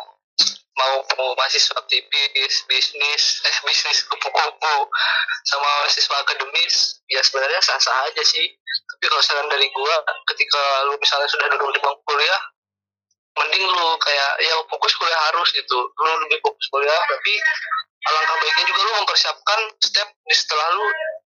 mau 0.75 1.31
mahasiswa 1.39 1.79
aktivis 1.79 2.67
bisnis 2.67 3.23
eh 3.47 3.57
bisnis 3.63 4.03
kupu-kupu 4.11 4.77
sama 5.47 5.69
mahasiswa 5.87 6.17
akademis 6.27 6.99
ya 7.07 7.23
sebenarnya 7.23 7.63
sah-sah 7.63 8.11
aja 8.11 8.23
sih. 8.27 8.51
Tapi 8.91 9.05
kalau 9.07 9.23
saran 9.23 9.47
dari 9.47 9.71
gue 9.71 9.95
ketika 10.35 10.63
lu 10.91 10.99
misalnya 10.99 11.31
sudah 11.31 11.47
duduk 11.55 11.79
di 11.79 11.81
bangku 11.81 12.03
kuliah 12.11 12.43
mending 13.41 13.65
lu 13.65 13.87
kayak 13.99 14.31
ya 14.45 14.55
fokus 14.69 14.93
kuliah 15.01 15.21
harus 15.33 15.49
gitu. 15.57 15.79
Lu 15.97 16.11
lebih 16.29 16.39
fokus 16.45 16.67
kuliah 16.69 17.01
tapi 17.09 17.33
alangkah 18.01 18.37
baiknya 18.41 18.65
juga 18.69 18.81
lu 18.85 18.93
mempersiapkan 19.05 19.61
step 19.81 20.09
di 20.29 20.35
setelah 20.37 20.67
lu 20.77 20.87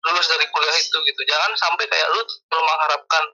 lulus 0.07 0.27
dari 0.31 0.47
kuliah 0.51 0.77
itu 0.79 0.97
gitu. 1.03 1.21
Jangan 1.27 1.53
sampai 1.59 1.85
kayak 1.91 2.09
lu 2.15 2.21
perlu 2.47 2.63
mengharapkan 2.63 3.25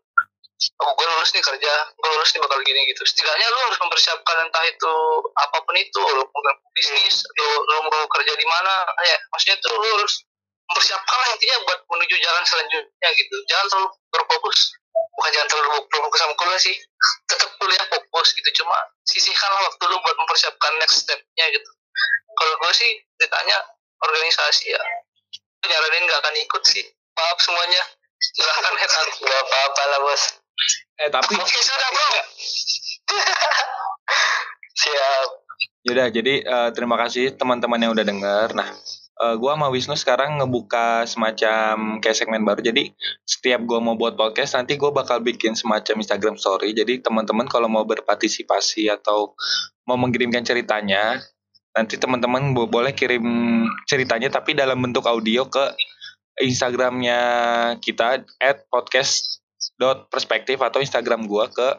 oh 0.62 0.90
gue 0.94 1.06
lulus 1.10 1.30
nih 1.34 1.42
kerja 1.42 1.72
gue 1.90 2.08
lulus 2.16 2.30
nih 2.32 2.40
bakal 2.40 2.58
gini 2.64 2.80
gitu. 2.88 3.02
Setidaknya 3.04 3.46
lu 3.52 3.58
harus 3.68 3.78
mempersiapkan 3.80 4.36
entah 4.48 4.64
itu 4.64 4.94
apa 5.36 5.58
pun 5.64 5.74
itu 5.76 6.00
lu 6.00 6.22
mau 6.24 6.42
bisnis 6.72 7.24
atau 7.24 7.48
lu 7.60 7.80
mau 7.92 8.04
kerja 8.08 8.32
di 8.32 8.46
mana 8.48 8.74
ya 9.04 9.16
maksudnya 9.32 9.56
tuh 9.60 9.76
lu 9.76 9.88
harus 10.00 10.24
mempersiapkan 10.72 11.18
lah 11.20 11.28
intinya 11.36 11.56
buat 11.68 11.80
menuju 11.84 12.16
jalan 12.16 12.44
selanjutnya 12.48 13.08
gitu. 13.12 13.36
Jangan 13.50 13.66
terlalu 13.68 13.88
berfokus 14.08 14.58
bukan 15.12 15.30
jangan 15.32 15.48
terlalu 15.48 15.80
berfokus 15.88 16.20
sama 16.20 16.34
kuliah 16.36 16.60
sih. 16.60 16.76
Tetap 17.28 17.50
kuliah 17.60 17.84
fokus 17.88 18.28
gitu. 18.36 18.50
Cuma 18.62 18.76
sisihkanlah 19.08 19.62
waktu 19.68 19.84
lu 19.88 19.96
buat 20.00 20.16
mempersiapkan 20.16 20.72
next 20.80 21.04
stepnya 21.04 21.46
gitu. 21.52 21.70
Kalau 22.32 22.52
gue 22.58 22.72
sih 22.72 22.90
ditanya 23.20 23.56
organisasi 24.02 24.72
ya 24.72 24.82
nyaranin 25.62 26.04
nggak 26.08 26.20
akan 26.20 26.34
ikut 26.42 26.62
sih. 26.66 26.84
Maaf 27.14 27.38
semuanya. 27.40 27.82
Silahkan 28.22 28.74
head. 28.78 28.90
Nggak 29.20 29.40
apa-apa 29.46 29.82
lah 29.90 29.98
bos. 30.02 30.22
Eh 31.02 31.10
tapi 31.10 31.34
oke 31.36 31.58
sudah 31.60 31.88
bro. 31.90 32.08
Siap. 34.82 35.28
Yaudah, 35.82 36.08
jadi 36.14 36.34
uh, 36.46 36.70
terima 36.70 36.94
kasih 36.94 37.34
teman-teman 37.34 37.78
yang 37.82 37.90
udah 37.90 38.06
denger. 38.06 38.54
Nah, 38.54 38.70
uh, 39.22 39.34
gua 39.38 39.54
sama 39.54 39.70
Wisnu 39.70 39.94
sekarang 39.94 40.42
ngebuka 40.42 41.06
semacam 41.06 42.02
kayak 42.02 42.16
segmen 42.18 42.42
baru. 42.42 42.58
Jadi 42.58 42.90
setiap 43.22 43.62
gua 43.62 43.78
mau 43.78 43.94
buat 43.94 44.18
podcast 44.18 44.58
nanti 44.58 44.74
gua 44.74 44.90
bakal 44.90 45.22
bikin 45.22 45.54
semacam 45.54 46.02
Instagram 46.02 46.34
story. 46.34 46.74
Jadi 46.74 46.98
teman-teman 46.98 47.46
kalau 47.46 47.70
mau 47.70 47.86
berpartisipasi 47.86 48.90
atau 48.90 49.38
mau 49.86 49.94
mengirimkan 49.94 50.42
ceritanya, 50.42 51.22
nanti 51.78 51.94
teman-teman 51.96 52.50
boleh 52.52 52.90
kirim 52.92 53.22
ceritanya 53.86 54.28
tapi 54.28 54.58
dalam 54.58 54.82
bentuk 54.82 55.06
audio 55.06 55.46
ke 55.46 55.70
Instagramnya 56.42 57.20
kita 57.78 58.26
at 58.42 58.66
podcast 58.66 59.38
dot 59.78 60.10
perspektif 60.10 60.58
atau 60.58 60.82
Instagram 60.82 61.30
gua 61.30 61.46
ke 61.46 61.78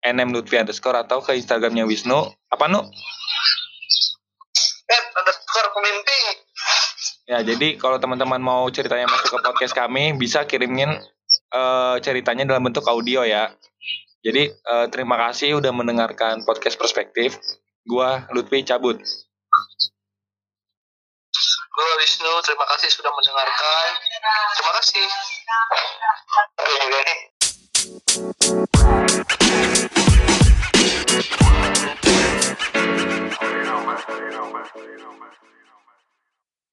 nm 0.00 0.32
lutfi 0.32 0.56
underscore 0.56 0.96
atau 0.96 1.20
ke 1.20 1.36
Instagramnya 1.36 1.84
Wisnu 1.84 2.32
apa 2.52 2.64
nu? 2.68 2.80
At 4.90 5.04
underscore 5.14 5.70
pemimpin. 5.76 6.49
Ya, 7.30 7.46
jadi 7.46 7.78
kalau 7.78 7.94
teman-teman 8.02 8.42
mau 8.42 8.66
ceritanya 8.74 9.06
masuk 9.06 9.38
ke 9.38 9.46
podcast 9.46 9.70
kami, 9.70 10.18
bisa 10.18 10.42
kirimin 10.50 10.90
uh, 11.54 11.94
ceritanya 12.02 12.42
dalam 12.42 12.66
bentuk 12.66 12.82
audio 12.90 13.22
ya. 13.22 13.54
Jadi 14.26 14.50
uh, 14.66 14.90
terima 14.90 15.14
kasih 15.14 15.62
udah 15.62 15.70
mendengarkan 15.70 16.42
podcast 16.42 16.74
perspektif. 16.74 17.38
Gua 17.86 18.26
Lutfi 18.34 18.66
cabut. 18.66 18.98
Gua 21.70 21.90
Wisnu, 22.02 22.34
terima 22.42 22.66
kasih 22.66 22.98
sudah 22.98 23.14
mendengarkan. 23.14 23.88
Terima 24.58 24.72
kasih. 24.82 25.06
Aku 26.58 26.72
juga 26.82 26.98
nih. 26.98 27.18
You 33.38 33.62
know, 33.70 33.86
man. 33.86 34.02
You 34.18 34.34
know, 34.34 34.46
man. 34.50 34.66
You 34.74 34.98
know, 34.98 35.14
man. 35.14 35.29